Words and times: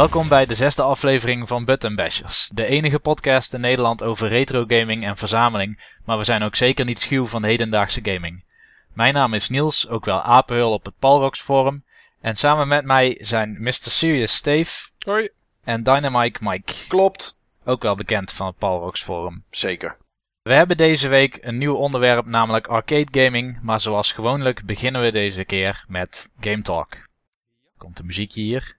Welkom 0.00 0.28
bij 0.28 0.46
de 0.46 0.54
zesde 0.54 0.82
aflevering 0.82 1.48
van 1.48 1.64
Button 1.64 1.94
Bashers, 1.94 2.50
de 2.54 2.64
enige 2.64 2.98
podcast 2.98 3.54
in 3.54 3.60
Nederland 3.60 4.02
over 4.02 4.28
retro 4.28 4.64
gaming 4.66 5.04
en 5.04 5.16
verzameling, 5.16 5.94
maar 6.04 6.18
we 6.18 6.24
zijn 6.24 6.42
ook 6.42 6.56
zeker 6.56 6.84
niet 6.84 7.00
schuw 7.00 7.26
van 7.26 7.42
de 7.42 7.48
hedendaagse 7.48 8.00
gaming. 8.02 8.44
Mijn 8.92 9.14
naam 9.14 9.34
is 9.34 9.48
Niels, 9.48 9.88
ook 9.88 10.04
wel 10.04 10.20
Apenhul 10.20 10.72
op 10.72 10.84
het 10.84 10.98
Palrox 10.98 11.40
forum, 11.40 11.84
en 12.20 12.36
samen 12.36 12.68
met 12.68 12.84
mij 12.84 13.18
zijn 13.20 13.56
Mr. 13.58 13.72
Serious 13.72 14.34
Steve 14.34 14.90
Hoi. 14.98 15.28
en 15.64 15.82
Dynamite 15.82 16.38
Mike, 16.42 16.72
Klopt. 16.88 17.38
ook 17.64 17.82
wel 17.82 17.96
bekend 17.96 18.32
van 18.32 18.46
het 18.46 18.56
Palrox 18.56 19.02
forum. 19.02 19.44
Zeker. 19.50 19.96
We 20.42 20.52
hebben 20.52 20.76
deze 20.76 21.08
week 21.08 21.38
een 21.40 21.58
nieuw 21.58 21.74
onderwerp, 21.74 22.26
namelijk 22.26 22.66
arcade 22.66 23.24
gaming, 23.24 23.58
maar 23.62 23.80
zoals 23.80 24.12
gewoonlijk 24.12 24.64
beginnen 24.64 25.02
we 25.02 25.12
deze 25.12 25.44
keer 25.44 25.84
met 25.88 26.30
Game 26.40 26.62
Talk. 26.62 26.96
Komt 27.76 27.96
de 27.96 28.04
muziekje 28.04 28.40
hier. 28.40 28.78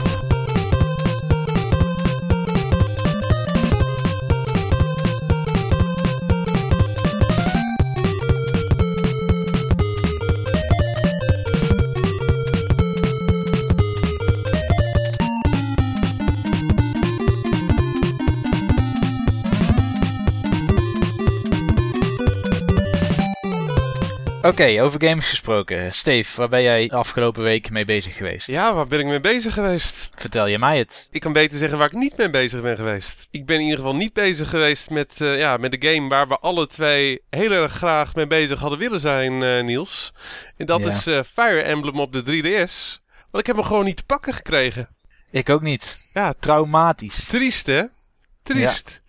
Oké, 24.41 24.81
over 24.81 25.01
games 25.07 25.29
gesproken. 25.29 25.93
Steve, 25.93 26.37
waar 26.37 26.49
ben 26.49 26.61
jij 26.61 26.87
de 26.87 26.95
afgelopen 26.95 27.43
week 27.43 27.69
mee 27.69 27.85
bezig 27.85 28.15
geweest? 28.17 28.47
Ja, 28.47 28.73
waar 28.73 28.87
ben 28.87 28.99
ik 28.99 29.05
mee 29.05 29.19
bezig 29.19 29.53
geweest? 29.53 30.09
Vertel 30.15 30.47
je 30.47 30.59
mij 30.59 30.77
het. 30.77 31.07
Ik 31.11 31.21
kan 31.21 31.33
beter 31.33 31.57
zeggen 31.57 31.77
waar 31.77 31.87
ik 31.87 31.93
niet 31.97 32.17
mee 32.17 32.29
bezig 32.29 32.61
ben 32.61 32.75
geweest. 32.75 33.27
Ik 33.31 33.45
ben 33.45 33.55
in 33.55 33.61
ieder 33.61 33.77
geval 33.77 33.95
niet 33.95 34.13
bezig 34.13 34.49
geweest 34.49 34.89
met, 34.89 35.21
eh, 35.21 35.37
ja, 35.39 35.57
met 35.57 35.71
de 35.81 35.87
game 35.91 36.09
waar 36.09 36.27
we 36.27 36.37
alle 36.39 36.67
twee 36.67 37.21
heel 37.29 37.51
erg 37.51 37.73
graag 37.73 38.15
mee 38.15 38.27
bezig 38.27 38.59
hadden 38.59 38.79
willen 38.79 38.99
zijn, 38.99 39.43
eh, 39.43 39.63
Niels. 39.63 40.13
En 40.57 40.65
dat 40.65 40.79
Ja. 40.81 40.87
is 40.87 41.07
eh, 41.07 41.19
Fire 41.33 41.61
Emblem 41.61 41.99
op 41.99 42.11
de 42.11 42.23
3DS. 42.23 43.01
Want 43.31 43.43
ik 43.43 43.45
heb 43.47 43.55
hem 43.55 43.65
gewoon 43.65 43.85
niet 43.85 43.97
te 43.97 44.03
pakken 44.05 44.33
gekregen. 44.33 44.87
Ik 45.31 45.49
ook 45.49 45.61
niet. 45.61 46.09
Ja, 46.13 46.33
Traumatisch. 46.39 47.25
triest 47.25 47.65
hè? 47.65 47.83
Triest. 48.43 49.01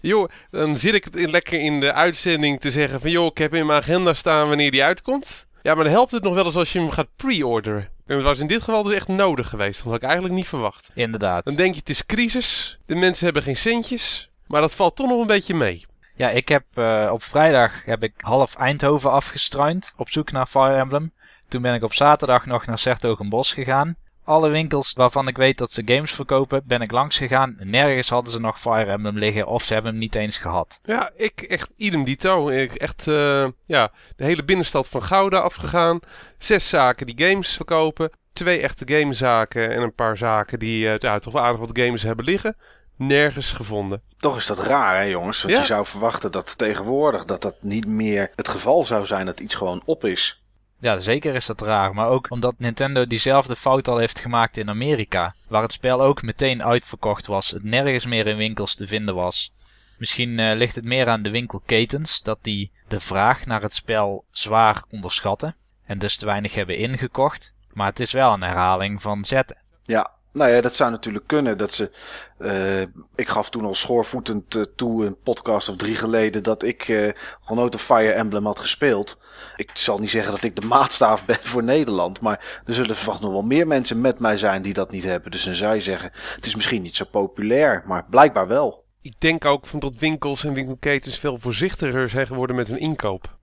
Joh, 0.00 0.28
dan 0.50 0.76
zit 0.76 0.94
ik 0.94 1.04
het 1.04 1.16
in- 1.16 1.30
lekker 1.30 1.60
in 1.60 1.80
de 1.80 1.92
uitzending 1.92 2.60
te 2.60 2.70
zeggen 2.70 3.00
van... 3.00 3.10
joh, 3.10 3.26
ik 3.26 3.38
heb 3.38 3.54
in 3.54 3.66
mijn 3.66 3.78
agenda 3.78 4.14
staan 4.14 4.48
wanneer 4.48 4.70
die 4.70 4.84
uitkomt. 4.84 5.48
Ja, 5.62 5.74
maar 5.74 5.84
dan 5.84 5.92
helpt 5.92 6.10
het 6.12 6.22
nog 6.22 6.34
wel 6.34 6.44
eens 6.44 6.56
als 6.56 6.72
je 6.72 6.78
hem 6.78 6.90
gaat 6.90 7.08
pre-orderen. 7.16 7.88
En 8.06 8.14
dat 8.16 8.22
was 8.24 8.38
in 8.38 8.46
dit 8.46 8.62
geval 8.62 8.82
dus 8.82 8.94
echt 8.94 9.08
nodig 9.08 9.48
geweest. 9.48 9.78
Dat 9.78 9.86
had 9.86 9.96
ik 9.96 10.02
eigenlijk 10.02 10.34
niet 10.34 10.48
verwacht. 10.48 10.90
Inderdaad. 10.94 11.44
Dan 11.44 11.54
denk 11.54 11.74
je 11.74 11.80
het 11.80 11.88
is 11.88 12.06
crisis, 12.06 12.78
de 12.86 12.94
mensen 12.94 13.24
hebben 13.24 13.42
geen 13.42 13.56
centjes, 13.56 14.30
maar 14.46 14.60
dat 14.60 14.74
valt 14.74 14.96
toch 14.96 15.08
nog 15.08 15.20
een 15.20 15.26
beetje 15.26 15.54
mee. 15.54 15.86
Ja, 16.16 16.30
ik 16.30 16.48
heb 16.48 16.64
eh, 16.74 17.08
op 17.12 17.22
vrijdag 17.22 17.84
heb 17.84 18.02
ik 18.02 18.12
half 18.16 18.54
Eindhoven 18.56 19.10
afgestruind 19.10 19.92
op 19.96 20.10
zoek 20.10 20.32
naar 20.32 20.46
Fire 20.46 20.74
Emblem. 20.76 21.12
Toen 21.48 21.62
ben 21.62 21.74
ik 21.74 21.82
op 21.82 21.94
zaterdag 21.94 22.46
nog 22.46 22.66
naar 22.66 22.78
Sertogenbos 22.78 23.52
gegaan. 23.52 23.96
Alle 24.24 24.48
winkels 24.48 24.92
waarvan 24.92 25.28
ik 25.28 25.36
weet 25.36 25.58
dat 25.58 25.70
ze 25.72 25.82
games 25.84 26.12
verkopen, 26.12 26.62
ben 26.66 26.80
ik 26.80 26.90
langs 26.92 27.16
gegaan. 27.16 27.56
Nergens 27.58 28.08
hadden 28.08 28.32
ze 28.32 28.40
nog 28.40 28.60
Fire 28.60 28.90
Emblem 28.90 29.18
liggen 29.18 29.46
of 29.46 29.62
ze 29.62 29.72
hebben 29.72 29.90
hem 29.90 30.00
niet 30.00 30.14
eens 30.14 30.38
gehad. 30.38 30.78
Ja, 30.82 31.10
ik 31.16 31.40
echt 31.40 31.70
idem 31.76 32.04
dito. 32.04 32.48
Ik 32.48 32.74
echt 32.74 33.08
eh, 33.08 33.46
ja, 33.66 33.90
de 34.16 34.24
hele 34.24 34.44
binnenstad 34.44 34.88
van 34.88 35.02
Gouda 35.02 35.38
afgegaan. 35.38 36.00
Zes 36.38 36.68
zaken 36.68 37.06
die 37.06 37.26
games 37.28 37.56
verkopen. 37.56 38.10
Twee 38.32 38.60
echte 38.60 38.84
gamezaken 38.94 39.70
en 39.70 39.82
een 39.82 39.94
paar 39.94 40.16
zaken 40.16 40.58
die 40.58 40.88
eh, 40.90 40.98
ja, 40.98 41.18
toch 41.18 41.32
wel 41.32 41.42
aardig 41.42 41.60
wat 41.60 41.78
games 41.78 42.02
hebben 42.02 42.24
liggen. 42.24 42.56
Nergens 42.96 43.52
gevonden. 43.52 44.02
Toch 44.16 44.36
is 44.36 44.46
dat 44.46 44.58
raar, 44.58 44.96
hè, 44.96 45.02
jongens? 45.02 45.42
Want 45.42 45.54
Ja. 45.54 45.60
je 45.60 45.66
zou 45.66 45.86
verwachten 45.86 46.32
dat 46.32 46.58
tegenwoordig 46.58 47.24
dat 47.24 47.42
dat 47.42 47.56
niet 47.60 47.86
meer 47.86 48.30
het 48.34 48.48
geval 48.48 48.84
zou 48.84 49.06
zijn 49.06 49.26
dat 49.26 49.40
iets 49.40 49.54
gewoon 49.54 49.82
op 49.84 50.04
is. 50.04 50.43
Ja, 50.84 51.00
zeker 51.00 51.34
is 51.34 51.46
dat 51.46 51.60
raar. 51.60 51.94
Maar 51.94 52.08
ook 52.08 52.30
omdat 52.30 52.54
Nintendo 52.58 53.06
diezelfde 53.06 53.56
fout 53.56 53.88
al 53.88 53.98
heeft 53.98 54.20
gemaakt 54.20 54.56
in 54.56 54.68
Amerika. 54.68 55.34
Waar 55.48 55.62
het 55.62 55.72
spel 55.72 56.00
ook 56.00 56.22
meteen 56.22 56.64
uitverkocht 56.64 57.26
was. 57.26 57.50
Het 57.50 57.64
nergens 57.64 58.06
meer 58.06 58.26
in 58.26 58.36
winkels 58.36 58.74
te 58.74 58.86
vinden 58.86 59.14
was. 59.14 59.52
Misschien 59.98 60.38
eh, 60.38 60.56
ligt 60.56 60.74
het 60.74 60.84
meer 60.84 61.08
aan 61.08 61.22
de 61.22 61.30
winkelketens. 61.30 62.22
Dat 62.22 62.38
die 62.42 62.72
de 62.88 63.00
vraag 63.00 63.46
naar 63.46 63.62
het 63.62 63.74
spel 63.74 64.24
zwaar 64.30 64.82
onderschatten. 64.90 65.56
En 65.84 65.98
dus 65.98 66.16
te 66.16 66.26
weinig 66.26 66.54
hebben 66.54 66.78
ingekocht. 66.78 67.54
Maar 67.72 67.86
het 67.86 68.00
is 68.00 68.12
wel 68.12 68.32
een 68.32 68.42
herhaling 68.42 69.02
van 69.02 69.24
zetten. 69.24 69.58
Ja, 69.84 70.10
nou 70.32 70.50
ja, 70.50 70.60
dat 70.60 70.74
zou 70.74 70.90
natuurlijk 70.90 71.26
kunnen. 71.26 71.58
Dat 71.58 71.72
ze, 71.72 71.90
eh, 72.38 72.80
ik 73.14 73.28
gaf 73.28 73.50
toen 73.50 73.64
al 73.64 73.74
schoorvoetend 73.74 74.54
eh, 74.54 74.62
toe, 74.76 75.06
een 75.06 75.20
podcast 75.22 75.68
of 75.68 75.76
drie 75.76 75.96
geleden, 75.96 76.42
dat 76.42 76.62
ik 76.62 76.88
een 76.88 77.78
Fire 77.78 78.12
Emblem 78.12 78.46
had 78.46 78.58
gespeeld. 78.58 79.18
Ik 79.56 79.70
zal 79.74 79.98
niet 79.98 80.10
zeggen 80.10 80.32
dat 80.32 80.42
ik 80.44 80.56
de 80.56 80.66
maatstaaf 80.76 81.24
ben 81.24 81.38
voor 81.40 81.62
Nederland, 81.62 82.20
maar 82.20 82.62
er 82.66 82.74
zullen 82.74 82.96
vast 82.96 83.20
nog 83.20 83.32
wel 83.32 83.42
meer 83.42 83.66
mensen 83.66 84.00
met 84.00 84.18
mij 84.18 84.38
zijn 84.38 84.62
die 84.62 84.72
dat 84.72 84.90
niet 84.90 85.04
hebben. 85.04 85.30
Dus 85.30 85.44
dan 85.44 85.54
zou 85.54 85.80
zeggen, 85.80 86.10
het 86.34 86.46
is 86.46 86.54
misschien 86.54 86.82
niet 86.82 86.96
zo 86.96 87.04
populair, 87.04 87.82
maar 87.86 88.04
blijkbaar 88.10 88.46
wel. 88.46 88.84
Ik 89.02 89.14
denk 89.18 89.44
ook 89.44 89.66
van 89.66 89.78
dat 89.78 89.96
winkels 89.96 90.44
en 90.44 90.54
winkelketens 90.54 91.18
veel 91.18 91.38
voorzichtiger 91.38 92.08
zijn 92.08 92.26
geworden 92.26 92.56
met 92.56 92.68
hun 92.68 92.78
inkoop. 92.78 93.36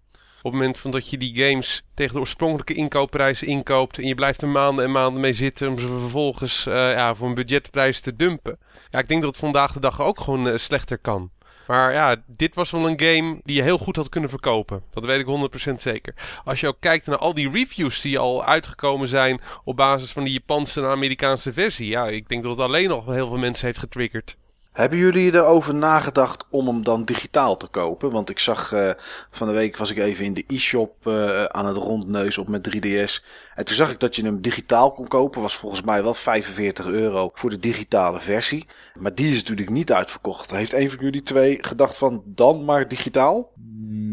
Op 0.44 0.52
het 0.52 0.60
moment 0.60 0.78
van 0.78 0.92
dat 0.92 1.10
je 1.10 1.18
die 1.18 1.36
games 1.36 1.84
tegen 1.94 2.14
de 2.14 2.20
oorspronkelijke 2.20 2.74
inkoopprijs 2.74 3.44
inkoopt 3.44 3.98
en 3.98 4.08
je 4.08 4.16
blijft 4.16 4.42
er 4.42 4.48
maanden 4.48 4.86
en 4.86 4.92
maanden 4.92 5.22
mee 5.22 5.34
zitten 5.34 5.68
om 5.68 5.80
ze 5.80 5.88
vervolgens 5.88 6.66
eh, 6.66 6.74
ja, 6.74 7.16
voor 7.16 7.28
een 7.28 7.34
budgetprijs 7.34 8.00
te 8.00 8.16
dumpen. 8.16 8.60
Ja, 8.90 9.00
ik 9.00 9.08
denk 9.08 9.22
dat 9.22 9.30
het 9.30 9.40
vandaag 9.40 9.74
de 9.74 9.80
dag 9.80 10.02
ook 10.02 10.20
gewoon 10.20 10.48
eh, 10.48 10.58
slechter 10.58 10.98
kan. 10.98 11.32
Maar 11.72 11.94
ja, 11.94 12.16
dit 12.26 12.56
was 12.56 12.72
wel 12.72 12.88
een 12.88 13.00
game 13.00 13.40
die 13.44 13.56
je 13.56 13.62
heel 13.62 13.78
goed 13.78 13.96
had 13.96 14.10
kunnen 14.10 14.30
verkopen. 14.30 14.84
Dat 14.90 15.06
weet 15.06 15.20
ik 15.20 15.72
100% 15.72 15.74
zeker. 15.78 16.14
Als 16.44 16.60
je 16.60 16.68
ook 16.68 16.78
kijkt 16.80 17.06
naar 17.06 17.18
al 17.18 17.34
die 17.34 17.52
reviews 17.52 18.02
die 18.02 18.20
al 18.20 18.46
uitgekomen 18.46 19.08
zijn 19.08 19.42
op 19.64 19.76
basis 19.76 20.12
van 20.12 20.24
die 20.24 20.34
Japanse 20.34 20.82
en 20.82 20.88
Amerikaanse 20.88 21.54
versie. 21.54 21.88
Ja, 21.88 22.08
ik 22.08 22.30
denk 22.30 22.44
dat 22.44 22.52
het 22.52 22.62
alleen 22.62 22.90
nog 22.90 23.06
heel 23.06 23.28
veel 23.28 23.38
mensen 23.38 23.66
heeft 23.66 23.80
getriggerd. 23.80 24.38
Hebben 24.72 24.98
jullie 24.98 25.34
erover 25.34 25.76
nagedacht 25.76 26.46
om 26.50 26.68
hem 26.68 26.84
dan 26.84 27.06
digitaal 27.06 27.58
te 27.58 27.68
kopen? 27.68 28.12
Want 28.12 28.30
ik 28.30 28.40
zag 28.40 28.72
eh, 28.72 28.90
van 29.32 29.48
de 29.48 29.54
week 29.54 29.78
was 29.78 29.92
ik 29.92 29.98
even 29.98 30.26
in 30.26 30.34
de 30.34 30.44
e-shop 30.48 31.08
eh, 31.08 31.44
aan 31.44 31.66
het 31.66 31.78
rondneus 31.78 32.38
op 32.38 32.48
met 32.48 32.70
3DS. 32.70 33.26
En 33.56 33.66
toen 33.66 33.76
zag 33.76 33.92
ik 33.92 34.00
dat 34.00 34.16
je 34.16 34.24
hem 34.24 34.42
digitaal 34.42 34.92
kon 34.92 35.08
kopen. 35.08 35.42
Was 35.42 35.56
volgens 35.56 35.82
mij 35.82 36.04
wel 36.04 36.14
45 36.14 36.86
euro 36.86 37.32
voor 37.34 37.50
de 37.50 37.60
digitale 37.60 38.20
versie. 38.20 38.66
Maar 39.00 39.16
die 39.16 39.30
is 39.32 39.38
natuurlijk 39.38 39.70
niet 39.70 39.92
uitverkocht. 39.92 40.52
Heeft 40.52 40.74
een 40.74 40.90
van 40.90 41.00
jullie 41.00 41.24
twee 41.24 41.58
gedacht 41.62 41.98
van 41.98 42.24
dan 42.26 42.66
maar 42.66 42.88
digitaal? 42.88 43.52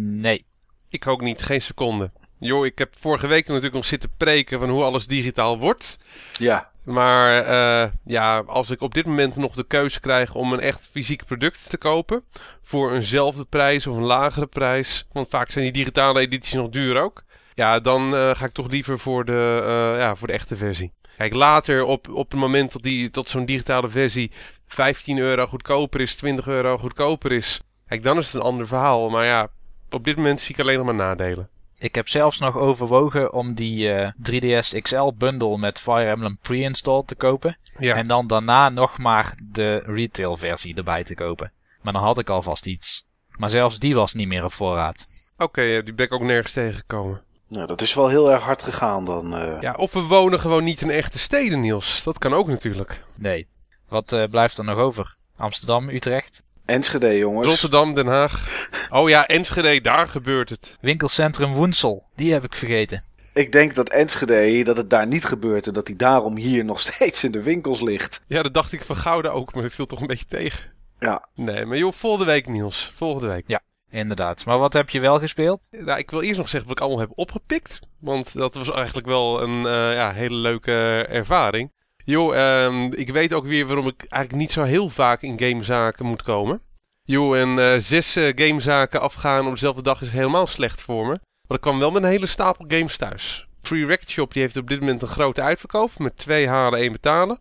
Nee. 0.05 0.45
Ik 0.89 1.07
ook 1.07 1.21
niet, 1.21 1.43
geen 1.43 1.63
seconde. 1.63 2.11
Joh, 2.39 2.67
ik 2.67 2.79
heb 2.79 2.95
vorige 2.99 3.27
week 3.27 3.47
natuurlijk 3.47 3.75
nog 3.75 3.85
zitten 3.85 4.11
preken 4.17 4.59
van 4.59 4.69
hoe 4.69 4.83
alles 4.83 5.07
digitaal 5.07 5.59
wordt. 5.59 5.99
Ja, 6.33 6.71
Maar 6.89 7.41
eh, 7.41 7.91
ja, 8.05 8.39
als 8.47 8.71
ik 8.71 8.81
op 8.81 8.95
dit 8.95 9.07
moment 9.07 9.37
nog 9.37 9.55
de 9.55 9.65
keuze 9.65 10.01
krijg 10.01 10.35
om 10.35 10.53
een 10.53 10.61
echt 10.61 10.89
fysiek 10.91 11.25
product 11.25 11.71
te 11.71 11.77
kopen. 11.77 12.25
voor 12.63 12.93
eenzelfde 12.93 13.45
prijs 13.45 13.87
of 13.87 13.97
een 13.97 14.03
lagere 14.03 14.47
prijs. 14.47 15.07
Want 15.13 15.29
vaak 15.29 15.51
zijn 15.51 15.65
die 15.65 15.73
digitale 15.73 16.21
edities 16.21 16.53
nog 16.53 16.69
duur 16.69 17.01
ook. 17.03 17.23
Ja, 17.55 17.81
dan 17.81 18.17
eh, 18.17 18.35
ga 18.35 18.45
ik 18.45 18.53
toch 18.53 18.71
liever 18.71 18.99
voor 18.99 19.25
de, 19.25 19.63
eh, 19.63 20.01
ja, 20.01 20.15
voor 20.15 20.27
de 20.27 20.33
echte 20.33 20.57
versie. 20.57 20.93
Kijk, 21.17 21.35
later 21.35 21.85
op, 21.85 22.09
op 22.09 22.31
het 22.31 22.41
moment 22.41 22.73
dat, 22.73 22.83
die, 22.83 23.11
dat 23.11 23.29
zo'n 23.29 23.45
digitale 23.45 23.89
versie 23.89 24.31
15 24.67 25.19
euro 25.19 25.47
goedkoper 25.47 26.01
is, 26.01 26.15
20 26.15 26.47
euro 26.47 26.79
goedkoper 26.79 27.33
is. 27.33 27.61
Kijk, 27.87 28.03
dan 28.03 28.19
is 28.19 28.27
het 28.27 28.35
een 28.35 28.49
ander 28.49 28.67
verhaal. 28.67 29.09
Maar 29.09 29.25
ja, 29.25 29.49
op 29.91 30.05
dit 30.05 30.17
moment 30.17 30.41
zie 30.41 30.55
ik 30.55 30.61
alleen 30.61 30.77
nog 30.77 30.87
maar 30.87 30.95
nadelen. 30.95 31.49
Ik 31.79 31.95
heb 31.95 32.09
zelfs 32.09 32.39
nog 32.39 32.57
overwogen 32.57 33.33
om 33.33 33.55
die 33.55 33.93
eh, 33.93 34.13
3DS 34.31 34.81
XL 34.83 35.11
bundle 35.19 35.59
met 35.59 35.79
Fire 35.81 36.11
Emblem 36.11 36.39
pre-installed 36.43 37.07
te 37.07 37.15
kopen. 37.15 37.57
Ja. 37.79 37.95
En 37.95 38.07
dan 38.07 38.27
daarna 38.27 38.69
nog 38.69 38.99
maar 38.99 39.35
de 39.53 39.83
retail 39.87 40.37
versie 40.37 40.75
erbij 40.77 41.05
te 41.05 41.15
kopen. 41.15 41.53
Maar 41.83 41.93
dan 41.93 42.03
had 42.03 42.19
ik 42.19 42.29
alvast 42.31 42.67
iets. 42.67 43.07
Maar 43.37 43.51
zelfs 43.51 43.79
die 43.79 43.95
was 43.95 44.15
niet 44.15 44.29
meer 44.29 44.45
op 44.45 44.53
voorraad. 44.53 45.07
Oké, 45.37 45.61
eh, 45.63 45.85
die 45.85 45.95
ben 45.95 46.07
ik 46.07 46.13
ook 46.13 46.23
nergens 46.23 46.53
tegengekomen. 46.53 47.23
nou, 47.49 47.67
dat 47.67 47.81
is 47.83 47.95
wel 47.95 48.09
heel 48.09 48.31
erg 48.33 48.43
hard 48.43 48.63
gegaan 48.63 49.05
dan. 49.05 49.37
eh. 49.37 49.61
Ja, 49.61 49.73
of 49.75 49.93
we 49.93 50.01
wonen 50.01 50.41
gewoon 50.41 50.65
niet 50.65 50.81
in 50.81 50.91
echte 50.91 51.19
steden, 51.19 51.61
Niels. 51.61 52.03
Dat 52.05 52.19
kan 52.19 52.35
ook 52.35 52.49
natuurlijk. 52.49 53.05
Nee. 53.15 53.47
Wat 53.89 54.13
eh, 54.13 54.25
blijft 54.31 54.59
er 54.59 54.65
nog 54.65 54.77
over? 54.79 55.17
Amsterdam, 55.37 55.89
Utrecht? 55.89 56.43
Enschede 56.69 57.19
jongens. 57.19 57.47
Rotterdam, 57.47 57.95
Den 57.95 58.07
Haag. 58.07 58.69
Oh 58.91 59.09
ja, 59.09 59.27
Enschede, 59.27 59.81
daar 59.81 60.09
gebeurt 60.09 60.49
het. 60.49 60.77
Winkelcentrum 60.81 61.53
Woensel. 61.53 62.07
Die 62.15 62.33
heb 62.33 62.45
ik 62.45 62.55
vergeten. 62.55 63.03
Ik 63.35 63.53
denk 63.53 63.75
dat 63.75 63.89
Enschede, 63.89 64.65
dat 64.65 64.77
het 64.77 64.91
daar 64.91 65.07
niet 65.07 65.25
gebeurt. 65.25 65.67
En 65.67 65.73
dat 65.73 65.87
hij 65.87 65.97
daarom 65.97 66.37
hier 66.37 66.65
nog 66.65 66.81
steeds 66.87 67.25
in 67.25 67.31
de 67.31 67.43
winkels 67.43 67.81
ligt. 67.81 68.21
Ja, 68.27 68.43
dat 68.43 68.55
dacht 68.55 68.73
ik 68.73 68.85
van 68.85 68.97
Gouda 68.97 69.29
ook, 69.29 69.55
maar 69.55 69.63
dat 69.63 69.73
viel 69.73 69.87
toch 69.87 70.01
een 70.01 70.07
beetje 70.07 70.25
tegen. 70.29 70.73
Ja, 70.99 71.29
Nee, 71.35 71.65
maar 71.65 71.79
joh, 71.79 71.93
volgende 71.93 72.33
week, 72.33 72.47
Niels. 72.47 72.93
Volgende 72.95 73.29
week. 73.29 73.45
Ja. 73.47 73.61
Inderdaad. 73.91 74.45
Maar 74.45 74.59
wat 74.59 74.73
heb 74.73 74.91
je 74.91 75.01
wel 75.01 75.19
gespeeld? 75.19 75.69
Nou, 75.71 75.99
ik 75.99 76.11
wil 76.11 76.23
eerst 76.23 76.39
nog 76.39 76.49
zeggen 76.49 76.69
wat 76.69 76.79
ik 76.79 76.85
allemaal 76.85 77.07
heb 77.07 77.13
opgepikt. 77.15 77.81
Want 78.01 78.33
dat 78.33 78.55
was 78.55 78.71
eigenlijk 78.71 79.07
wel 79.07 79.43
een 79.43 79.59
uh, 79.59 79.95
ja, 79.95 80.13
hele 80.13 80.37
leuke 80.37 81.07
ervaring. 81.09 81.73
Jo, 82.11 82.33
um, 82.33 82.93
ik 82.95 83.11
weet 83.11 83.33
ook 83.33 83.45
weer 83.45 83.67
waarom 83.67 83.87
ik 83.87 84.05
eigenlijk 84.09 84.43
niet 84.43 84.53
zo 84.53 84.63
heel 84.63 84.89
vaak 84.89 85.23
in 85.23 85.39
gamezaken 85.39 86.07
moet 86.07 86.23
komen. 86.23 86.61
Jo, 87.03 87.35
en 87.35 87.59
uh, 87.59 87.75
zes 87.79 88.17
uh, 88.17 88.33
gamezaken 88.35 89.01
afgaan 89.01 89.47
op 89.47 89.53
dezelfde 89.53 89.83
dag 89.83 90.01
is 90.01 90.11
helemaal 90.11 90.47
slecht 90.47 90.83
voor 90.83 91.07
me. 91.07 91.19
Maar 91.49 91.57
ik 91.57 91.61
kwam 91.61 91.79
wel 91.79 91.91
met 91.91 92.03
een 92.03 92.09
hele 92.09 92.27
stapel 92.27 92.65
games 92.69 92.97
thuis. 92.97 93.47
Free 93.63 93.87
Record 93.87 94.11
Shop 94.11 94.33
die 94.33 94.43
heeft 94.43 94.57
op 94.57 94.69
dit 94.69 94.81
moment 94.81 95.03
een 95.03 95.09
grote 95.09 95.41
uitverkoop 95.41 95.99
met 95.99 96.17
twee 96.17 96.49
halen, 96.49 96.79
één 96.79 96.93
betalen. 96.93 97.41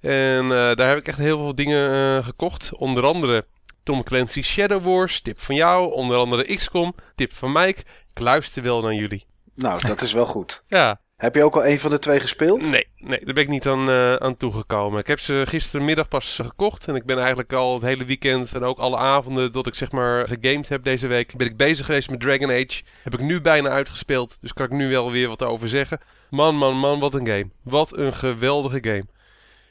En 0.00 0.44
uh, 0.44 0.50
daar 0.50 0.88
heb 0.88 0.98
ik 0.98 1.08
echt 1.08 1.18
heel 1.18 1.38
veel 1.38 1.54
dingen 1.54 2.24
gekocht. 2.24 2.74
Onder 2.74 3.04
andere 3.04 3.46
Tom 3.82 4.02
Clancy 4.02 4.42
Shadow 4.42 4.84
Wars, 4.84 5.20
tip 5.20 5.40
van 5.40 5.54
jou. 5.54 5.92
Onder 5.92 6.16
andere 6.16 6.54
XCOM, 6.54 6.94
tip 7.14 7.32
van 7.32 7.52
Mike. 7.52 7.82
Ik 8.10 8.18
luister 8.18 8.62
wel 8.62 8.82
naar 8.82 8.94
jullie. 8.94 9.26
Nou, 9.54 9.86
dat 9.86 10.02
is 10.02 10.12
wel 10.12 10.26
goed. 10.26 10.64
ja. 10.68 11.00
Heb 11.20 11.34
je 11.34 11.44
ook 11.44 11.54
al 11.54 11.66
een 11.66 11.78
van 11.78 11.90
de 11.90 11.98
twee 11.98 12.20
gespeeld? 12.20 12.70
Nee, 12.70 12.86
nee 12.98 13.24
daar 13.24 13.34
ben 13.34 13.42
ik 13.42 13.48
niet 13.48 13.66
aan, 13.66 13.88
uh, 13.88 14.14
aan 14.14 14.36
toegekomen. 14.36 15.00
Ik 15.00 15.06
heb 15.06 15.20
ze 15.20 15.42
gistermiddag 15.48 16.08
pas 16.08 16.38
gekocht. 16.42 16.88
En 16.88 16.94
ik 16.94 17.04
ben 17.04 17.18
eigenlijk 17.18 17.52
al 17.52 17.74
het 17.74 17.82
hele 17.82 18.04
weekend 18.04 18.54
en 18.54 18.62
ook 18.62 18.78
alle 18.78 18.96
avonden 18.96 19.52
dat 19.52 19.66
ik 19.66 19.74
zeg 19.74 19.92
maar 19.92 20.28
gegamed 20.28 20.68
heb 20.68 20.84
deze 20.84 21.06
week... 21.06 21.36
ben 21.36 21.46
ik 21.46 21.56
bezig 21.56 21.86
geweest 21.86 22.10
met 22.10 22.20
Dragon 22.20 22.50
Age. 22.50 22.82
Heb 23.02 23.14
ik 23.14 23.20
nu 23.20 23.40
bijna 23.40 23.68
uitgespeeld, 23.68 24.38
dus 24.40 24.52
kan 24.52 24.66
ik 24.66 24.72
nu 24.72 24.90
wel 24.90 25.10
weer 25.10 25.28
wat 25.28 25.42
over 25.42 25.68
zeggen. 25.68 26.00
Man, 26.30 26.56
man, 26.56 26.76
man, 26.76 27.00
wat 27.00 27.14
een 27.14 27.26
game. 27.26 27.48
Wat 27.62 27.96
een 27.96 28.14
geweldige 28.14 28.78
game. 28.82 29.04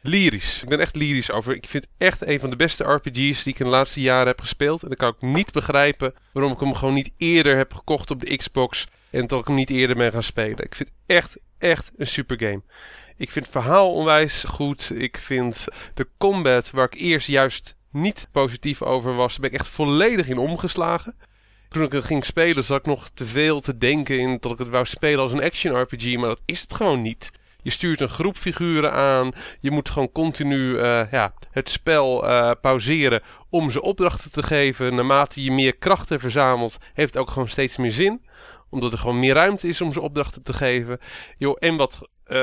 Lyrisch. 0.02 0.62
Ik 0.64 0.70
ben 0.70 0.80
echt 0.80 0.96
lyrisch 0.96 1.32
over. 1.32 1.56
Ik 1.56 1.68
vind 1.68 1.88
echt 1.98 2.28
een 2.28 2.40
van 2.40 2.50
de 2.50 2.56
beste 2.56 2.84
RPG's 2.84 3.44
die 3.44 3.54
ik 3.54 3.60
in 3.60 3.66
de 3.66 3.72
laatste 3.72 4.02
jaren 4.02 4.28
heb 4.28 4.40
gespeeld. 4.40 4.82
En 4.82 4.88
dan 4.88 4.98
kan 4.98 5.10
ik 5.10 5.22
niet 5.22 5.52
begrijpen 5.52 6.14
waarom 6.32 6.52
ik 6.52 6.60
hem 6.60 6.74
gewoon 6.74 6.94
niet 6.94 7.12
eerder 7.18 7.58
heb 7.58 7.74
gekocht 7.74 8.12
op 8.12 8.20
de 8.20 8.36
Xbox... 8.38 8.88
En 9.10 9.28
dat 9.28 9.40
ik 9.40 9.48
hem 9.48 9.56
niet 9.56 9.70
eerder 9.70 9.96
ben 9.96 10.12
gaan 10.12 10.24
spelen. 10.24 10.66
Ik 10.66 10.76
vind 10.76 10.90
het 10.90 11.18
echt, 11.18 11.38
echt 11.58 11.92
een 11.96 12.08
super 12.08 12.40
game. 12.40 12.62
Ik 13.18 13.32
vind 13.32 13.46
het 13.46 13.54
verhaal 13.54 13.94
onwijs 13.94 14.44
goed. 14.44 14.92
Ik 14.94 15.18
vind 15.18 15.66
de 15.94 16.08
combat, 16.18 16.72
waar 16.72 16.86
ik 16.86 17.00
eerst 17.00 17.28
juist 17.28 17.76
niet 17.92 18.28
positief 18.32 18.82
over 18.82 19.16
was, 19.16 19.40
ben 19.40 19.52
ik 19.52 19.60
echt 19.60 19.68
volledig 19.68 20.28
in 20.28 20.38
omgeslagen. 20.38 21.16
Toen 21.70 21.84
ik 21.84 21.92
het 21.92 22.06
ging 22.06 22.26
spelen, 22.26 22.64
zat 22.64 22.80
ik 22.80 22.86
nog 22.86 23.10
te 23.14 23.26
veel 23.26 23.60
te 23.60 23.78
denken 23.78 24.20
in 24.20 24.38
dat 24.40 24.52
ik 24.52 24.58
het 24.58 24.70
wou 24.70 24.86
spelen 24.86 25.20
als 25.20 25.32
een 25.32 25.44
action 25.44 25.82
RPG, 25.82 26.16
maar 26.16 26.30
dat 26.30 26.42
is 26.46 26.62
het 26.62 26.74
gewoon 26.74 27.02
niet. 27.02 27.32
Je 27.62 27.70
stuurt 27.70 28.02
een 28.02 28.10
groep 28.10 28.38
figuren 28.38 28.92
aan. 28.92 29.32
Je 29.60 29.72
moet 29.72 29.90
gewoon 29.90 30.12
continu 30.12 30.78
uh, 30.78 31.12
ja, 31.12 31.34
het 31.52 31.70
spel 31.70 32.30
uh, 32.30 32.52
pauzeren 32.62 33.22
om 33.50 33.72
ze 33.72 33.82
opdrachten 33.82 34.32
te 34.32 34.44
geven. 34.44 34.96
Naarmate 34.96 35.44
je 35.44 35.52
meer 35.52 35.78
krachten 35.80 36.20
verzamelt, 36.20 36.78
heeft 36.94 37.14
het 37.14 37.22
ook 37.22 37.32
gewoon 37.32 37.50
steeds 37.50 37.78
meer 37.78 37.92
zin 37.92 38.22
omdat 38.70 38.92
er 38.92 38.98
gewoon 38.98 39.20
meer 39.20 39.34
ruimte 39.34 39.68
is 39.68 39.82
om 39.82 39.94
ze 39.94 40.02
opdrachten 40.02 40.44
te 40.44 40.54
geven. 40.54 41.00
Yo, 41.38 41.54
en 41.54 41.76
wat, 41.76 42.10
uh, 42.28 42.38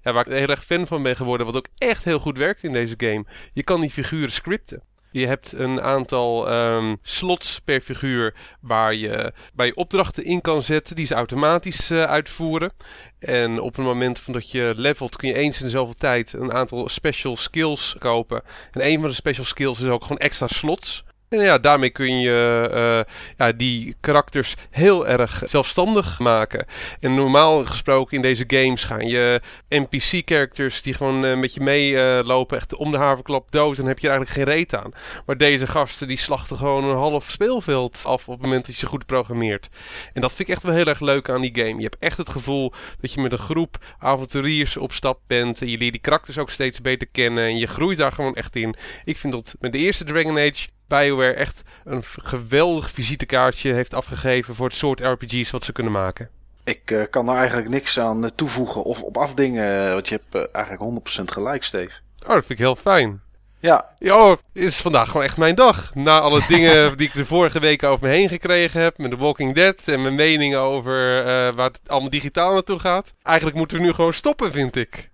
ja, 0.00 0.12
waar 0.12 0.26
ik 0.26 0.36
heel 0.36 0.46
erg 0.46 0.64
fan 0.64 0.86
van 0.86 1.02
ben 1.02 1.16
geworden, 1.16 1.46
wat 1.46 1.56
ook 1.56 1.68
echt 1.78 2.04
heel 2.04 2.18
goed 2.18 2.38
werkt 2.38 2.62
in 2.62 2.72
deze 2.72 2.94
game. 2.96 3.24
Je 3.52 3.62
kan 3.62 3.80
die 3.80 3.90
figuren 3.90 4.32
scripten. 4.32 4.82
Je 5.10 5.26
hebt 5.26 5.52
een 5.52 5.80
aantal 5.80 6.52
um, 6.52 6.98
slots 7.02 7.60
per 7.64 7.80
figuur 7.80 8.34
waar 8.60 8.94
je, 8.94 9.32
je 9.56 9.74
opdrachten 9.74 10.24
in 10.24 10.40
kan 10.40 10.62
zetten 10.62 10.96
die 10.96 11.06
ze 11.06 11.14
automatisch 11.14 11.90
uh, 11.90 12.02
uitvoeren. 12.02 12.72
En 13.18 13.60
op 13.60 13.76
het 13.76 13.84
moment 13.84 14.18
van 14.18 14.32
dat 14.32 14.50
je 14.50 14.72
levelt 14.76 15.16
kun 15.16 15.28
je 15.28 15.34
eens 15.34 15.58
in 15.58 15.64
dezelfde 15.64 15.94
tijd 15.94 16.32
een 16.32 16.52
aantal 16.52 16.88
special 16.88 17.36
skills 17.36 17.96
kopen. 17.98 18.42
En 18.70 18.86
een 18.86 19.00
van 19.00 19.08
de 19.08 19.14
special 19.14 19.44
skills 19.44 19.80
is 19.80 19.86
ook 19.86 20.02
gewoon 20.02 20.18
extra 20.18 20.46
slots. 20.46 21.04
En 21.28 21.40
ja, 21.40 21.58
daarmee 21.58 21.90
kun 21.90 22.20
je 22.20 22.70
uh, 22.74 23.14
ja, 23.36 23.52
die 23.52 23.96
karakters 24.00 24.54
heel 24.70 25.06
erg 25.06 25.42
zelfstandig 25.46 26.18
maken. 26.18 26.66
En 27.00 27.14
normaal 27.14 27.64
gesproken 27.64 28.16
in 28.16 28.22
deze 28.22 28.44
games 28.46 28.84
gaan 28.84 29.06
je 29.06 29.40
NPC-characters 29.68 30.82
die 30.82 30.94
gewoon 30.94 31.24
uh, 31.24 31.36
met 31.36 31.54
je 31.54 31.60
meelopen, 31.60 32.56
uh, 32.56 32.62
echt 32.62 32.74
om 32.74 32.90
de 32.90 32.96
haverklap 32.96 33.50
dood. 33.50 33.78
En 33.78 33.86
heb 33.86 33.98
je 33.98 34.08
er 34.08 34.12
eigenlijk 34.12 34.48
geen 34.48 34.56
reet 34.56 34.74
aan. 34.74 34.90
Maar 35.26 35.36
deze 35.36 35.66
gasten 35.66 36.08
die 36.08 36.16
slachten 36.16 36.56
gewoon 36.56 36.84
een 36.84 36.96
half 36.96 37.30
speelveld 37.30 37.98
af 38.04 38.28
op 38.28 38.34
het 38.34 38.42
moment 38.42 38.66
dat 38.66 38.74
je 38.74 38.80
ze 38.80 38.86
goed 38.86 39.06
programmeert. 39.06 39.68
En 40.12 40.20
dat 40.20 40.32
vind 40.32 40.48
ik 40.48 40.54
echt 40.54 40.62
wel 40.62 40.74
heel 40.74 40.86
erg 40.86 41.00
leuk 41.00 41.30
aan 41.30 41.40
die 41.40 41.56
game. 41.56 41.76
Je 41.76 41.82
hebt 41.82 41.98
echt 41.98 42.16
het 42.16 42.28
gevoel 42.28 42.72
dat 43.00 43.12
je 43.12 43.20
met 43.20 43.32
een 43.32 43.38
groep 43.38 43.76
avonturiers 43.98 44.76
op 44.76 44.92
stap 44.92 45.20
bent. 45.26 45.60
En 45.60 45.70
je 45.70 45.78
leert 45.78 45.92
die 45.92 46.00
karakters 46.00 46.38
ook 46.38 46.50
steeds 46.50 46.80
beter 46.80 47.06
kennen. 47.12 47.44
En 47.44 47.58
je 47.58 47.66
groeit 47.66 47.98
daar 47.98 48.12
gewoon 48.12 48.34
echt 48.34 48.56
in. 48.56 48.74
Ik 49.04 49.16
vind 49.16 49.32
dat 49.32 49.54
met 49.60 49.72
de 49.72 49.78
eerste 49.78 50.04
Dragon 50.04 50.38
Age 50.38 50.68
BioWare 50.88 51.32
echt 51.32 51.62
een 51.84 52.02
geweldig 52.04 52.90
visitekaartje 52.90 53.72
heeft 53.72 53.94
afgegeven 53.94 54.54
voor 54.54 54.66
het 54.66 54.76
soort 54.76 55.00
RPG's 55.00 55.50
wat 55.50 55.64
ze 55.64 55.72
kunnen 55.72 55.92
maken. 55.92 56.30
Ik 56.64 56.90
uh, 56.90 57.02
kan 57.10 57.28
er 57.28 57.36
eigenlijk 57.36 57.68
niks 57.68 57.98
aan 57.98 58.24
uh, 58.24 58.30
toevoegen 58.34 58.82
of 58.82 59.02
op 59.02 59.16
afdingen, 59.16 59.92
want 59.92 60.08
je 60.08 60.20
hebt 60.20 60.34
uh, 60.34 60.54
eigenlijk 60.54 61.20
100% 61.20 61.22
gelijk, 61.24 61.64
Steve. 61.64 61.92
Oh, 62.22 62.28
dat 62.28 62.46
vind 62.46 62.50
ik 62.50 62.58
heel 62.58 62.76
fijn. 62.76 63.20
Ja. 63.60 63.84
Ja, 63.98 64.28
het 64.30 64.40
is 64.52 64.76
vandaag 64.76 65.06
gewoon 65.06 65.22
echt 65.22 65.36
mijn 65.36 65.54
dag. 65.54 65.94
Na 65.94 66.20
alle 66.20 66.40
dingen 66.48 66.96
die 66.96 67.06
ik 67.06 67.14
de 67.14 67.26
vorige 67.26 67.60
weken 67.60 67.88
over 67.88 68.06
me 68.06 68.12
heen 68.14 68.28
gekregen 68.28 68.80
heb. 68.80 68.98
Met 68.98 69.10
The 69.10 69.16
Walking 69.16 69.54
Dead 69.54 69.82
en 69.84 70.02
mijn 70.02 70.14
meningen 70.14 70.58
over 70.58 71.24
waar 71.54 71.68
het 71.68 71.80
allemaal 71.86 72.10
digitaal 72.10 72.52
naartoe 72.52 72.78
gaat. 72.78 73.14
Eigenlijk 73.22 73.56
moeten 73.56 73.76
we 73.78 73.82
nu 73.82 73.92
gewoon 73.92 74.14
stoppen, 74.14 74.52
vind 74.52 74.76
ik. 74.76 75.10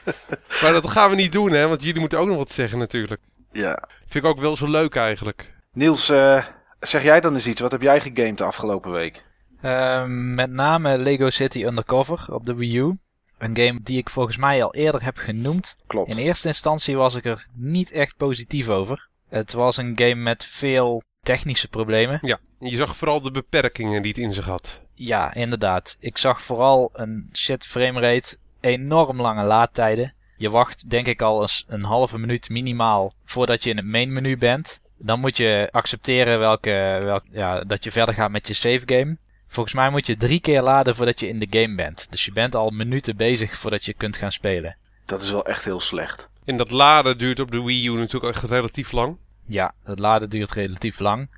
maar 0.62 0.72
dat 0.72 0.90
gaan 0.90 1.10
we 1.10 1.16
niet 1.16 1.32
doen, 1.32 1.52
hè, 1.52 1.68
want 1.68 1.82
jullie 1.82 2.00
moeten 2.00 2.18
ook 2.18 2.28
nog 2.28 2.36
wat 2.36 2.52
zeggen 2.52 2.78
natuurlijk. 2.78 3.20
Ja. 3.56 3.88
Vind 4.06 4.24
ik 4.24 4.30
ook 4.30 4.40
wel 4.40 4.56
zo 4.56 4.68
leuk 4.68 4.94
eigenlijk. 4.94 5.54
Niels, 5.72 6.10
uh, 6.10 6.44
zeg 6.80 7.02
jij 7.02 7.20
dan 7.20 7.34
eens 7.34 7.46
iets. 7.46 7.60
Wat 7.60 7.72
heb 7.72 7.82
jij 7.82 8.00
gegamed 8.00 8.38
de 8.38 8.44
afgelopen 8.44 8.90
week? 8.90 9.24
Uh, 9.62 10.04
met 10.06 10.50
name 10.50 10.98
Lego 10.98 11.30
City 11.30 11.64
Undercover 11.64 12.34
op 12.34 12.46
de 12.46 12.54
Wii 12.54 12.78
U. 12.78 12.98
Een 13.38 13.56
game 13.56 13.80
die 13.82 13.98
ik 13.98 14.10
volgens 14.10 14.36
mij 14.36 14.62
al 14.62 14.74
eerder 14.74 15.04
heb 15.04 15.16
genoemd. 15.16 15.76
Klopt. 15.86 16.10
In 16.10 16.16
eerste 16.16 16.48
instantie 16.48 16.96
was 16.96 17.14
ik 17.14 17.24
er 17.24 17.46
niet 17.52 17.90
echt 17.90 18.16
positief 18.16 18.68
over. 18.68 19.08
Het 19.28 19.52
was 19.52 19.76
een 19.76 19.92
game 19.94 20.14
met 20.14 20.44
veel 20.44 21.02
technische 21.22 21.68
problemen. 21.68 22.18
Ja, 22.22 22.38
je 22.58 22.76
zag 22.76 22.96
vooral 22.96 23.20
de 23.20 23.30
beperkingen 23.30 24.02
die 24.02 24.12
het 24.12 24.20
in 24.20 24.34
zich 24.34 24.46
had. 24.46 24.80
Ja, 24.92 25.34
inderdaad. 25.34 25.96
Ik 26.00 26.18
zag 26.18 26.40
vooral 26.40 26.90
een 26.92 27.30
shit 27.32 27.66
framerate, 27.66 28.36
enorm 28.60 29.20
lange 29.20 29.44
laadtijden. 29.44 30.14
Je 30.36 30.50
wacht 30.50 30.90
denk 30.90 31.06
ik 31.06 31.22
al 31.22 31.40
eens 31.40 31.64
een 31.68 31.84
halve 31.84 32.18
minuut 32.18 32.48
minimaal 32.48 33.12
voordat 33.24 33.62
je 33.62 33.70
in 33.70 33.76
het 33.76 33.86
main 33.86 34.12
menu 34.12 34.38
bent. 34.38 34.80
Dan 34.98 35.20
moet 35.20 35.36
je 35.36 35.68
accepteren 35.72 36.38
welke, 36.38 37.00
welk, 37.02 37.24
ja, 37.30 37.60
dat 37.60 37.84
je 37.84 37.90
verder 37.90 38.14
gaat 38.14 38.30
met 38.30 38.48
je 38.48 38.54
save 38.54 38.82
game. 38.86 39.16
Volgens 39.46 39.74
mij 39.74 39.90
moet 39.90 40.06
je 40.06 40.16
drie 40.16 40.40
keer 40.40 40.62
laden 40.62 40.96
voordat 40.96 41.20
je 41.20 41.28
in 41.28 41.38
de 41.38 41.46
game 41.50 41.74
bent. 41.74 42.06
Dus 42.10 42.24
je 42.24 42.32
bent 42.32 42.54
al 42.54 42.70
minuten 42.70 43.16
bezig 43.16 43.56
voordat 43.56 43.84
je 43.84 43.94
kunt 43.94 44.16
gaan 44.16 44.32
spelen. 44.32 44.76
Dat 45.04 45.22
is 45.22 45.30
wel 45.30 45.46
echt 45.46 45.64
heel 45.64 45.80
slecht. 45.80 46.28
En 46.44 46.56
dat 46.56 46.70
laden 46.70 47.18
duurt 47.18 47.40
op 47.40 47.50
de 47.50 47.62
Wii 47.62 47.88
U 47.88 47.96
natuurlijk 47.96 48.34
echt 48.34 48.50
relatief 48.50 48.92
lang. 48.92 49.16
Ja, 49.46 49.74
het 49.84 49.98
laden 49.98 50.30
duurt 50.30 50.52
relatief 50.52 50.98
lang. 50.98 51.28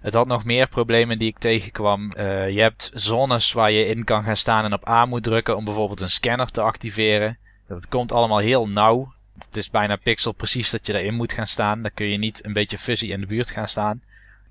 Het 0.00 0.14
had 0.14 0.26
nog 0.26 0.44
meer 0.44 0.68
problemen 0.68 1.18
die 1.18 1.28
ik 1.28 1.38
tegenkwam. 1.38 2.12
Uh, 2.16 2.50
je 2.50 2.60
hebt 2.60 2.90
zones 2.94 3.52
waar 3.52 3.70
je 3.70 3.86
in 3.86 4.04
kan 4.04 4.24
gaan 4.24 4.36
staan 4.36 4.64
en 4.64 4.72
op 4.72 4.88
A 4.88 5.04
moet 5.04 5.22
drukken 5.22 5.56
om 5.56 5.64
bijvoorbeeld 5.64 6.00
een 6.00 6.10
scanner 6.10 6.50
te 6.50 6.60
activeren. 6.60 7.38
Dat 7.68 7.88
komt 7.88 8.12
allemaal 8.12 8.38
heel 8.38 8.68
nauw. 8.68 9.12
Het 9.38 9.56
is 9.56 9.70
bijna 9.70 9.96
pixel 9.96 10.32
precies 10.32 10.70
dat 10.70 10.86
je 10.86 10.92
daarin 10.92 11.14
moet 11.14 11.32
gaan 11.32 11.46
staan. 11.46 11.82
Dan 11.82 11.90
kun 11.94 12.06
je 12.06 12.18
niet 12.18 12.44
een 12.44 12.52
beetje 12.52 12.78
fuzzy 12.78 13.06
in 13.06 13.20
de 13.20 13.26
buurt 13.26 13.50
gaan 13.50 13.68
staan. 13.68 14.02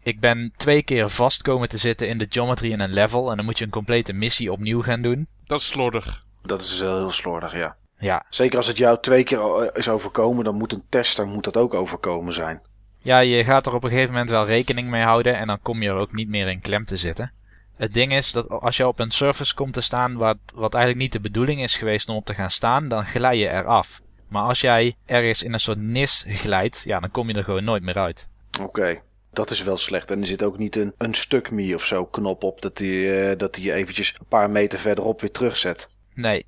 Ik 0.04 0.20
ben 0.20 0.54
twee 0.58 0.84
keer 0.84 1.10
vast 1.10 1.42
komen 1.42 1.70
te 1.70 1.78
zitten 1.78 2.08
in 2.08 2.18
de 2.18 2.28
geometry 2.30 2.72
in 2.72 2.82
een 2.82 2.94
level. 2.94 3.30
En 3.30 3.36
dan 3.36 3.46
moet 3.46 3.58
je 3.58 3.66
een 3.66 3.72
complete 3.72 4.14
missie 4.14 4.52
opnieuw 4.52 4.82
gaan 4.82 5.02
doen. 5.02 5.28
Dat 5.46 5.60
is 5.60 5.68
slordig. 5.68 6.26
Dat 6.42 6.62
is 6.62 6.80
wel 6.80 6.98
heel 6.98 7.12
slordig, 7.12 7.54
ja. 7.54 7.76
Ja. 8.00 8.26
Zeker 8.30 8.58
als 8.58 8.68
het 8.68 8.78
jou 8.78 8.98
twee 9.02 9.24
keer 9.24 9.72
is 9.74 9.90
overkomen, 9.90 10.44
dan 10.44 10.56
moet 10.56 10.74
een 10.74 10.84
tester 10.90 11.28
moet 11.28 11.44
dat 11.44 11.58
ook 11.58 11.74
overkomen 11.74 12.34
zijn. 12.34 12.62
Ja, 12.98 13.20
je 13.20 13.44
gaat 13.44 13.66
er 13.66 13.74
op 13.74 13.84
een 13.84 13.90
gegeven 13.90 14.12
moment 14.12 14.30
wel 14.30 14.46
rekening 14.46 14.90
mee 14.90 15.04
houden. 15.04 15.38
En 15.38 15.48
dan 15.48 15.62
kom 15.62 15.82
je 15.82 15.90
er 15.90 15.96
ook 15.96 16.14
niet 16.14 16.30
meer 16.30 16.48
in 16.48 16.60
klem 16.60 16.86
te 16.86 16.98
zitten. 16.98 17.32
Het 17.78 17.94
ding 17.94 18.14
is 18.14 18.32
dat 18.32 18.50
als 18.50 18.78
je 18.78 18.88
op 18.88 19.00
een 19.00 19.12
surface 19.12 19.56
komt 19.56 19.74
te 19.74 19.82
staan 19.82 20.16
wat, 20.16 20.38
wat 20.56 20.74
eigenlijk 20.74 21.04
niet 21.04 21.14
de 21.14 21.30
bedoeling 21.30 21.62
is 21.62 21.78
geweest 21.78 22.10
om 22.10 22.16
op 22.16 22.26
te 22.26 22.34
gaan 22.34 22.52
staan, 22.52 22.88
dan 22.88 23.06
glij 23.06 23.38
je 23.38 23.50
eraf. 23.50 24.02
Maar 24.28 24.44
als 24.44 24.62
jij 24.62 24.96
ergens 25.06 25.44
in 25.44 25.54
een 25.54 25.60
soort 25.60 25.78
nis 25.78 26.26
glijdt, 26.28 26.82
ja, 26.86 27.00
dan 27.00 27.12
kom 27.12 27.30
je 27.30 27.34
er 27.34 27.44
gewoon 27.44 27.64
nooit 27.64 27.84
meer 27.84 27.98
uit. 27.98 28.28
Oké, 28.60 28.64
okay. 28.64 29.02
dat 29.32 29.52
is 29.52 29.64
wel 29.64 29.78
slecht. 29.78 30.12
En 30.12 30.22
er 30.22 30.28
zit 30.28 30.44
ook 30.44 30.58
niet 30.58 30.76
een, 30.76 30.94
een 30.98 31.14
stuk 31.14 31.52
me 31.52 31.76
of 31.76 31.86
zo 31.86 32.06
knop 32.06 32.44
op 32.44 32.62
dat 32.62 32.78
die, 32.78 33.30
uh, 33.30 33.38
dat 33.38 33.54
die 33.54 33.64
je 33.64 33.74
eventjes 33.74 34.16
een 34.20 34.26
paar 34.26 34.50
meter 34.50 34.80
verderop 34.80 35.22
weer 35.22 35.32
terugzet. 35.32 35.90
Nee. 36.14 36.46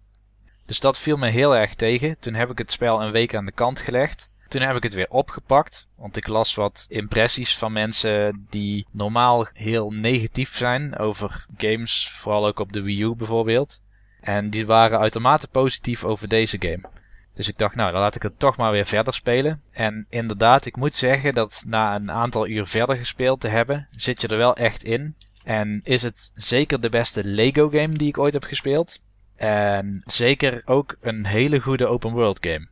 Dus 0.65 0.79
dat 0.79 0.99
viel 0.99 1.17
me 1.17 1.29
heel 1.29 1.55
erg 1.55 1.75
tegen. 1.75 2.15
Toen 2.19 2.33
heb 2.33 2.49
ik 2.49 2.57
het 2.57 2.71
spel 2.71 3.01
een 3.01 3.11
week 3.11 3.35
aan 3.35 3.45
de 3.45 3.51
kant 3.51 3.81
gelegd. 3.81 4.29
Toen 4.49 4.61
heb 4.61 4.75
ik 4.75 4.83
het 4.83 4.93
weer 4.93 5.09
opgepakt, 5.09 5.87
want 5.95 6.17
ik 6.17 6.27
las 6.27 6.55
wat 6.55 6.85
impressies 6.89 7.57
van 7.57 7.71
mensen 7.71 8.45
die 8.49 8.85
normaal 8.91 9.47
heel 9.53 9.89
negatief 9.89 10.57
zijn 10.57 10.97
over 10.97 11.45
games, 11.57 12.09
vooral 12.11 12.47
ook 12.47 12.59
op 12.59 12.73
de 12.73 12.81
Wii 12.81 13.01
U 13.01 13.15
bijvoorbeeld. 13.15 13.81
En 14.21 14.49
die 14.49 14.65
waren 14.65 14.99
uitermate 14.99 15.47
positief 15.47 16.03
over 16.03 16.27
deze 16.27 16.57
game. 16.59 16.81
Dus 17.33 17.47
ik 17.47 17.57
dacht, 17.57 17.75
nou, 17.75 17.91
dan 17.91 18.01
laat 18.01 18.15
ik 18.15 18.21
het 18.21 18.39
toch 18.39 18.57
maar 18.57 18.71
weer 18.71 18.85
verder 18.85 19.13
spelen. 19.13 19.61
En 19.71 20.05
inderdaad, 20.09 20.65
ik 20.65 20.75
moet 20.75 20.95
zeggen 20.95 21.33
dat 21.33 21.63
na 21.67 21.95
een 21.95 22.11
aantal 22.11 22.47
uur 22.47 22.67
verder 22.67 22.95
gespeeld 22.95 23.39
te 23.39 23.47
hebben, 23.47 23.87
zit 23.91 24.21
je 24.21 24.27
er 24.27 24.37
wel 24.37 24.55
echt 24.55 24.83
in. 24.83 25.15
En 25.43 25.81
is 25.83 26.01
het 26.01 26.31
zeker 26.35 26.81
de 26.81 26.89
beste 26.89 27.23
Lego 27.23 27.69
game 27.69 27.93
die 27.93 28.07
ik 28.07 28.17
ooit 28.17 28.33
heb 28.33 28.43
gespeeld. 28.43 29.01
En 29.35 30.01
zeker 30.05 30.61
ook 30.65 30.95
een 31.01 31.25
hele 31.25 31.59
goede 31.59 31.87
open 31.87 32.11
world 32.11 32.37
game. 32.41 32.67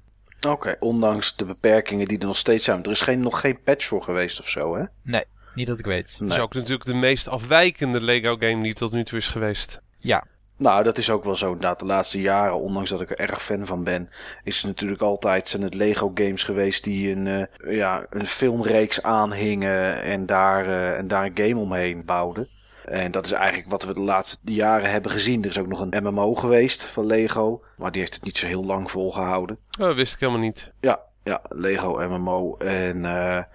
Oké, 0.47 0.75
ondanks 0.79 1.35
de 1.35 1.45
beperkingen 1.45 2.07
die 2.07 2.19
er 2.19 2.25
nog 2.25 2.37
steeds 2.37 2.65
zijn. 2.65 2.83
Er 2.83 2.91
is 2.91 3.01
geen, 3.01 3.19
nog 3.19 3.39
geen 3.39 3.61
patch 3.61 3.85
voor 3.85 4.03
geweest 4.03 4.39
of 4.39 4.49
zo, 4.49 4.75
hè? 4.75 4.83
Nee, 5.03 5.23
niet 5.55 5.67
dat 5.67 5.79
ik 5.79 5.85
weet. 5.85 6.17
Het 6.19 6.29
is 6.29 6.39
ook 6.39 6.53
natuurlijk 6.53 6.85
de 6.85 6.93
meest 6.93 7.27
afwijkende 7.27 8.01
Lego 8.01 8.35
game 8.39 8.63
die 8.63 8.73
tot 8.73 8.91
nu 8.91 9.03
toe 9.03 9.17
is 9.17 9.27
geweest. 9.27 9.81
Ja, 9.97 10.23
Nou, 10.57 10.83
dat 10.83 10.97
is 10.97 11.09
ook 11.09 11.23
wel 11.23 11.35
zo. 11.35 11.45
Inderdaad, 11.47 11.79
de 11.79 11.85
laatste 11.85 12.21
jaren, 12.21 12.59
ondanks 12.59 12.89
dat 12.89 13.01
ik 13.01 13.09
er 13.09 13.19
erg 13.19 13.43
fan 13.43 13.65
van 13.65 13.83
ben, 13.83 14.09
is 14.43 14.57
het 14.57 14.65
natuurlijk 14.65 15.01
altijd 15.01 15.47
zijn 15.47 15.61
het 15.61 15.73
Lego 15.73 16.11
games 16.13 16.43
geweest 16.43 16.83
die 16.83 17.11
een, 17.11 17.27
eh, 17.27 17.75
ja, 17.75 18.05
een 18.09 18.27
filmreeks 18.27 19.01
aanhingen 19.01 20.01
en 20.01 20.25
daar, 20.25 20.65
eh, 20.65 20.97
en 20.97 21.07
daar 21.07 21.25
een 21.25 21.37
game 21.37 21.59
omheen 21.59 22.05
bouwden. 22.05 22.49
En 22.87 23.11
dat 23.11 23.25
is 23.25 23.31
eigenlijk 23.31 23.69
wat 23.69 23.83
we 23.83 23.93
de 23.93 23.99
laatste 23.99 24.37
jaren 24.43 24.91
hebben 24.91 25.11
gezien. 25.11 25.43
Er 25.43 25.49
is 25.49 25.57
ook 25.57 25.67
nog 25.67 25.79
een 25.79 26.03
MMO 26.03 26.35
geweest 26.35 26.83
van 26.83 27.05
Lego, 27.05 27.63
maar 27.77 27.91
die 27.91 28.01
heeft 28.01 28.13
het 28.13 28.23
niet 28.23 28.37
zo 28.37 28.47
heel 28.47 28.65
lang 28.65 28.91
volgehouden. 28.91 29.57
Oh, 29.79 29.85
dat 29.85 29.95
wist 29.95 30.13
ik 30.13 30.19
helemaal 30.19 30.41
niet. 30.41 30.71
Ja, 30.81 30.99
ja, 31.23 31.41
Lego 31.49 32.07
MMO. 32.07 32.57
En 32.57 33.05
eh, 33.05 33.11
ja, 33.11 33.45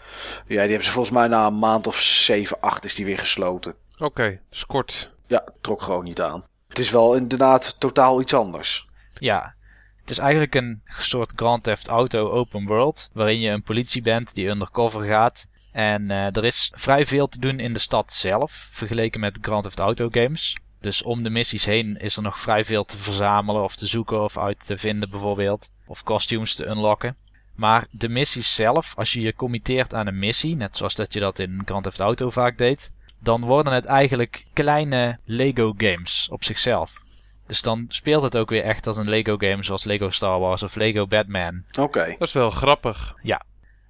die 0.47 0.59
hebben 0.59 0.85
ze 0.85 0.91
volgens 0.91 1.15
mij 1.15 1.29
na 1.29 1.47
een 1.47 1.59
maand 1.59 1.87
of 1.87 2.01
7, 2.01 2.61
8 2.61 2.85
is 2.85 2.95
die 2.95 3.05
weer 3.05 3.19
gesloten. 3.19 3.75
Oké, 3.99 4.41
is 4.51 4.67
kort. 4.67 5.15
Ja, 5.27 5.45
trok 5.61 5.83
gewoon 5.83 6.05
niet 6.05 6.21
aan. 6.21 6.45
Het 6.69 6.79
is 6.79 6.91
wel 6.91 7.15
inderdaad 7.15 7.81
totaal 7.81 8.21
iets 8.21 8.35
anders. 8.35 8.89
Ja, 9.15 9.55
het 10.01 10.11
is 10.11 10.19
eigenlijk 10.19 10.55
een 10.55 10.83
soort 10.97 11.33
Grand 11.37 11.63
Theft 11.63 11.89
Auto 11.89 12.31
open 12.31 12.67
world, 12.67 13.11
waarin 13.13 13.41
je 13.41 13.51
een 13.51 13.63
politie 13.63 14.03
bent 14.03 14.35
die 14.35 14.49
undercover 14.49 15.05
gaat. 15.05 15.47
En 15.73 16.11
eh, 16.11 16.37
er 16.37 16.45
is 16.45 16.73
vrij 16.75 17.07
veel 17.07 17.29
te 17.29 17.41
doen 17.41 17.59
in 17.61 17.73
de 17.73 17.79
stad 17.79 18.13
zelf, 18.13 18.53
vergeleken 18.53 19.21
met 19.21 19.39
Grand 19.41 19.63
Theft 19.63 19.79
Auto 19.79 20.09
games. 20.11 20.57
Dus 20.81 21.03
om 21.03 21.23
de 21.23 21.31
missies 21.31 21.65
heen 21.65 21.97
is 22.01 22.17
er 22.17 22.23
nog 22.23 22.41
vrij 22.41 22.65
veel 22.65 22.85
te 22.85 22.99
verzamelen 22.99 23.63
of 23.63 23.77
te 23.77 23.87
zoeken 23.87 24.23
of 24.23 24.39
uit 24.39 24.67
te 24.67 24.79
vinden 24.79 25.11
bijvoorbeeld. 25.11 25.71
Of 25.87 26.03
costumes 26.03 26.55
te 26.55 26.67
unlocken. 26.67 27.17
Maar 27.55 27.87
de 27.91 28.09
missies 28.09 28.55
zelf, 28.55 28.95
als 28.97 29.13
je 29.13 29.21
je 29.21 29.35
committeert 29.35 29.95
aan 29.95 30.07
een 30.07 30.19
missie, 30.19 30.57
net 30.57 30.77
zoals 30.77 30.95
dat 30.95 31.13
je 31.13 31.21
dat 31.21 31.39
in 31.39 31.63
Grand 31.65 31.85
Theft 31.85 32.01
Auto 32.01 32.31
vaak 32.31 32.59
deed, 32.59 32.93
dan 33.19 33.45
worden 33.45 33.73
het 33.73 33.85
eigenlijk 33.85 34.47
kleine 34.53 35.19
Lego 35.25 35.75
games 35.77 36.29
op 36.31 36.45
zichzelf. 36.45 37.03
Dus 37.47 37.63
dan 37.63 37.85
speelt 37.89 38.23
het 38.23 38.37
ook 38.37 38.51
weer 38.51 38.63
echt 38.63 38.87
als 38.87 38.97
een 38.97 39.09
Lego 39.09 39.37
game 39.37 39.63
zoals 39.63 39.85
Lego 39.85 40.11
Star 40.11 40.39
Wars 40.39 40.63
of 40.63 40.75
Lego 40.75 41.07
Batman. 41.07 41.65
Oké. 41.81 42.15
Dat 42.19 42.29
is 42.29 42.35
wel 42.35 42.51
grappig. 42.51 43.15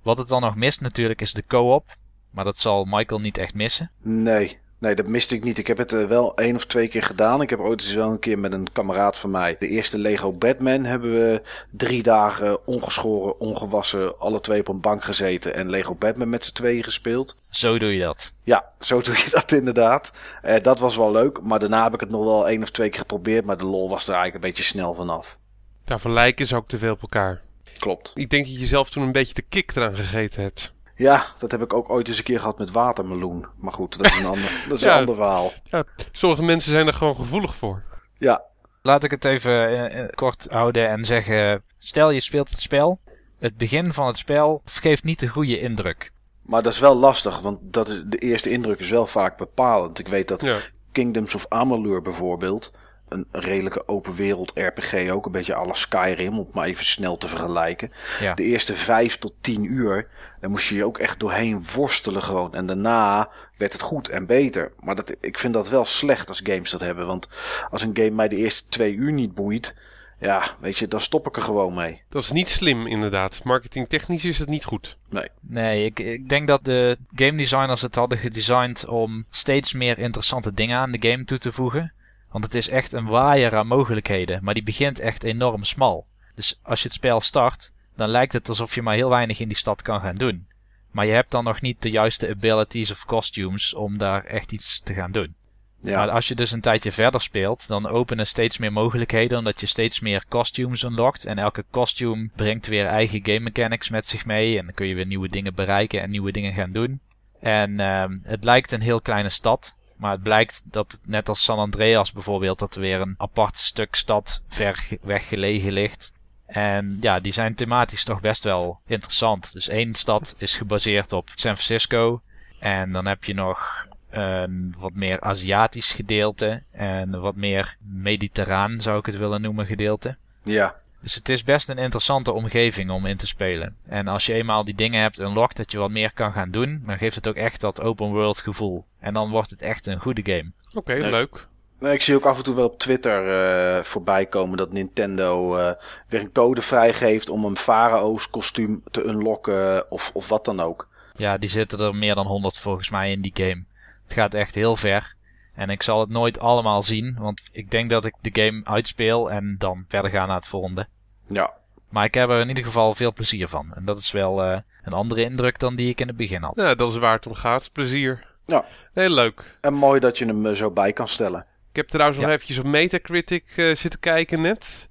Wat 0.02 0.18
het 0.18 0.28
dan 0.28 0.40
nog 0.40 0.56
mist 0.56 0.80
natuurlijk 0.80 1.20
is 1.20 1.32
de 1.32 1.44
co-op. 1.46 1.96
Maar 2.30 2.44
dat 2.44 2.58
zal 2.58 2.84
Michael 2.84 3.20
niet 3.20 3.38
echt 3.38 3.54
missen. 3.54 3.90
Nee, 4.02 4.58
nee, 4.78 4.94
dat 4.94 5.06
miste 5.06 5.34
ik 5.34 5.44
niet. 5.44 5.58
Ik 5.58 5.66
heb 5.66 5.78
het 5.78 5.92
eh, 5.92 6.04
wel 6.04 6.36
één 6.36 6.54
of 6.54 6.66
twee 6.66 6.88
keer 6.88 7.02
gedaan. 7.02 7.42
Ik 7.42 7.50
heb 7.50 7.58
ooit 7.58 7.80
eens 7.82 7.94
wel 7.94 8.10
een 8.10 8.18
keer 8.18 8.38
met 8.38 8.52
een 8.52 8.72
kameraad 8.72 9.16
van 9.16 9.30
mij. 9.30 9.56
De 9.58 9.68
eerste 9.68 9.98
Lego 9.98 10.32
Batman 10.32 10.84
hebben 10.84 11.12
we 11.12 11.42
drie 11.70 12.02
dagen 12.02 12.66
ongeschoren, 12.66 13.40
ongewassen, 13.40 14.18
alle 14.18 14.40
twee 14.40 14.60
op 14.60 14.68
een 14.68 14.80
bank 14.80 15.04
gezeten. 15.04 15.54
En 15.54 15.70
Lego 15.70 15.94
Batman 15.94 16.28
met 16.28 16.44
z'n 16.44 16.52
tweeën 16.52 16.84
gespeeld. 16.84 17.36
Zo 17.50 17.78
doe 17.78 17.94
je 17.94 18.00
dat. 18.00 18.32
Ja, 18.44 18.64
zo 18.80 19.00
doe 19.00 19.14
je 19.16 19.28
dat 19.30 19.52
inderdaad. 19.52 20.12
Eh, 20.42 20.62
dat 20.62 20.78
was 20.78 20.96
wel 20.96 21.12
leuk. 21.12 21.40
Maar 21.42 21.58
daarna 21.58 21.82
heb 21.82 21.94
ik 21.94 22.00
het 22.00 22.10
nog 22.10 22.24
wel 22.24 22.48
één 22.48 22.62
of 22.62 22.70
twee 22.70 22.88
keer 22.88 23.00
geprobeerd. 23.00 23.44
Maar 23.44 23.58
de 23.58 23.64
lol 23.64 23.88
was 23.88 24.08
er 24.08 24.14
eigenlijk 24.14 24.44
een 24.44 24.50
beetje 24.50 24.64
snel 24.64 24.94
vanaf. 24.94 25.36
Daarvan 25.84 26.12
lijken 26.12 26.46
ze 26.46 26.56
ook 26.56 26.68
te 26.68 26.78
veel 26.78 26.92
op 26.92 27.02
elkaar. 27.02 27.40
Klopt. 27.78 28.10
Ik 28.14 28.30
denk 28.30 28.44
dat 28.46 28.58
je 28.58 28.66
zelf 28.66 28.90
toen 28.90 29.02
een 29.02 29.12
beetje 29.12 29.34
de 29.34 29.42
kick 29.48 29.72
eraan 29.76 29.96
gegeten 29.96 30.42
hebt. 30.42 30.72
Ja, 30.96 31.26
dat 31.38 31.50
heb 31.50 31.62
ik 31.62 31.72
ook 31.72 31.90
ooit 31.90 32.08
eens 32.08 32.18
een 32.18 32.24
keer 32.24 32.38
gehad 32.40 32.58
met 32.58 32.70
watermeloen. 32.70 33.46
Maar 33.56 33.72
goed, 33.72 33.98
dat 33.98 34.06
is 34.06 34.18
een 34.18 34.26
ander, 34.34 34.64
dat 34.68 34.78
is 34.78 34.84
Ja. 34.84 34.92
een 34.92 34.98
ander 34.98 35.14
verhaal. 35.14 35.52
Ja, 35.64 35.84
sommige 36.12 36.42
mensen 36.42 36.70
zijn 36.70 36.86
er 36.86 36.94
gewoon 36.94 37.16
gevoelig 37.16 37.54
voor. 37.54 37.82
Ja, 38.18 38.42
Laat 38.84 39.04
ik 39.04 39.10
het 39.10 39.24
even 39.24 39.52
eh, 39.52 39.98
eh, 40.00 40.08
kort 40.14 40.46
houden 40.50 40.88
en 40.88 41.04
zeggen. 41.04 41.62
Stel 41.78 42.10
je 42.10 42.20
speelt 42.20 42.50
het 42.50 42.60
spel. 42.60 43.00
Het 43.38 43.56
begin 43.56 43.92
van 43.92 44.06
het 44.06 44.16
spel 44.16 44.62
geeft 44.64 45.04
niet 45.04 45.20
de 45.20 45.28
goede 45.28 45.58
indruk. 45.60 46.10
maar 46.42 46.62
dat 46.62 46.72
is 46.72 46.78
wel 46.78 46.94
lastig. 46.94 47.40
Want 47.40 47.58
dat 47.62 47.88
is, 47.88 48.02
de 48.06 48.18
eerste 48.18 48.50
indruk 48.50 48.78
is 48.78 48.90
wel 48.90 49.06
vaak 49.06 49.36
bepalend. 49.36 49.98
Ik 49.98 50.08
weet 50.08 50.28
dat 50.28 50.40
Ja. 50.42 50.58
Kingdoms 50.92 51.34
of 51.34 51.46
Amalur 51.48 52.02
bijvoorbeeld. 52.02 52.72
Een 53.12 53.26
redelijke 53.30 53.88
open 53.88 54.14
wereld 54.14 54.52
RPG, 54.54 55.10
ook 55.10 55.26
een 55.26 55.32
beetje 55.32 55.66
la 55.66 55.72
Skyrim, 55.72 56.32
om 56.32 56.44
het 56.44 56.54
maar 56.54 56.66
even 56.66 56.84
snel 56.84 57.16
te 57.16 57.28
vergelijken. 57.28 57.92
Ja. 58.20 58.34
De 58.34 58.42
eerste 58.42 58.74
vijf 58.74 59.16
tot 59.16 59.34
tien 59.40 59.64
uur, 59.64 60.08
daar 60.40 60.50
moest 60.50 60.68
je 60.68 60.74
je 60.74 60.84
ook 60.84 60.98
echt 60.98 61.20
doorheen 61.20 61.64
worstelen 61.74 62.22
gewoon. 62.22 62.54
En 62.54 62.66
daarna 62.66 63.30
werd 63.56 63.72
het 63.72 63.82
goed 63.82 64.08
en 64.08 64.26
beter. 64.26 64.72
Maar 64.80 64.94
dat, 64.94 65.14
ik 65.20 65.38
vind 65.38 65.54
dat 65.54 65.68
wel 65.68 65.84
slecht 65.84 66.28
als 66.28 66.40
games 66.44 66.70
dat 66.70 66.80
hebben. 66.80 67.06
Want 67.06 67.28
als 67.70 67.82
een 67.82 67.96
game 67.96 68.10
mij 68.10 68.28
de 68.28 68.36
eerste 68.36 68.68
twee 68.68 68.94
uur 68.94 69.12
niet 69.12 69.34
boeit, 69.34 69.74
ja, 70.22 70.56
weet 70.60 70.78
je, 70.78 70.88
dan 70.88 71.00
stop 71.00 71.26
ik 71.26 71.36
er 71.36 71.42
gewoon 71.42 71.74
mee. 71.74 72.02
Dat 72.08 72.22
is 72.22 72.32
niet 72.32 72.48
slim 72.48 72.86
inderdaad. 72.86 73.40
Marketingtechnisch 73.44 74.24
is 74.24 74.38
het 74.38 74.48
niet 74.48 74.64
goed. 74.64 74.96
Nee. 75.08 75.28
Nee, 75.40 75.84
ik, 75.84 75.98
ik 75.98 76.28
denk 76.28 76.46
dat 76.46 76.64
de 76.64 76.96
game 77.14 77.36
designers 77.36 77.82
het 77.82 77.94
hadden 77.94 78.18
gedesigned 78.18 78.86
om 78.86 79.24
steeds 79.30 79.72
meer 79.72 79.98
interessante 79.98 80.54
dingen 80.54 80.78
aan 80.78 80.90
de 80.90 81.08
game 81.08 81.24
toe 81.24 81.38
te 81.38 81.52
voegen. 81.52 81.92
Want 82.32 82.44
het 82.44 82.54
is 82.54 82.68
echt 82.68 82.92
een 82.92 83.06
waaier 83.06 83.56
aan 83.56 83.66
mogelijkheden, 83.66 84.44
maar 84.44 84.54
die 84.54 84.62
begint 84.62 84.98
echt 84.98 85.22
enorm 85.22 85.64
smal. 85.64 86.06
Dus 86.34 86.58
als 86.62 86.82
je 86.82 86.88
het 86.88 86.96
spel 86.96 87.20
start, 87.20 87.72
dan 87.96 88.08
lijkt 88.08 88.32
het 88.32 88.48
alsof 88.48 88.74
je 88.74 88.82
maar 88.82 88.94
heel 88.94 89.08
weinig 89.08 89.40
in 89.40 89.48
die 89.48 89.56
stad 89.56 89.82
kan 89.82 90.00
gaan 90.00 90.14
doen. 90.14 90.46
Maar 90.90 91.06
je 91.06 91.12
hebt 91.12 91.30
dan 91.30 91.44
nog 91.44 91.60
niet 91.60 91.82
de 91.82 91.90
juiste 91.90 92.28
abilities 92.28 92.90
of 92.90 93.04
costumes 93.04 93.74
om 93.74 93.98
daar 93.98 94.24
echt 94.24 94.52
iets 94.52 94.80
te 94.80 94.94
gaan 94.94 95.12
doen. 95.12 95.34
Ja, 95.82 95.96
Maar 95.96 96.10
als 96.10 96.28
je 96.28 96.34
dus 96.34 96.52
een 96.52 96.60
tijdje 96.60 96.92
verder 96.92 97.20
speelt, 97.20 97.68
dan 97.68 97.86
openen 97.86 98.26
steeds 98.26 98.58
meer 98.58 98.72
mogelijkheden 98.72 99.38
omdat 99.38 99.60
je 99.60 99.66
steeds 99.66 100.00
meer 100.00 100.24
costumes 100.28 100.82
unlockt. 100.82 101.24
En 101.24 101.38
elke 101.38 101.64
costume 101.70 102.30
brengt 102.36 102.66
weer 102.66 102.84
eigen 102.84 103.20
game 103.24 103.40
mechanics 103.40 103.88
met 103.88 104.06
zich 104.06 104.26
mee. 104.26 104.58
En 104.58 104.64
dan 104.64 104.74
kun 104.74 104.86
je 104.86 104.94
weer 104.94 105.06
nieuwe 105.06 105.28
dingen 105.28 105.54
bereiken 105.54 106.00
en 106.00 106.10
nieuwe 106.10 106.32
dingen 106.32 106.54
gaan 106.54 106.72
doen. 106.72 107.00
En 107.40 107.80
ehm, 107.80 108.16
het 108.22 108.44
lijkt 108.44 108.72
een 108.72 108.80
heel 108.80 109.00
kleine 109.00 109.28
stad. 109.28 109.76
Maar 110.02 110.12
het 110.12 110.22
blijkt 110.22 110.62
dat, 110.64 111.00
net 111.04 111.28
als 111.28 111.44
San 111.44 111.58
Andreas 111.58 112.12
bijvoorbeeld, 112.12 112.58
dat 112.58 112.74
er 112.74 112.80
weer 112.80 113.00
een 113.00 113.14
apart 113.18 113.58
stuk 113.58 113.94
stad 113.94 114.42
ver 114.48 114.88
weg 115.00 115.28
gelegen 115.28 115.72
ligt. 115.72 116.12
En 116.46 116.98
ja, 117.00 117.20
die 117.20 117.32
zijn 117.32 117.54
thematisch 117.54 118.04
toch 118.04 118.20
best 118.20 118.44
wel 118.44 118.80
interessant. 118.86 119.52
Dus 119.52 119.68
één 119.68 119.94
stad 119.94 120.34
is 120.38 120.56
gebaseerd 120.56 121.12
op 121.12 121.28
San 121.34 121.56
Francisco. 121.56 122.20
En 122.58 122.92
dan 122.92 123.08
heb 123.08 123.24
je 123.24 123.34
nog 123.34 123.86
een 124.10 124.74
wat 124.78 124.94
meer 124.94 125.20
Aziatisch 125.20 125.92
gedeelte. 125.92 126.62
En 126.70 127.12
een 127.12 127.20
wat 127.20 127.36
meer 127.36 127.76
mediterraan 127.78 128.80
zou 128.80 128.98
ik 128.98 129.06
het 129.06 129.16
willen 129.16 129.40
noemen 129.40 129.66
gedeelte. 129.66 130.16
ja, 130.42 130.74
Dus 131.02 131.14
het 131.14 131.28
is 131.28 131.44
best 131.44 131.68
een 131.68 131.78
interessante 131.78 132.32
omgeving 132.32 132.90
om 132.90 133.06
in 133.06 133.16
te 133.16 133.26
spelen. 133.26 133.76
En 133.86 134.08
als 134.08 134.26
je 134.26 134.32
eenmaal 134.32 134.64
die 134.64 134.74
dingen 134.74 135.00
hebt 135.02 135.18
unlocked 135.20 135.56
dat 135.56 135.72
je 135.72 135.78
wat 135.78 135.90
meer 135.90 136.12
kan 136.12 136.32
gaan 136.32 136.50
doen, 136.50 136.82
dan 136.86 136.98
geeft 136.98 137.14
het 137.14 137.28
ook 137.28 137.34
echt 137.34 137.60
dat 137.60 137.80
open 137.82 138.06
world 138.06 138.40
gevoel. 138.40 138.84
En 139.00 139.14
dan 139.14 139.30
wordt 139.30 139.50
het 139.50 139.62
echt 139.62 139.86
een 139.86 140.00
goede 140.00 140.22
game. 140.24 140.50
Oké, 140.74 140.94
Nee. 140.94 141.10
leuk. 141.10 141.46
Nou, 141.78 141.94
ik 141.94 142.02
zie 142.02 142.14
ook 142.14 142.24
af 142.26 142.36
en 142.38 142.44
toe 142.44 142.54
wel 142.54 142.64
op 142.64 142.78
Twitter 142.78 143.28
eh, 143.28 143.84
voorbij 143.84 144.26
komen 144.26 144.56
dat 144.56 144.72
Nintendo 144.72 145.56
eh, 145.56 145.72
weer 146.08 146.20
een 146.20 146.32
code 146.32 146.62
vrijgeeft 146.62 147.28
om 147.28 147.44
een 147.44 147.56
Pharaoh's 147.56 148.30
kostuum 148.30 148.82
te 148.90 149.02
unlocken 149.04 149.90
of, 149.90 150.10
of 150.14 150.28
wat 150.28 150.44
dan 150.44 150.60
ook. 150.60 150.88
Ja, 151.14 151.38
die 151.38 151.48
zitten 151.48 151.80
er 151.80 151.94
meer 151.94 152.14
dan 152.14 152.26
100 152.26 152.58
volgens 152.58 152.90
mij 152.90 153.10
in 153.10 153.20
die 153.20 153.32
game. 153.34 153.62
Het 154.04 154.12
gaat 154.12 154.34
echt 154.34 154.54
heel 154.54 154.76
ver. 154.76 155.14
En 155.54 155.70
ik 155.70 155.82
zal 155.82 156.00
het 156.00 156.08
nooit 156.08 156.38
allemaal 156.40 156.82
zien, 156.82 157.16
want 157.18 157.40
ik 157.52 157.70
denk 157.70 157.90
dat 157.90 158.04
ik 158.04 158.14
de 158.20 158.42
game 158.42 158.60
uitspeel 158.64 159.30
en 159.30 159.54
dan 159.58 159.84
verder 159.88 160.10
ga 160.10 160.26
naar 160.26 160.36
het 160.36 160.46
volgende. 160.46 160.86
Ja, 161.26 161.50
Maar 161.88 162.04
ik 162.04 162.14
heb 162.14 162.28
er 162.30 162.40
in 162.40 162.48
ieder 162.48 162.64
geval 162.64 162.94
veel 162.94 163.12
plezier 163.12 163.48
van. 163.48 163.72
En 163.74 163.84
dat 163.84 163.98
is 163.98 164.10
wel 164.12 164.42
eh, 164.42 164.58
een 164.82 164.92
andere 164.92 165.22
indruk 165.22 165.58
dan 165.58 165.76
die 165.76 165.88
ik 165.88 166.00
in 166.00 166.08
het 166.08 166.16
begin 166.16 166.42
had. 166.42 166.52
Ja, 166.60 166.74
dat 166.74 166.92
is 166.92 166.98
waar 166.98 167.14
het 167.16 167.26
om 167.26 167.34
gaat. 167.34 167.70
Plezier. 167.72 168.24
Ja. 168.46 168.64
Heel 168.92 169.10
leuk. 169.10 169.58
en 169.60 169.74
mooi 169.74 170.00
dat 170.00 170.18
je 170.18 170.24
hem 170.26 170.46
eh, 170.46 170.52
zo 170.54 170.70
bij 170.70 170.92
kan 170.92 171.08
stellen. 171.08 171.46
Ik 171.70 171.76
heb 171.76 171.88
trouwens 171.88 172.18
nog 172.18 172.28
Ja. 172.28 172.34
eventjes 172.34 172.58
op 172.58 172.64
Metacritic 172.64 173.44
eh, 173.56 173.74
zitten 173.76 174.00
kijken 174.00 174.40
net. 174.40 174.88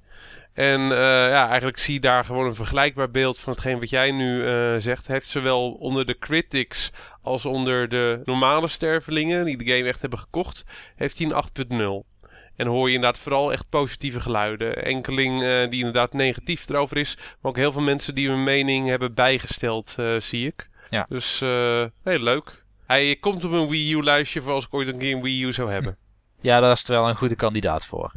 En 0.54 0.80
eh, 0.82 0.98
ja, 1.30 1.48
eigenlijk 1.48 1.78
zie 1.78 1.94
je 1.94 2.00
daar 2.00 2.26
gewoon 2.26 2.46
een 2.46 2.56
vergelijkbaar 2.56 3.12
beeld 3.12 3.40
van 3.40 3.54
hetgeen 3.54 3.80
wat 3.80 3.90
jij 3.90 4.12
nu 4.12 4.48
eh, 4.48 4.76
zegt. 4.78 5.08
Heeft 5.08 5.28
zowel 5.28 5.72
onder 5.72 6.06
de 6.06 6.18
critics 6.18 6.92
als 7.22 7.46
onder 7.46 7.90
de 7.90 8.22
normale 8.26 8.68
stervelingen 8.68 9.46
die 9.46 9.58
de 9.58 9.66
game 9.66 9.88
echt 9.88 10.02
hebben 10.02 10.20
gekocht, 10.20 10.64
heeft 10.96 11.18
hij 11.18 11.28
een 11.28 12.04
8.0. 12.04 12.10
En 12.56 12.68
hoor 12.68 12.88
je 12.88 12.96
inderdaad 12.96 13.20
vooral 13.20 13.52
echt 13.52 13.70
positieve 13.70 14.20
geluiden. 14.20 14.84
Enkeling 14.84 15.44
eh, 15.44 15.70
die 15.70 15.80
inderdaad 15.80 16.14
negatief 16.14 16.70
erover 16.70 16.98
is. 16.98 17.16
Maar 17.18 17.52
ook 17.52 17.58
heel 17.58 17.72
veel 17.72 17.82
mensen 17.82 18.16
die 18.16 18.30
hun 18.30 18.44
mening 18.44 18.88
hebben 18.88 19.14
bijgesteld, 19.14 19.96
eh, 19.98 20.20
zie 20.20 20.48
ik. 20.48 20.70
Ja. 20.90 21.06
Dus 21.10 21.42
eh, 21.42 21.86
heel 22.04 22.20
leuk. 22.20 22.64
Hij 22.86 23.16
komt 23.16 23.44
op 23.44 23.52
een 23.52 23.68
Wii 23.68 23.94
U 23.94 24.04
lijstje 24.04 24.42
voor 24.42 24.54
als 24.54 24.66
ik 24.66 24.74
ooit 24.74 24.88
een 24.88 24.98
keer 24.98 25.16
een 25.16 25.22
Wii 25.22 25.44
U 25.44 25.54
zou 25.54 25.72
hebben. 25.72 25.98
Ja, 26.44 26.60
daar 26.60 26.72
is 26.72 26.80
het 26.80 26.88
wel 26.88 27.10
een 27.10 27.16
goede 27.16 27.36
kandidaat 27.36 27.86
voor. 27.86 28.12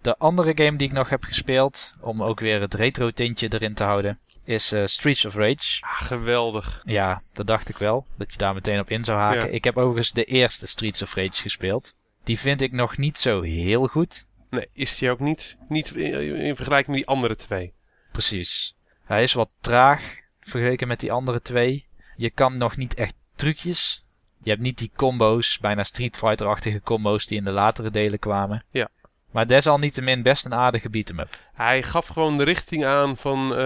De 0.00 0.18
andere 0.18 0.52
game 0.54 0.76
die 0.76 0.88
ik 0.88 0.94
nog 0.94 1.08
heb 1.08 1.24
gespeeld, 1.24 1.96
om 2.00 2.22
ook 2.22 2.40
weer 2.40 2.60
het 2.60 2.74
retro 2.74 3.10
tintje 3.10 3.52
erin 3.52 3.74
te 3.74 3.84
houden, 3.84 4.18
is 4.50 4.72
uh, 4.72 4.86
Streets 4.86 5.24
of 5.24 5.34
Rage. 5.34 5.80
Ah, 5.80 6.00
geweldig. 6.00 6.82
Ja, 6.84 7.20
dat 7.32 7.46
dacht 7.46 7.68
ik 7.68 7.76
wel, 7.76 8.06
dat 8.16 8.32
je 8.32 8.38
daar 8.38 8.54
meteen 8.54 8.80
op 8.80 8.90
in 8.90 9.04
zou 9.04 9.18
haken. 9.18 9.46
Ja. 9.46 9.46
Ik 9.46 9.64
heb 9.64 9.76
overigens 9.76 10.12
de 10.12 10.24
eerste 10.24 10.66
Streets 10.66 11.02
of 11.02 11.14
Rage 11.14 11.42
gespeeld. 11.42 11.94
Die 12.24 12.38
vind 12.38 12.60
ik 12.60 12.72
nog 12.72 12.96
niet 12.96 13.18
zo 13.18 13.42
heel 13.42 13.86
goed. 13.86 14.26
Nee, 14.50 14.66
is 14.72 14.98
die 14.98 15.10
ook 15.10 15.20
niet, 15.20 15.58
niet 15.68 15.90
in, 15.90 16.36
in 16.36 16.56
vergelijking 16.56 16.96
met 16.96 17.06
die 17.06 17.14
andere 17.14 17.36
twee. 17.36 17.72
Precies. 18.12 18.76
Hij 19.04 19.22
is 19.22 19.32
wat 19.32 19.50
traag 19.60 20.02
vergeleken 20.40 20.88
met 20.88 21.00
die 21.00 21.12
andere 21.12 21.42
twee. 21.42 21.88
Je 22.16 22.30
kan 22.30 22.56
nog 22.56 22.76
niet 22.76 22.94
echt 22.94 23.14
trucjes. 23.34 24.04
Je 24.42 24.50
hebt 24.50 24.62
niet 24.62 24.78
die 24.78 24.90
combo's, 24.96 25.58
bijna 25.58 25.82
Street 25.82 26.16
Fighter-achtige 26.16 26.80
combo's 26.80 27.26
die 27.26 27.38
in 27.38 27.44
de 27.44 27.50
latere 27.50 27.90
delen 27.90 28.18
kwamen. 28.18 28.64
Ja. 28.70 28.88
Maar 29.32 29.46
desalniettemin 29.46 30.22
best 30.22 30.44
een 30.44 30.54
aardige 30.54 30.90
beat-em-up. 30.90 31.38
Hij 31.52 31.82
gaf 31.82 32.06
gewoon 32.06 32.38
de 32.38 32.44
richting 32.44 32.84
aan 32.84 33.16
van 33.16 33.54
eh, 33.54 33.58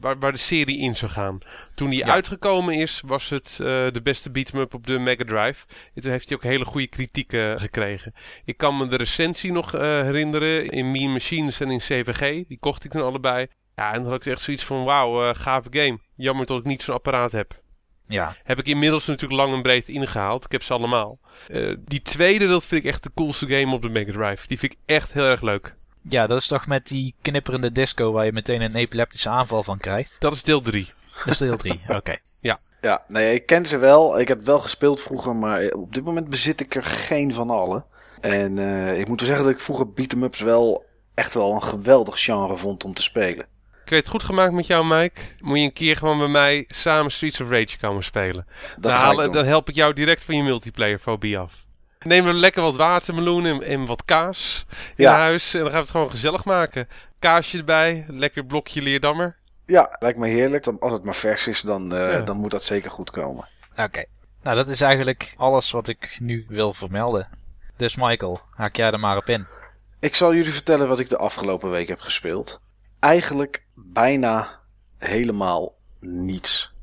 waar, 0.00 0.18
waar 0.18 0.32
de 0.32 0.38
serie 0.38 0.78
in 0.78 0.96
zou 0.96 1.10
gaan. 1.10 1.38
Toen 1.74 1.90
die 1.90 1.98
Ja. 1.98 2.12
uitgekomen 2.12 2.74
is, 2.74 3.02
was 3.06 3.28
het 3.28 3.50
eh, 3.52 3.66
de 3.66 4.00
beste 4.02 4.30
beat-em-up 4.30 4.74
op 4.74 4.86
de 4.86 4.98
Mega 4.98 5.24
Drive. 5.24 5.66
En 5.94 6.02
toen 6.02 6.10
heeft 6.10 6.28
hij 6.28 6.36
ook 6.36 6.42
hele 6.42 6.64
goede 6.64 6.86
kritiek 6.86 7.32
eh, 7.32 7.52
gekregen. 7.56 8.14
Ik 8.44 8.56
kan 8.56 8.76
me 8.76 8.88
de 8.88 8.96
recensie 8.96 9.52
nog 9.52 9.74
eh, 9.74 9.80
herinneren 9.80 10.68
in 10.68 10.90
Mean 10.90 11.12
Machines 11.12 11.60
en 11.60 11.70
in 11.70 11.78
CVG. 11.78 12.46
Die 12.46 12.58
kocht 12.58 12.84
ik 12.84 12.90
toen 12.90 13.02
allebei. 13.02 13.46
Ja, 13.76 13.92
en 13.92 14.02
dan 14.02 14.10
had 14.12 14.26
ik 14.26 14.32
echt 14.32 14.42
zoiets 14.42 14.64
van, 14.64 14.84
wauw, 14.84 15.34
gave 15.34 15.68
game. 15.70 15.98
Jammer 16.16 16.46
dat 16.46 16.58
ik 16.58 16.64
niet 16.64 16.82
zo'n 16.82 16.94
apparaat 16.94 17.32
heb. 17.32 17.61
Ja, 18.12 18.36
Heb 18.44 18.58
ik 18.58 18.66
inmiddels 18.66 19.06
natuurlijk 19.06 19.40
lang 19.40 19.54
en 19.54 19.62
breed 19.62 19.88
ingehaald. 19.88 20.44
Ik 20.44 20.52
heb 20.52 20.62
ze 20.62 20.72
allemaal. 20.72 21.18
Eh, 21.48 21.74
die 21.78 22.02
tweede, 22.02 22.46
dat 22.46 22.66
vind 22.66 22.84
ik 22.84 22.90
echt 22.90 23.02
de 23.02 23.10
coolste 23.14 23.46
game 23.46 23.74
op 23.74 23.82
de 23.82 23.88
Mega 23.88 24.12
Drive. 24.12 24.46
Die 24.46 24.58
vind 24.58 24.72
ik 24.72 24.78
echt 24.86 25.12
heel 25.12 25.24
erg 25.24 25.40
leuk. 25.42 25.74
ja, 26.08 26.26
dat 26.26 26.38
is 26.38 26.46
toch 26.46 26.66
met 26.66 26.86
die 26.88 27.14
knipperende 27.22 27.72
disco 27.72 28.12
waar 28.12 28.24
je 28.24 28.32
meteen 28.32 28.60
een 28.60 28.74
epileptische 28.76 29.28
aanval 29.28 29.62
van 29.62 29.78
krijgt. 29.78 30.16
Dat 30.18 30.32
is 30.32 30.42
deel 30.42 30.60
3. 30.60 30.92
Dat 31.24 31.26
is 31.26 31.38
deel 31.38 31.56
3, 31.56 31.80
oké. 31.98 32.16
Ja, 32.80 33.02
nee, 33.08 33.34
ik 33.34 33.46
ken 33.46 33.66
ze 33.66 33.76
wel. 33.78 34.20
Ik 34.20 34.28
heb 34.28 34.44
wel 34.44 34.58
gespeeld 34.58 35.00
vroeger, 35.00 35.36
maar 35.36 35.68
op 35.68 35.94
dit 35.94 36.04
moment 36.04 36.28
bezit 36.28 36.60
ik 36.60 36.74
er 36.74 36.82
geen 36.82 37.34
van 37.34 37.50
allen. 37.50 37.84
En 38.20 38.58
eh, 38.58 38.98
ik 39.00 39.08
moet 39.08 39.18
wel 39.18 39.28
zeggen 39.28 39.46
dat 39.46 39.54
ik 39.54 39.60
vroeger 39.60 39.92
beat-em-ups 39.92 40.40
wel 40.40 40.84
echt 41.14 41.34
wel 41.34 41.52
een 41.52 41.62
geweldig 41.62 42.22
genre 42.22 42.56
vond 42.56 42.84
om 42.84 42.94
te 42.94 43.02
spelen. 43.02 43.46
Ik 43.84 43.88
weet 43.90 43.98
het 44.00 44.08
goed 44.08 44.22
gemaakt 44.22 44.52
met 44.52 44.66
jou, 44.66 44.86
Mike. 44.86 45.20
Moet 45.40 45.58
je 45.58 45.64
een 45.64 45.72
keer 45.72 45.96
gewoon 45.96 46.18
bij 46.18 46.28
mij 46.28 46.64
samen 46.68 47.10
Streets 47.12 47.40
of 47.40 47.48
Rage 47.50 47.78
komen 47.78 48.04
spelen. 48.04 48.46
Dan, 48.76 48.92
halen- 48.92 49.32
dan 49.32 49.44
help 49.44 49.68
ik 49.68 49.74
jou 49.74 49.92
direct 49.92 50.24
van 50.24 50.36
je 50.36 50.42
multiplayer 50.42 50.98
fobie 50.98 51.38
af. 51.38 51.64
Neem 52.04 52.24
we 52.24 52.32
lekker 52.32 52.62
wat 52.62 52.76
watermeloen 52.76 53.46
en, 53.46 53.62
en 53.62 53.86
wat 53.86 54.04
kaas 54.04 54.64
in 54.96 55.04
Ja. 55.04 55.14
huis. 55.16 55.54
En 55.54 55.60
dan 55.60 55.68
gaan 55.68 55.76
we 55.78 55.82
het 55.84 55.90
gewoon 55.90 56.10
gezellig 56.10 56.44
maken. 56.44 56.88
Kaasje 57.18 57.58
erbij, 57.58 58.04
lekker 58.08 58.44
blokje 58.44 58.82
leerdammer. 58.82 59.36
Ja, 59.66 59.96
lijkt 59.98 60.18
me 60.18 60.28
heerlijk. 60.28 60.66
Als 60.80 60.92
het 60.92 61.04
maar 61.04 61.14
vers 61.14 61.46
is, 61.46 61.60
dan, 61.60 61.94
eh, 61.94 62.12
Ja. 62.12 62.20
dan 62.20 62.36
moet 62.36 62.50
dat 62.50 62.62
zeker 62.62 62.90
goed 62.90 63.10
komen. 63.10 63.44
Oké. 63.76 64.04
Nou, 64.42 64.56
dat 64.56 64.68
is 64.68 64.80
eigenlijk 64.80 65.34
alles 65.36 65.70
wat 65.70 65.88
ik 65.88 66.16
nu 66.20 66.44
wil 66.48 66.72
vermelden. 66.72 67.28
Dus 67.76 67.96
Michael, 67.96 68.40
haak 68.54 68.76
jij 68.76 68.90
er 68.90 69.00
maar 69.00 69.16
op 69.16 69.28
in. 69.28 69.46
Ik 70.00 70.14
zal 70.14 70.34
jullie 70.34 70.52
vertellen 70.52 70.88
wat 70.88 70.98
ik 70.98 71.08
de 71.08 71.16
afgelopen 71.16 71.70
week 71.70 71.88
heb 71.88 72.00
gespeeld. 72.00 72.60
Eigenlijk 73.02 73.64
bijna 73.74 74.58
helemaal 74.98 75.74
niets. 76.00 76.74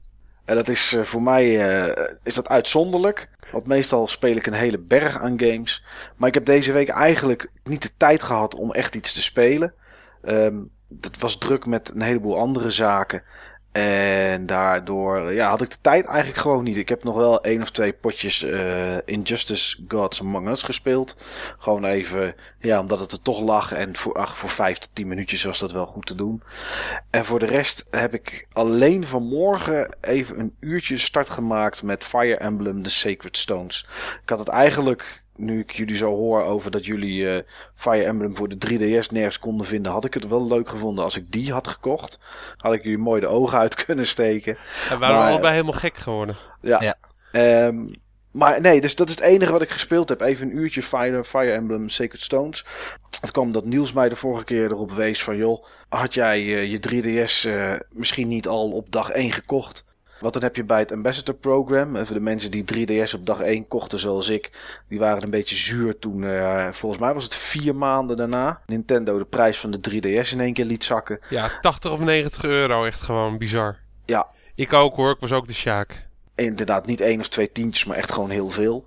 En 0.46 0.56
dat 0.56 0.68
is 0.68 0.94
eh, 0.94 1.02
voor 1.02 1.22
mij 1.22 1.68
eh, 1.68 2.16
is 2.24 2.34
dat 2.34 2.50
uitzonderlijk. 2.50 3.30
Want 3.52 3.66
meestal 3.66 4.08
speel 4.08 4.36
ik 4.36 4.48
een 4.48 4.54
hele 4.54 4.78
berg 4.80 5.20
aan 5.20 5.40
games. 5.40 5.84
Maar 6.16 6.28
ik 6.28 6.34
heb 6.34 6.46
deze 6.46 6.72
week 6.72 6.90
eigenlijk 6.90 7.52
niet 7.64 7.82
de 7.82 7.92
tijd 7.98 8.24
gehad 8.24 8.56
om 8.56 8.72
echt 8.72 8.96
iets 8.96 9.14
te 9.14 9.22
spelen. 9.22 9.74
Ehm 10.22 10.58
dat 10.90 11.18
was 11.18 11.38
druk 11.38 11.66
met 11.66 11.92
een 11.94 12.02
heleboel 12.02 12.38
andere 12.38 12.72
zaken. 12.72 13.24
En 13.72 14.46
daardoor 14.46 15.34
ja, 15.34 15.50
had 15.50 15.62
ik 15.62 15.70
de 15.70 15.78
tijd 15.82 16.06
eigenlijk 16.06 16.38
gewoon 16.38 16.64
niet. 16.64 16.78
Ik 16.78 16.90
heb 16.90 17.04
nog 17.04 17.16
wel 17.16 17.44
één 17.44 17.62
of 17.62 17.72
twee 17.72 17.94
potjes 17.94 18.44
eh, 18.44 18.98
Injustice 19.06 19.84
Gods 19.88 20.22
Among 20.22 20.50
Us 20.50 20.64
gespeeld. 20.64 21.18
Gewoon 21.58 21.86
even, 21.86 22.36
ja, 22.60 22.80
omdat 22.80 23.00
het 23.00 23.12
er 23.12 23.22
toch 23.22 23.40
lag. 23.40 23.72
En 23.72 23.96
voor, 23.96 24.14
ach, 24.14 24.38
voor 24.38 24.50
vijf 24.50 24.78
tot 24.78 24.90
tien 24.94 25.08
minuutjes 25.08 25.44
was 25.44 25.60
dat 25.60 25.72
wel 25.72 25.86
goed 25.86 26.06
te 26.06 26.16
doen. 26.16 26.44
En 27.10 27.26
voor 27.26 27.40
de 27.40 27.46
rest 27.46 27.86
heb 27.90 28.14
ik 28.14 28.48
alleen 28.54 29.08
vanmorgen 29.08 29.96
even 30.02 30.40
een 30.40 30.56
uurtje 30.60 30.98
start 30.98 31.30
gemaakt 31.30 31.84
met 31.84 32.04
Fire 32.04 32.38
Emblem 32.38 32.84
The 32.84 32.90
Sacred 32.90 33.38
Stones. 33.38 33.88
Ik 34.24 34.30
had 34.30 34.40
het 34.40 34.48
eigenlijk, 34.48 35.24
nu 35.40 35.60
ik 35.60 35.72
jullie 35.72 35.96
zo 35.96 36.16
hoor 36.16 36.44
over 36.44 36.72
dat 36.72 36.86
jullie 36.86 37.30
eh, 37.36 37.44
Fire 37.76 38.04
Emblem 38.04 38.38
voor 38.38 38.50
de 38.50 38.56
3DS 38.68 39.12
nergens 39.12 39.40
konden 39.40 39.66
vinden, 39.68 39.92
had 39.92 40.06
ik 40.06 40.14
het 40.14 40.28
wel 40.28 40.48
leuk 40.48 40.70
gevonden 40.70 41.04
als 41.04 41.18
ik 41.18 41.32
die 41.32 41.52
had 41.52 41.68
gekocht. 41.68 42.20
Had 42.58 42.74
ik 42.74 42.84
jullie 42.84 42.98
mooi 42.98 43.22
de 43.22 43.28
ogen 43.28 43.58
uit 43.58 43.76
kunnen 43.86 44.08
steken. 44.08 44.58
En 44.90 44.90
we 44.90 44.98
waren 44.98 45.16
Maar- 45.18 45.30
allebei 45.30 45.52
helemaal 45.54 45.74
gek 45.80 45.98
geworden. 45.98 46.38
Ja. 46.62 46.82
Ja. 46.82 46.96
Ehm, 47.32 47.86
maar 48.32 48.62
nee, 48.62 48.82
dus 48.82 48.96
dat 48.96 49.08
is 49.10 49.16
het 49.16 49.24
enige 49.24 49.52
wat 49.52 49.62
ik 49.62 49.70
gespeeld 49.70 50.10
heb. 50.10 50.22
Even 50.22 50.48
een 50.50 50.58
uurtje 50.58 50.84
Fire, 50.84 51.24
Fire 51.24 51.52
Emblem 51.52 51.90
Sacred 51.90 52.22
Stones. 52.22 52.66
Het 53.22 53.32
kwam 53.32 53.52
dat 53.52 53.66
Niels 53.66 53.94
mij 53.94 54.10
de 54.10 54.16
vorige 54.16 54.44
keer 54.44 54.66
erop 54.66 54.92
wees 54.92 55.24
van... 55.24 55.38
joh, 55.38 55.66
had 55.90 56.14
jij 56.14 56.38
eh, 56.40 56.72
je 56.72 56.80
3DS 56.80 57.50
eh, 57.50 57.74
misschien 57.90 58.28
niet 58.28 58.48
al 58.48 58.72
op 58.72 58.92
dag 58.92 59.10
1 59.10 59.32
gekocht? 59.32 59.84
Want 60.20 60.34
dan 60.34 60.44
heb 60.44 60.56
je 60.56 60.64
bij 60.64 60.80
het 60.80 60.92
Ambassador 60.92 61.36
Program... 61.36 61.96
en 61.96 62.06
voor 62.06 62.16
de 62.16 62.22
mensen 62.22 62.52
die 62.52 62.64
3DS 62.74 63.14
op 63.16 63.26
dag 63.26 63.40
1 63.42 63.68
kochten 63.68 64.00
zoals 64.00 64.30
ik... 64.30 64.52
die 64.88 65.00
waren 65.00 65.24
een 65.24 65.30
beetje 65.30 65.56
zuur 65.56 66.00
toen... 66.00 66.24
eh, 66.24 66.68
volgens 66.72 67.02
mij 67.02 67.14
was 67.14 67.24
het 67.24 67.36
vier 67.36 67.76
maanden 67.76 68.18
daarna... 68.18 68.62
Nintendo 68.66 69.18
de 69.18 69.26
prijs 69.26 69.60
van 69.60 69.72
de 69.72 69.80
3DS 69.90 70.32
in 70.32 70.40
één 70.40 70.54
keer 70.54 70.66
liet 70.66 70.84
zakken. 70.84 71.20
Ja, 71.30 71.52
80 71.62 71.92
of 71.92 72.00
90 72.00 72.44
euro. 72.44 72.86
Echt 72.86 73.02
gewoon 73.02 73.38
bizar. 73.38 73.78
Ja, 74.06 74.28
Ik 74.56 74.74
ook 74.74 74.96
hoor. 74.96 75.12
Ik 75.12 75.20
was 75.20 75.32
ook 75.32 75.48
de 75.48 75.54
Sjaak. 75.54 76.08
inderdaad 76.36 76.86
niet 76.86 77.02
één 77.02 77.20
of 77.20 77.28
twee 77.28 77.52
tientjes, 77.52 77.86
maar 77.86 77.98
echt 77.98 78.12
gewoon 78.12 78.30
heel 78.30 78.50
veel. 78.50 78.86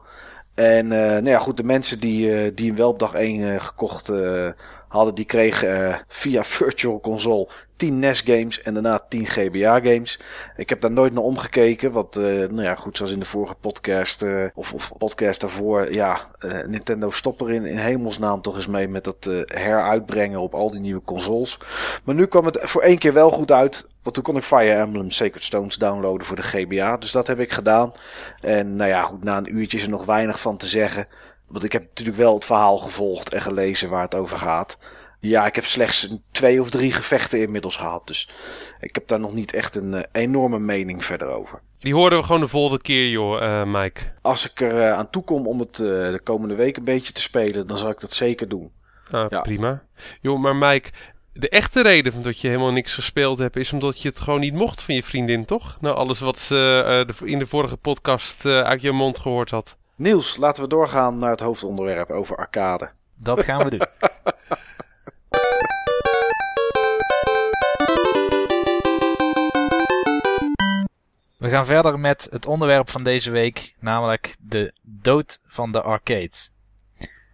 En 0.55 0.92
eh, 0.92 0.99
nou 1.09 1.29
ja, 1.29 1.38
goed, 1.38 1.57
de 1.57 1.64
mensen 1.64 2.01
die, 2.01 2.35
eh, 2.42 2.51
die 2.55 2.66
hem 2.66 2.77
wel 2.77 2.88
op 2.88 2.99
dag 2.99 3.14
1 3.14 3.61
gekocht 3.61 4.09
eh, 4.09 4.49
hadden, 4.88 5.14
die 5.14 5.25
kregen 5.25 5.88
eh, 5.88 5.97
via 6.09 6.45
Virtual 6.59 7.01
Console 7.01 7.49
10 7.83 7.99
NES 7.99 8.21
games 8.21 8.62
en 8.62 8.75
daarna 8.75 9.01
10 9.09 9.27
GBA 9.27 9.81
games. 9.81 10.21
Ik 10.57 10.68
heb 10.68 10.81
daar 10.81 10.90
nooit 10.90 11.12
naar 11.12 11.23
omgekeken, 11.23 11.92
want 11.92 12.16
eh, 12.16 12.23
nou 12.25 12.62
ja, 12.62 12.75
goed, 12.75 12.97
zoals 12.97 13.12
in 13.12 13.18
de 13.18 13.25
vorige 13.25 13.55
podcast 13.55 14.23
eh, 14.23 14.45
of, 14.55 14.73
of 14.73 14.92
podcast 14.99 15.40
daarvoor, 15.40 15.92
ja, 15.92 16.29
eh, 16.38 16.61
Nintendo 16.66 17.11
stopt 17.11 17.40
er 17.40 17.53
in, 17.53 17.64
hemelsnaam 17.64 18.40
toch 18.40 18.55
eens 18.55 18.66
mee 18.66 18.88
met 18.88 19.05
dat 19.05 19.31
heruitbrengen 19.45 20.40
op 20.40 20.55
al 20.55 20.71
die 20.71 20.81
nieuwe 20.81 21.03
consoles. 21.05 21.59
Maar 22.05 22.14
nu 22.14 22.27
kwam 22.27 22.45
het 22.45 22.59
voor 22.61 22.83
één 22.83 22.99
keer 22.99 23.12
wel 23.12 23.31
goed 23.31 23.53
uit. 23.53 23.87
Want 24.03 24.14
toen 24.14 24.25
kon 24.25 24.37
ik 24.37 24.42
Fire 24.42 24.73
Emblem 24.73 25.11
Sacred 25.11 25.42
Stones 25.42 25.77
downloaden 25.77 26.27
voor 26.27 26.37
de 26.37 26.42
GBA. 26.42 26.97
Dus 26.97 27.12
dat 27.12 27.27
heb 27.27 27.40
ik 27.40 27.53
gedaan. 27.53 27.92
En 28.40 28.77
nou 28.77 28.90
ja, 28.90 29.03
goed, 29.03 29.25
na 29.25 29.37
een 29.37 29.57
uurtje 29.57 29.77
is 29.77 29.83
er 29.83 29.90
nog 29.90 30.05
weinig 30.05 30.40
van 30.40 30.57
te 30.57 30.66
zeggen. 30.66 31.07
Want 31.47 31.64
ik 31.64 31.73
heb 31.73 31.83
natuurlijk 31.83 32.18
wel 32.18 32.35
het 32.35 32.45
verhaal 32.45 32.79
gevolgd 32.79 33.33
en 33.33 33.42
gelezen 33.42 33.90
waar 33.90 34.03
het 34.03 34.14
over 34.14 34.37
gaat. 34.37 34.79
Ja, 35.24 35.46
ik 35.46 35.54
heb 35.54 35.64
slechts 35.64 36.02
een- 36.02 36.22
twee 36.30 36.61
of 36.61 36.70
drie 36.70 36.92
gevechten 36.92 37.40
inmiddels 37.40 37.76
gehad. 37.76 38.06
Dus 38.06 38.28
ik 38.80 38.94
heb 38.94 39.08
daar 39.08 39.20
nog 39.20 39.32
niet 39.35 39.52
echt 39.54 39.76
een 39.76 39.94
eh, 39.94 40.02
enorme 40.22 40.58
mening 40.58 41.04
verder 41.04 41.28
over. 41.28 41.61
Die 41.78 41.94
horen 41.94 42.18
we 42.18 42.24
gewoon 42.24 42.40
de 42.40 42.48
volgende 42.48 42.82
keer, 42.82 43.08
joh, 43.08 43.42
eh, 43.42 43.64
Mike. 43.66 44.00
Als 44.22 44.50
ik 44.50 44.61
er 44.61 44.80
eh, 44.80 44.92
aan 44.92 45.11
toe 45.11 45.24
kom 45.24 45.46
om 45.46 45.58
het 45.61 45.72
eh, 45.80 45.87
de 45.87 46.20
komende 46.24 46.54
week 46.54 46.76
een 46.76 46.85
beetje 46.85 47.12
te 47.12 47.20
spelen, 47.20 47.66
dan 47.66 47.78
zal 47.78 47.90
ik 47.90 48.00
dat 48.00 48.12
zeker 48.12 48.48
doen. 48.48 48.70
Ah, 49.11 49.26
Ja. 49.30 49.40
prima. 49.40 49.82
Joh, 50.20 50.38
maar 50.40 50.56
Mike, 50.56 50.90
de 51.32 51.48
echte 51.48 51.82
reden 51.82 52.22
dat 52.22 52.40
je 52.40 52.48
helemaal 52.48 52.72
niks 52.72 52.94
gespeeld 52.94 53.38
hebt, 53.38 53.56
is 53.56 53.72
omdat 53.72 54.02
je 54.02 54.08
het 54.08 54.20
gewoon 54.20 54.40
niet 54.40 54.54
mocht 54.54 54.82
van 54.82 54.94
je 54.94 55.02
vriendin, 55.02 55.44
toch? 55.44 55.76
Nou, 55.80 55.96
alles 55.96 56.20
wat 56.20 56.38
ze 56.38 56.82
eh, 56.87 57.16
de- 57.16 57.26
in 57.32 57.38
de 57.38 57.46
vorige 57.46 57.76
podcast 57.76 58.46
uit 58.46 58.80
je 58.82 58.92
mond 58.92 59.18
gehoord 59.18 59.50
had. 59.50 59.76
Niels, 59.96 60.37
laten 60.37 60.62
we 60.62 60.68
doorgaan 60.68 61.18
naar 61.18 61.30
het 61.30 61.40
hoofdonderwerp 61.40 62.11
over 62.11 62.37
arcade. 62.37 62.90
Dat 63.14 63.44
gaan 63.44 63.64
we 63.64 63.70
doen. 63.70 63.87
We 71.42 71.48
gaan 71.48 71.66
verder 71.66 71.98
met 71.98 72.28
het 72.31 72.46
onderwerp 72.46 72.90
van 72.90 73.05
deze 73.05 73.31
week, 73.31 73.74
namelijk 73.78 74.37
de 74.40 74.72
dood 74.83 75.40
van 75.46 75.72
de 75.72 75.83
arcade. 75.83 76.31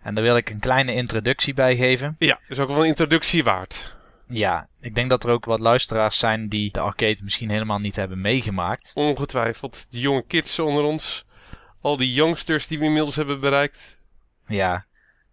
En 0.03 0.15
daar 0.15 0.25
wil 0.25 0.37
ik 0.37 0.51
een 0.51 0.59
kleine 0.59 0.95
introductie 0.95 1.55
bij 1.55 1.77
geven. 1.77 2.17
Ja, 2.19 2.41
is 2.49 2.59
ook 2.59 2.69
wel 2.69 2.81
een 2.81 2.87
introductie 2.87 3.45
waard. 3.45 3.97
Ja, 4.27 4.69
ik 4.81 4.95
denk 4.95 5.11
dat 5.11 5.25
er 5.25 5.31
ook 5.31 5.45
wat 5.45 5.61
luisteraars 5.61 6.19
zijn 6.19 6.49
die 6.49 6.73
de 6.73 6.81
arcade 6.81 7.21
misschien 7.23 7.51
helemaal 7.51 7.79
niet 7.79 7.97
hebben 7.97 8.21
meegemaakt. 8.21 8.91
Ongetwijfeld. 8.95 9.87
Die 9.91 10.01
jonge 10.01 10.25
kids 10.27 10.59
onder 10.59 10.85
ons. 10.85 11.25
Al 11.81 11.97
die 11.97 12.13
youngsters 12.13 12.67
die 12.67 12.79
we 12.79 12.85
inmiddels 12.85 13.17
hebben 13.17 13.41
bereikt. 13.41 14.01
Ja, 14.47 14.87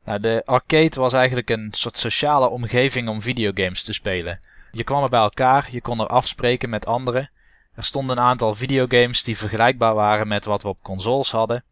nou, 0.05 0.19
de 0.19 0.41
arcade 0.45 0.99
was 0.99 1.13
eigenlijk 1.13 1.49
een 1.49 1.67
soort 1.71 1.97
sociale 1.97 2.47
omgeving 2.47 3.09
om 3.09 3.21
videogames 3.21 3.83
te 3.83 3.93
spelen. 3.93 4.39
Je 4.71 4.83
kwam 4.83 5.03
er 5.03 5.09
bij 5.09 5.19
elkaar, 5.19 5.67
je 5.71 5.81
kon 5.81 5.99
er 5.99 6.07
afspreken 6.07 6.69
met 6.69 6.85
anderen. 6.85 7.29
Er 7.75 7.83
stonden 7.83 8.17
een 8.17 8.23
aantal 8.23 8.55
videogames 8.55 9.23
die 9.23 9.38
vergelijkbaar 9.38 9.93
waren 9.93 10.27
met 10.27 10.45
wat 10.45 10.61
we 10.61 10.67
op 10.67 10.81
consoles 10.81 11.31
hadden. 11.31 11.63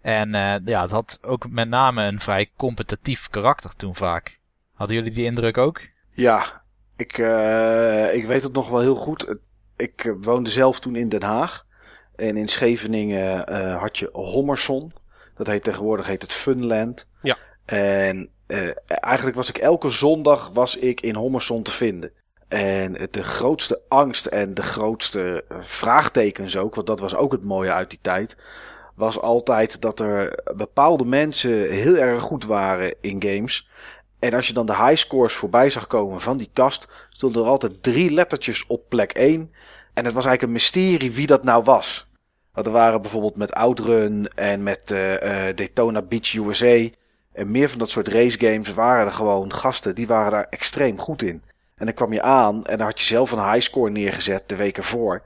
En 0.00 0.34
eh, 0.34 0.54
ja, 0.64 0.82
het 0.82 0.90
had 0.90 1.18
ook 1.22 1.50
met 1.50 1.68
name 1.68 2.04
een 2.04 2.20
vrij 2.20 2.50
competitief 2.56 3.28
karakter 3.28 3.76
toen 3.76 3.94
vaak. 3.94 4.38
Hadden 4.72 4.96
jullie 4.96 5.12
die 5.12 5.24
indruk 5.24 5.58
ook? 5.58 5.80
Ja, 6.10 6.62
ik, 6.96 7.18
uh, 7.18 8.14
ik 8.14 8.26
weet 8.26 8.42
het 8.42 8.52
nog 8.52 8.68
wel 8.68 8.80
heel 8.80 8.94
goed. 8.94 9.34
Ik 9.76 10.14
woonde 10.20 10.50
zelf 10.50 10.80
toen 10.80 10.96
in 10.96 11.08
Den 11.08 11.22
Haag. 11.22 11.66
En 12.16 12.36
in 12.36 12.48
Scheveningen 12.48 13.52
uh, 13.52 13.80
had 13.80 13.98
je 13.98 14.08
Hommerson. 14.12 14.92
Dat 15.36 15.46
heet 15.46 15.62
tegenwoordig 15.64 16.06
heet 16.06 16.22
het 16.22 16.32
Funland. 16.32 17.08
Ja. 17.22 17.36
En 17.64 18.28
uh, 18.46 18.70
eigenlijk 18.86 19.36
was 19.36 19.48
ik 19.48 19.58
elke 19.58 19.90
zondag 19.90 20.50
was 20.52 20.76
ik 20.76 21.00
in 21.00 21.14
Hommerson 21.14 21.62
te 21.62 21.72
vinden. 21.72 22.12
En 22.52 23.08
de 23.10 23.22
grootste 23.22 23.80
angst 23.88 24.26
en 24.26 24.54
de 24.54 24.62
grootste 24.62 25.44
vraagtekens 25.60 26.56
ook, 26.56 26.74
want 26.74 26.86
dat 26.86 27.00
was 27.00 27.14
ook 27.14 27.32
het 27.32 27.44
mooie 27.44 27.72
uit 27.72 27.90
die 27.90 27.98
tijd, 28.02 28.36
was 28.94 29.20
altijd 29.20 29.80
dat 29.80 30.00
er 30.00 30.42
bepaalde 30.56 31.04
mensen 31.04 31.70
heel 31.70 31.96
erg 31.96 32.20
goed 32.20 32.44
waren 32.44 32.94
in 33.00 33.22
games. 33.22 33.68
En 34.18 34.34
als 34.34 34.46
je 34.46 34.52
dan 34.52 34.66
de 34.66 34.76
highscores 34.76 35.34
voorbij 35.34 35.70
zag 35.70 35.86
komen 35.86 36.20
van 36.20 36.36
die 36.36 36.50
kast, 36.52 36.88
stonden 37.08 37.42
er 37.42 37.48
altijd 37.48 37.82
drie 37.82 38.10
lettertjes 38.10 38.66
op 38.66 38.88
plek 38.88 39.12
1. 39.12 39.52
En 39.94 40.04
het 40.04 40.14
was 40.14 40.24
eigenlijk 40.24 40.42
een 40.42 40.52
mysterie 40.52 41.12
wie 41.12 41.26
dat 41.26 41.44
nou 41.44 41.64
was. 41.64 42.06
Want 42.52 42.66
er 42.66 42.72
waren 42.72 43.02
bijvoorbeeld 43.02 43.36
met 43.36 43.52
Outrun 43.52 44.28
en 44.34 44.62
met 44.62 44.90
uh, 44.90 45.12
uh, 45.12 45.54
Daytona 45.54 46.02
Beach 46.02 46.34
USA 46.34 46.88
en 47.32 47.50
meer 47.50 47.68
van 47.68 47.78
dat 47.78 47.90
soort 47.90 48.08
racegames 48.08 48.74
waren 48.74 49.06
er 49.06 49.12
gewoon 49.12 49.52
gasten 49.52 49.94
die 49.94 50.06
waren 50.06 50.32
daar 50.32 50.46
extreem 50.50 50.98
goed 50.98 51.22
in. 51.22 51.42
En 51.82 51.88
dan 51.88 51.96
kwam 51.96 52.12
je 52.12 52.22
aan 52.22 52.64
en 52.66 52.78
dan 52.78 52.86
had 52.86 52.98
je 52.98 53.04
zelf 53.04 53.32
een 53.32 53.52
highscore 53.52 53.90
neergezet 53.90 54.48
de 54.48 54.56
week 54.56 54.76
ervoor. 54.76 55.22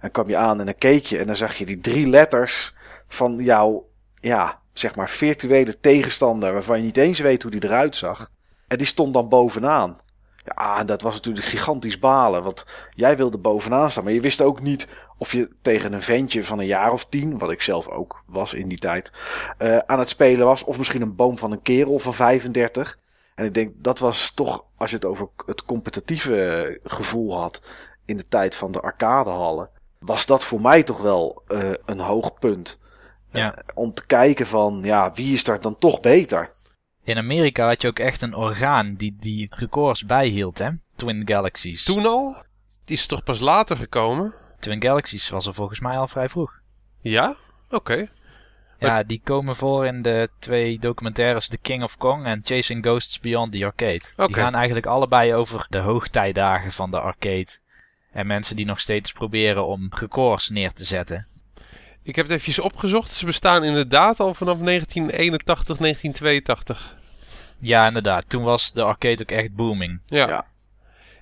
En 0.00 0.10
kwam 0.10 0.28
je 0.28 0.36
aan 0.36 0.60
en 0.60 0.64
dan 0.64 0.74
keek 0.78 1.06
je 1.06 1.18
en 1.18 1.26
dan 1.26 1.36
zag 1.36 1.54
je 1.54 1.66
die 1.66 1.80
drie 1.80 2.08
letters 2.08 2.74
van 3.08 3.36
jouw, 3.38 3.88
ja, 4.20 4.60
zeg 4.72 4.94
maar 4.94 5.10
virtuele 5.10 5.80
tegenstander 5.80 6.52
waarvan 6.52 6.78
je 6.78 6.84
niet 6.84 6.96
eens 6.96 7.18
weet 7.18 7.42
hoe 7.42 7.50
die 7.50 7.64
eruit 7.64 7.96
zag. 7.96 8.30
En 8.68 8.78
die 8.78 8.86
stond 8.86 9.14
dan 9.14 9.28
bovenaan. 9.28 9.98
Ja, 10.44 10.84
dat 10.84 11.02
was 11.02 11.14
natuurlijk 11.14 11.46
gigantisch 11.46 11.98
balen, 11.98 12.42
want 12.42 12.66
jij 12.90 13.16
wilde 13.16 13.38
bovenaan 13.38 13.90
staan, 13.90 14.04
maar 14.04 14.12
je 14.12 14.20
wist 14.20 14.42
ook 14.42 14.60
niet 14.60 14.88
of 15.18 15.32
je 15.32 15.48
tegen 15.62 15.92
een 15.92 16.02
ventje 16.02 16.44
van 16.44 16.58
een 16.58 16.66
jaar 16.66 16.92
of 16.92 17.06
tien, 17.06 17.38
wat 17.38 17.50
ik 17.50 17.62
zelf 17.62 17.88
ook 17.88 18.22
was 18.26 18.54
in 18.54 18.68
die 18.68 18.78
tijd, 18.78 19.12
uh, 19.58 19.78
aan 19.78 19.98
het 19.98 20.08
spelen 20.08 20.46
was. 20.46 20.64
Of 20.64 20.78
misschien 20.78 21.02
een 21.02 21.16
boom 21.16 21.38
van 21.38 21.52
een 21.52 21.62
kerel 21.62 21.98
van 21.98 22.14
35. 22.14 22.98
En 23.36 23.44
ik 23.44 23.54
denk 23.54 23.72
dat 23.76 23.98
was 23.98 24.30
toch, 24.30 24.64
als 24.76 24.90
je 24.90 24.96
het 24.96 25.04
over 25.04 25.28
het 25.46 25.64
competitieve 25.64 26.80
gevoel 26.84 27.40
had 27.40 27.62
in 28.04 28.16
de 28.16 28.28
tijd 28.28 28.54
van 28.54 28.72
de 28.72 28.80
arcadehallen, 28.80 29.70
was 29.98 30.26
dat 30.26 30.44
voor 30.44 30.60
mij 30.60 30.82
toch 30.82 31.00
wel 31.00 31.42
uh, 31.48 31.70
een 31.84 32.00
hoog 32.00 32.38
punt. 32.38 32.80
Ja. 33.30 33.56
Uh, 33.56 33.62
om 33.74 33.94
te 33.94 34.06
kijken 34.06 34.46
van, 34.46 34.80
ja, 34.82 35.12
wie 35.12 35.32
is 35.32 35.44
daar 35.44 35.60
dan 35.60 35.76
toch 35.78 36.00
beter? 36.00 36.54
In 37.02 37.16
Amerika 37.16 37.66
had 37.66 37.82
je 37.82 37.88
ook 37.88 37.98
echt 37.98 38.22
een 38.22 38.34
orgaan 38.34 38.94
die 38.94 39.16
die 39.18 39.54
records 39.56 40.04
bijhield, 40.04 40.58
hè? 40.58 40.70
Twin 40.94 41.22
Galaxies. 41.24 41.84
Toen 41.84 42.06
al? 42.06 42.36
Die 42.84 42.96
is 42.96 43.06
toch 43.06 43.22
pas 43.22 43.40
later 43.40 43.76
gekomen? 43.76 44.34
Twin 44.58 44.82
Galaxies 44.82 45.28
was 45.28 45.46
er 45.46 45.54
volgens 45.54 45.80
mij 45.80 45.98
al 45.98 46.08
vrij 46.08 46.28
vroeg. 46.28 46.60
Ja? 47.00 47.36
Oké. 47.66 47.74
Okay. 47.74 48.10
Ja, 48.78 49.02
die 49.02 49.20
komen 49.24 49.56
voor 49.56 49.86
in 49.86 50.02
de 50.02 50.30
twee 50.38 50.78
documentaires 50.78 51.48
The 51.48 51.58
King 51.58 51.82
of 51.82 51.96
Kong 51.96 52.24
en 52.24 52.40
Chasing 52.44 52.84
Ghosts 52.84 53.20
Beyond 53.20 53.52
the 53.52 53.64
Arcade. 53.64 54.02
Okay. 54.12 54.26
Die 54.26 54.36
gaan 54.36 54.54
eigenlijk 54.54 54.86
allebei 54.86 55.34
over 55.34 55.66
de 55.68 55.78
hoogtijdagen 55.78 56.72
van 56.72 56.90
de 56.90 57.00
arcade. 57.00 57.48
En 58.12 58.26
mensen 58.26 58.56
die 58.56 58.66
nog 58.66 58.80
steeds 58.80 59.12
proberen 59.12 59.66
om 59.66 59.86
records 59.90 60.48
neer 60.48 60.72
te 60.72 60.84
zetten. 60.84 61.26
Ik 62.02 62.16
heb 62.16 62.24
het 62.24 62.34
eventjes 62.34 62.64
opgezocht. 62.64 63.10
Ze 63.10 63.26
bestaan 63.26 63.64
inderdaad 63.64 64.20
al 64.20 64.34
vanaf 64.34 64.58
1981, 64.58 65.76
1982. 65.76 66.96
Ja, 67.58 67.86
inderdaad. 67.86 68.28
Toen 68.28 68.42
was 68.42 68.72
de 68.72 68.82
arcade 68.82 69.22
ook 69.22 69.30
echt 69.30 69.54
booming. 69.54 70.00
Ja. 70.06 70.28
Ja. 70.28 70.46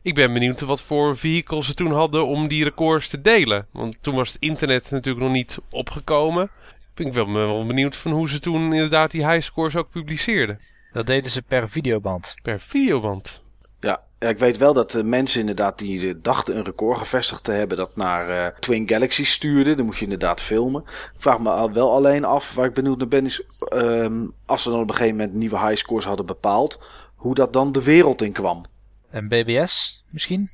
Ik 0.03 0.15
ben 0.15 0.33
benieuwd 0.33 0.61
wat 0.61 0.83
voor 0.83 1.17
vehicles 1.17 1.67
ze 1.67 1.75
toen 1.75 1.93
hadden 1.93 2.27
om 2.27 2.49
die 2.49 2.65
records 2.65 3.09
te 3.09 3.21
delen. 3.21 3.67
Want 3.71 3.97
toen 4.01 4.15
was 4.15 4.33
het 4.33 4.43
internet 4.43 4.91
natuurlijk 4.91 5.25
nog 5.25 5.33
niet 5.33 5.59
opgekomen. 5.71 6.51
Ik 6.97 7.13
ben 7.13 7.33
wel, 7.33 7.33
wel 7.47 7.67
benieuwd 7.67 7.97
van 7.97 8.13
hoe 8.13 8.29
ze 8.29 8.41
toen 8.41 8.63
inderdaad 8.73 9.11
die 9.11 9.27
highscores 9.31 9.77
ook 9.77 9.91
publiceerden. 9.91 10.59
Dat 10.93 11.07
deden 11.07 11.31
ze 11.31 11.43
per 11.43 11.69
videoband. 11.69 12.35
Per 12.43 12.61
videoband. 12.61 13.43
Ja, 13.81 14.01
ik 14.19 14.39
weet 14.39 14.57
wel 14.57 14.75
dat 14.75 14.91
de 14.91 15.03
mensen 15.03 15.41
inderdaad 15.41 15.79
die 15.79 16.09
eh, 16.09 16.15
dachten 16.23 16.57
een 16.57 16.65
record 16.65 16.99
gevestigd 16.99 17.45
te 17.45 17.53
hebben, 17.53 17.77
dat 17.77 17.97
naar 17.97 18.29
uh, 18.29 18.59
Twin 18.59 18.89
Galaxies 18.89 19.33
stuurden. 19.33 19.77
Dan 19.77 19.87
moest 19.87 19.99
je 19.99 20.05
inderdaad 20.05 20.41
filmen. 20.41 20.83
Ik 20.87 21.11
vraag 21.17 21.39
me 21.39 21.51
al- 21.51 21.73
wel 21.73 21.91
alleen 21.93 22.25
af, 22.25 22.55
waar 22.55 22.67
ik 22.67 22.75
benieuwd 22.75 22.99
naar 22.99 23.09
ben, 23.09 23.25
is 23.25 23.43
ehm, 23.69 24.27
als 24.47 24.63
ze 24.63 24.71
dan 24.71 24.81
op 24.81 24.89
een 24.89 24.95
gegeven 24.95 25.17
moment 25.17 25.35
nieuwe 25.37 25.59
highscores 25.59 26.05
hadden 26.05 26.27
bepaald, 26.27 26.87
hoe 27.15 27.35
dat 27.35 27.53
dan 27.53 27.73
de 27.73 27.83
wereld 27.83 28.23
in 28.23 28.33
kwam. 28.33 28.65
En 29.11 29.29
BBS 29.29 30.05
misschien? 30.11 30.49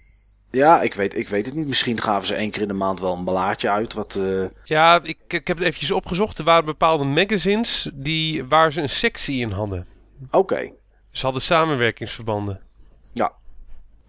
Ja, 0.51 0.81
ik 0.83 0.95
weet, 0.95 1.17
ik 1.17 1.29
weet 1.29 1.47
het 1.47 1.55
niet. 1.55 1.67
Misschien 1.67 2.01
gaven 2.01 2.27
ze 2.27 2.35
één 2.35 2.51
keer 2.51 2.63
in 2.63 2.69
de 2.69 2.75
maand 2.75 3.01
wel 3.01 3.17
een 3.17 3.25
blaadje 3.25 3.71
uit. 3.71 3.93
Wat, 3.93 4.15
eh, 4.15 4.45
Ja, 4.65 5.01
ik, 5.03 5.19
ik 5.29 5.47
heb 5.47 5.57
het 5.57 5.67
eventjes 5.67 5.91
opgezocht. 5.91 6.39
Er 6.39 6.45
waren 6.45 6.65
bepaalde 6.65 7.05
magazines 7.05 7.91
die, 7.95 8.45
waar 8.45 8.73
ze 8.73 8.81
een 8.81 8.89
sectie 8.89 9.41
in 9.41 9.51
hadden. 9.51 9.87
Oké. 10.31 10.71
Ze 11.11 11.25
hadden 11.25 11.43
samenwerkingsverbanden. 11.43 12.61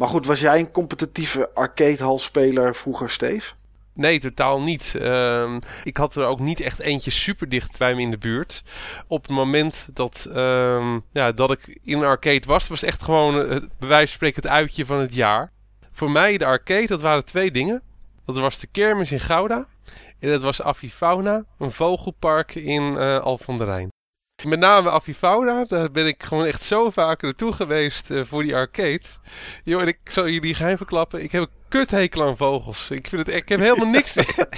Maar 0.02 0.10
goed, 0.10 0.26
was 0.26 0.40
jij 0.40 0.60
een 0.60 0.72
competitieve 0.72 1.50
arcadehalspeler 1.54 2.76
vroeger, 2.76 3.10
Steve? 3.10 3.54
Nee, 3.94 4.20
totaal 4.20 4.62
niet. 4.62 4.96
Ehm, 4.96 5.60
ik 5.84 5.98
had 5.98 6.16
er 6.16 6.26
ook 6.26 6.40
niet 6.40 6.60
echt 6.60 6.80
eentje 6.80 7.12
super 7.12 7.50
dicht 7.50 7.78
bij 7.78 7.96
me 7.96 8.02
in 8.02 8.12
de 8.12 8.18
buurt. 8.18 8.64
Op 9.08 9.22
het 9.22 9.32
moment 9.32 9.90
dat, 9.94 10.28
ehm, 10.34 11.00
ja, 11.12 11.32
dat 11.32 11.52
ik 11.52 11.80
in 11.84 11.98
een 11.98 12.04
arcade 12.04 12.48
was, 12.48 12.68
was 12.68 12.84
echt 12.84 13.04
gewoon 13.04 13.40
eh, 13.40 13.48
bij 13.80 13.88
wijze 13.88 14.08
van 14.08 14.16
spreken 14.16 14.42
het 14.42 14.52
uitje 14.52 14.86
van 14.86 15.00
het 15.00 15.14
jaar. 15.14 15.52
Voor 15.92 16.12
mij 16.12 16.38
de 16.38 16.46
arcade, 16.46 16.88
dat 16.88 17.02
waren 17.02 17.26
twee 17.26 17.52
dingen. 17.52 17.82
Dat 18.26 18.38
was 18.38 18.58
de 18.60 18.68
kermis 18.68 19.12
in 19.12 19.20
Gouda. 19.20 19.68
En 20.20 20.30
dat 20.30 20.42
was 20.42 20.62
Avifauna, 20.62 21.44
een 21.60 21.72
vogelpark 21.72 22.56
in 22.56 22.98
eh 22.98 23.20
Al 23.20 23.38
van 23.38 23.58
der 23.58 23.68
Rijn. 23.68 23.90
Met 24.48 24.60
name 24.60 24.90
Avifauna, 24.92 25.66
daar 25.66 25.92
ben 25.92 26.08
ik 26.08 26.24
gewoon 26.24 26.46
echt 26.46 26.64
zo 26.64 26.90
vaak 26.90 27.22
naartoe 27.22 27.54
geweest 27.54 28.12
eh, 28.12 28.22
voor 28.26 28.44
die 28.44 28.56
arcade. 28.56 29.02
Joh, 29.64 29.82
en 29.82 29.88
ik 29.88 29.98
zal 30.04 30.30
jullie 30.30 30.56
geheim 30.56 30.78
verklappen, 30.78 31.24
ik 31.24 31.32
heb 31.32 31.42
een 31.42 31.50
kuthekel 31.68 32.28
aan 32.28 32.38
vogels. 32.38 32.90
Ik, 32.90 33.08
vind 33.08 33.26
het, 33.26 33.36
ik 33.36 33.50
heb 33.50 33.60
helemaal 33.60 33.88
niks, 33.98 34.16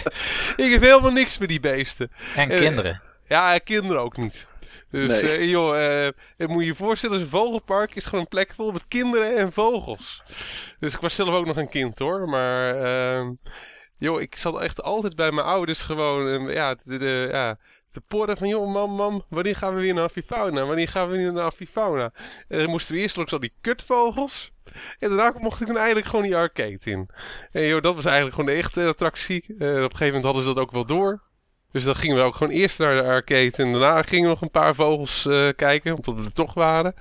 ik 0.66 0.72
heb 0.72 0.82
helemaal 0.82 1.12
niks 1.12 1.38
met 1.38 1.50
die 1.50 1.60
beesten. 1.60 2.12
En 2.36 2.50
Eh, 2.50 2.60
kinderen. 2.60 3.02
Ja, 3.28 3.58
kinderen 3.58 4.02
ook 4.02 4.18
niet. 4.18 4.48
Dus 4.94 5.22
Nee. 5.22 5.32
eh, 5.38 5.50
joh, 5.50 5.76
het 6.38 6.50
moet 6.50 6.62
je 6.62 6.68
je 6.68 6.76
voorstellen, 6.76 7.22
een 7.22 7.28
vogelpark 7.28 7.96
is 7.96 8.06
gewoon 8.06 8.20
een 8.20 8.28
plek 8.28 8.54
vol 8.56 8.72
met 8.72 8.88
kinderen 8.88 9.38
en 9.38 9.54
vogels. 9.54 10.24
Dus 10.80 10.94
ik 10.94 11.00
was 11.00 11.16
zelf 11.16 11.30
ook 11.30 11.46
nog 11.46 11.58
een 11.58 11.70
kind 11.70 12.00
hoor, 12.00 12.30
maar 12.30 12.76
ehm, 12.76 13.32
joh, 13.98 14.22
ik 14.22 14.36
zat 14.36 14.62
echt 14.62 14.82
altijd 14.82 15.16
bij 15.16 15.32
mijn 15.32 15.48
ouders 15.48 15.82
gewoon, 15.82 16.48
eh, 16.48 16.54
ja, 16.54 16.76
de, 16.84 16.98
de, 16.98 17.28
ja, 17.32 17.58
te 17.92 18.02
porren 18.02 18.38
van, 18.38 18.48
joh, 18.48 18.72
mam, 18.74 18.92
mam, 18.92 19.24
wanneer 19.30 19.56
gaan 19.56 19.76
we 19.76 19.82
weer 19.82 19.94
naar 19.94 20.04
Avifauna? 20.04 20.66
Wanneer 20.66 20.88
gaan 20.88 21.10
we 21.10 21.18
weer 21.18 21.34
naar 21.34 21.44
Avifauna? 21.46 22.12
En 22.48 22.60
dan 22.60 22.70
moesten 22.70 22.96
we 22.96 23.02
eerst 23.02 23.16
langs 23.16 23.34
al 23.34 23.40
die 23.40 23.54
kutvogels. 23.62 24.52
En 25.00 25.10
daarna 25.10 25.34
mocht 25.40 25.62
ik 25.62 25.68
dan 25.68 25.78
eigenlijk 25.78 26.08
gewoon 26.08 26.26
die 26.26 26.36
arcade 26.36 26.80
in. 26.84 27.10
En 27.52 27.66
joh, 27.66 27.82
dat 27.82 27.96
was 27.96 28.06
eigenlijk 28.06 28.36
gewoon 28.36 28.50
de 28.52 28.58
echte 28.58 28.88
attractie. 28.88 29.46
Eh, 29.48 29.56
op 29.70 29.76
een 29.76 29.82
gegeven 29.82 30.06
moment 30.06 30.24
hadden 30.24 30.44
ze 30.44 30.54
dat 30.54 30.64
ook 30.64 30.72
wel 30.72 30.86
door. 30.86 31.22
Dus 31.74 31.84
dan 31.84 31.96
gingen 31.96 32.18
we 32.18 32.22
ook 32.24 32.36
gewoon 32.36 32.54
eerst 32.54 32.80
naar 32.80 32.96
de 32.96 33.10
arcade 33.10 33.52
en 33.52 33.72
daarna 33.72 34.02
gingen 34.02 34.24
we 34.24 34.30
nog 34.30 34.42
een 34.42 34.52
paar 34.52 34.76
vogels 34.76 35.26
eh, 35.26 35.48
kijken, 35.56 35.96
omdat 35.96 36.16
we 36.16 36.26
er 36.26 36.34
toch 36.34 36.54
waren. 36.54 36.96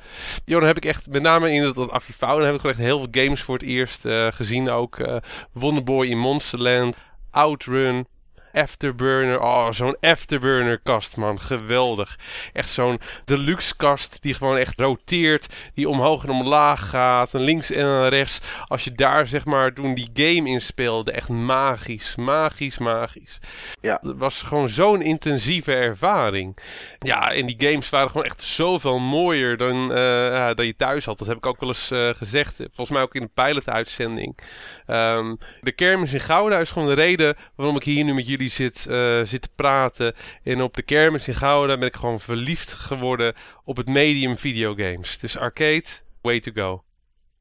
Jo, 0.44 0.58
dan 0.58 0.66
heb 0.68 0.76
ik 0.76 0.84
echt, 0.84 1.08
met 1.10 1.22
name 1.22 1.52
in 1.52 1.62
dat, 1.62 1.74
dat 1.74 1.90
Avifauna, 1.90 2.44
heb 2.44 2.54
ik 2.54 2.60
gewoon 2.60 2.76
echt 2.76 2.84
heel 2.84 2.98
veel 2.98 3.22
games 3.24 3.42
voor 3.42 3.54
het 3.54 3.64
eerst 3.64 4.04
eh, 4.04 4.26
gezien 4.30 4.70
ook. 4.70 4.98
eh 4.98 5.16
Wonderboy 5.52 6.06
in 6.06 6.18
Monsterland, 6.18 6.96
Outrun, 7.30 8.06
Afterburner. 8.52 9.40
Oh, 9.40 9.70
zo'n 9.70 9.96
Afterburner 10.00 10.78
kast, 10.78 11.16
man. 11.16 11.40
Geweldig. 11.40 12.18
Echt 12.52 12.70
zo'n 12.70 13.00
deluxe 13.24 13.76
kast 13.76 14.22
die 14.22 14.34
gewoon 14.34 14.56
echt 14.56 14.80
roteert, 14.80 15.46
die 15.74 15.88
omhoog 15.88 16.24
en 16.24 16.30
omlaag 16.30 16.88
gaat, 16.88 17.34
en 17.34 17.40
links 17.40 17.70
en 17.70 18.08
rechts. 18.08 18.40
Als 18.66 18.84
je 18.84 18.92
daar 18.92 19.26
zeg 19.26 19.44
maar 19.44 19.72
toen 19.72 19.94
die 19.94 20.10
game 20.14 20.48
in 20.48 20.60
speelde, 20.60 21.12
echt 21.12 21.28
magisch, 21.28 22.16
magisch, 22.16 22.78
magisch. 22.78 23.38
Ja. 23.80 23.98
Het 24.02 24.16
was 24.16 24.42
gewoon 24.42 24.68
zo'n 24.68 25.02
intensieve 25.02 25.74
ervaring. 25.74 26.56
Ja, 26.98 27.32
en 27.32 27.46
die 27.46 27.68
games 27.70 27.90
waren 27.90 28.10
gewoon 28.10 28.26
echt 28.26 28.42
zoveel 28.42 28.98
mooier 28.98 29.56
dan, 29.56 29.92
eh, 29.92 30.54
dan 30.54 30.66
je 30.66 30.76
thuis 30.76 31.04
had. 31.04 31.18
Dat 31.18 31.28
heb 31.28 31.36
ik 31.36 31.46
ook 31.46 31.60
wel 31.60 31.68
eens 31.68 31.90
eh, 31.90 32.08
gezegd. 32.08 32.56
Volgens 32.56 32.90
mij 32.90 33.02
ook 33.02 33.14
in 33.14 33.22
een 33.22 33.32
pilot-uitzending. 33.34 34.38
Ehm, 34.86 35.34
de 35.60 35.72
kermis 35.72 36.12
in 36.12 36.20
Gouda 36.20 36.58
is 36.58 36.70
gewoon 36.70 36.88
de 36.88 36.94
reden 36.94 37.36
waarom 37.56 37.76
ik 37.76 37.82
hier 37.82 38.04
nu 38.04 38.14
met 38.14 38.26
jullie 38.26 38.41
zit, 38.48 38.86
eh, 38.86 39.20
zit 39.22 39.42
te 39.42 39.48
praten. 39.54 40.14
En 40.42 40.62
op 40.62 40.74
de 40.74 40.82
kermis 40.82 41.28
in 41.28 41.34
Gouda 41.34 41.78
ben 41.78 41.88
ik 41.88 41.96
gewoon 41.96 42.20
verliefd 42.20 42.72
geworden 42.72 43.34
op 43.64 43.76
het 43.76 43.88
medium 43.88 44.36
videogames. 44.38 45.18
Dus 45.18 45.36
arcade, 45.38 45.84
way 46.22 46.40
to 46.40 46.52
go. 46.54 46.82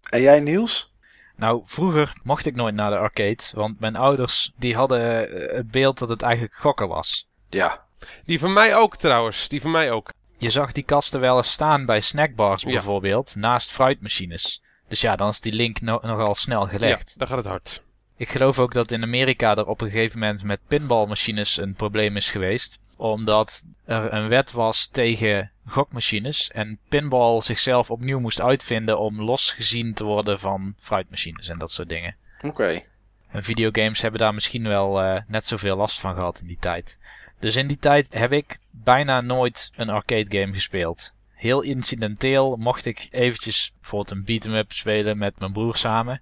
En 0.09 0.21
jij, 0.21 0.39
Niels? 0.39 0.93
Nou, 1.35 1.61
vroeger 1.65 2.13
mocht 2.23 2.45
ik 2.45 2.55
nooit 2.55 2.75
naar 2.75 2.91
de 2.91 2.97
arcade, 2.97 3.43
want 3.53 3.79
mijn 3.79 3.95
ouders 3.95 4.51
die 4.57 4.75
hadden 4.75 5.29
eh, 5.49 5.55
het 5.55 5.71
beeld 5.71 5.97
dat 5.99 6.09
het 6.09 6.21
eigenlijk 6.21 6.53
gokken 6.55 6.87
was. 6.87 7.27
Ja. 7.49 7.85
Die 8.25 8.39
van 8.39 8.53
mij 8.53 8.75
ook 8.75 8.97
trouwens, 8.97 9.47
die 9.47 9.61
van 9.61 9.71
mij 9.71 9.91
ook. 9.91 10.11
je 10.37 10.49
zag 10.49 10.71
die 10.71 10.83
kasten 10.83 11.19
wel 11.19 11.37
eens 11.37 11.51
staan 11.51 11.85
bij 11.85 11.99
snackbars 12.01 12.63
Ja. 12.63 12.69
bijvoorbeeld, 12.71 13.35
naast 13.35 13.71
fruitmachines. 13.71 14.61
Dus 14.87 15.01
ja, 15.01 15.15
dan 15.15 15.29
is 15.29 15.39
die 15.41 15.53
link 15.53 15.81
no- 15.81 15.99
nogal 16.01 16.35
snel 16.35 16.67
gelegd. 16.67 17.09
Ja, 17.09 17.15
daar 17.17 17.27
gaat 17.27 17.37
het 17.37 17.45
hard. 17.45 17.81
Ik 18.21 18.29
geloof 18.29 18.59
ook 18.59 18.73
dat 18.73 18.91
in 18.91 19.03
Amerika 19.03 19.55
er 19.55 19.67
op 19.67 19.81
een 19.81 19.89
gegeven 19.89 20.19
moment 20.19 20.43
met 20.43 20.59
pinballmachines 20.67 21.57
een 21.57 21.73
probleem 21.73 22.15
is 22.15 22.31
geweest. 22.31 22.79
Omdat 22.95 23.65
er 23.85 24.13
een 24.13 24.27
wet 24.27 24.51
was 24.51 24.87
tegen 24.87 25.51
gokmachines. 25.65 26.51
En 26.51 26.79
pinball 26.89 27.41
zichzelf 27.41 27.91
opnieuw 27.91 28.19
moest 28.19 28.41
uitvinden 28.41 28.99
om 28.99 29.21
losgezien 29.21 29.93
te 29.93 30.03
worden 30.03 30.39
van 30.39 30.75
fruitmachines 30.79 31.47
en 31.47 31.57
dat 31.57 31.71
soort 31.71 31.89
dingen. 31.89 32.15
Oké. 32.41 32.83
En 33.31 33.43
videogames 33.43 34.01
hebben 34.01 34.19
daar 34.19 34.33
misschien 34.33 34.67
wel 34.67 35.01
eh, 35.01 35.21
net 35.27 35.45
zoveel 35.45 35.75
last 35.75 35.99
van 35.99 36.13
gehad 36.13 36.39
in 36.41 36.47
die 36.47 36.59
tijd. 36.59 36.99
Dus 37.39 37.55
in 37.55 37.67
die 37.67 37.79
tijd 37.79 38.13
heb 38.13 38.31
ik 38.31 38.59
bijna 38.71 39.21
nooit 39.21 39.71
een 39.75 39.89
arcade 39.89 40.39
game 40.39 40.53
gespeeld. 40.53 41.13
Heel 41.33 41.61
incidenteel 41.61 42.55
mocht 42.55 42.85
ik 42.85 43.07
eventjes 43.11 43.73
bijvoorbeeld 43.79 44.11
een 44.11 44.23
beat-em-up 44.23 44.71
spelen 44.71 45.17
met 45.17 45.39
mijn 45.39 45.51
broer 45.51 45.75
samen. 45.75 46.21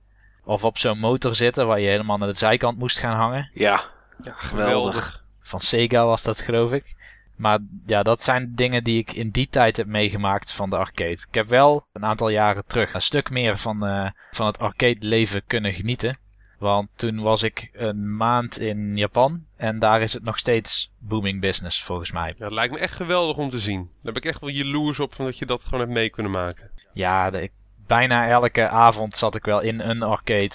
Of 0.50 0.64
op 0.64 0.78
zo'n 0.78 1.00
motor 1.00 1.36
zitten 1.36 1.68
waar 1.68 1.80
je 1.80 1.88
helemaal 1.90 2.18
naar 2.18 2.28
de 2.28 2.34
zijkant 2.38 2.78
moest 2.78 3.00
gaan 3.00 3.16
hangen. 3.16 3.50
Ja. 3.54 3.82
ja, 4.22 4.34
geweldig. 4.36 5.24
Van 5.40 5.60
Sega 5.60 6.06
was 6.06 6.24
dat 6.24 6.42
geloof 6.42 6.74
ik. 6.74 6.96
Maar 7.36 7.60
ja, 7.86 8.04
dat 8.04 8.24
zijn 8.24 8.56
dingen 8.56 8.84
die 8.84 8.98
ik 8.98 9.12
in 9.14 9.30
die 9.30 9.48
tijd 9.50 9.78
heb 9.78 9.88
meegemaakt 9.88 10.52
van 10.52 10.70
de 10.70 10.76
arcade. 10.78 11.10
Ik 11.28 11.28
heb 11.34 11.48
wel 11.48 11.86
een 11.94 12.06
aantal 12.06 12.30
jaren 12.30 12.64
terug 12.68 12.94
een 12.94 13.02
stuk 13.02 13.30
meer 13.30 13.58
van, 13.58 13.86
eh, 13.86 14.10
van 14.32 14.46
het 14.46 14.60
arcade 14.60 14.98
leven 15.00 15.42
kunnen 15.48 15.74
genieten. 15.74 16.18
Want 16.60 16.90
toen 16.96 17.22
was 17.22 17.44
ik 17.44 17.70
een 17.74 18.16
maand 18.18 18.60
in 18.60 18.96
Japan 18.96 19.44
en 19.56 19.80
daar 19.80 20.02
is 20.02 20.14
het 20.14 20.24
nog 20.24 20.38
steeds 20.38 20.92
booming 21.00 21.42
business 21.42 21.84
volgens 21.84 22.12
mij. 22.12 22.34
Ja, 22.38 22.44
het 22.44 22.54
lijkt 22.54 22.74
me 22.74 22.80
echt 22.80 22.94
geweldig 22.94 23.38
om 23.38 23.50
te 23.50 23.60
zien. 23.60 23.90
Daar 24.04 24.14
ben 24.14 24.22
ik 24.22 24.30
echt 24.30 24.40
wel 24.42 24.50
jaloers 24.50 25.00
op 25.00 25.14
van 25.14 25.26
dat 25.26 25.38
je 25.38 25.46
dat 25.46 25.64
gewoon 25.64 25.80
hebt 25.80 25.92
mee 25.92 26.10
kunnen 26.10 26.32
maken. 26.32 26.72
Ja, 26.94 27.30
de- 27.30 27.42
ik, 27.42 27.52
bijna 27.89 28.28
elke 28.28 28.67
avond 28.67 29.15
zat 29.17 29.36
ik 29.36 29.45
wel 29.45 29.62
in 29.62 29.80
een 29.80 30.02
arcade 30.04 30.52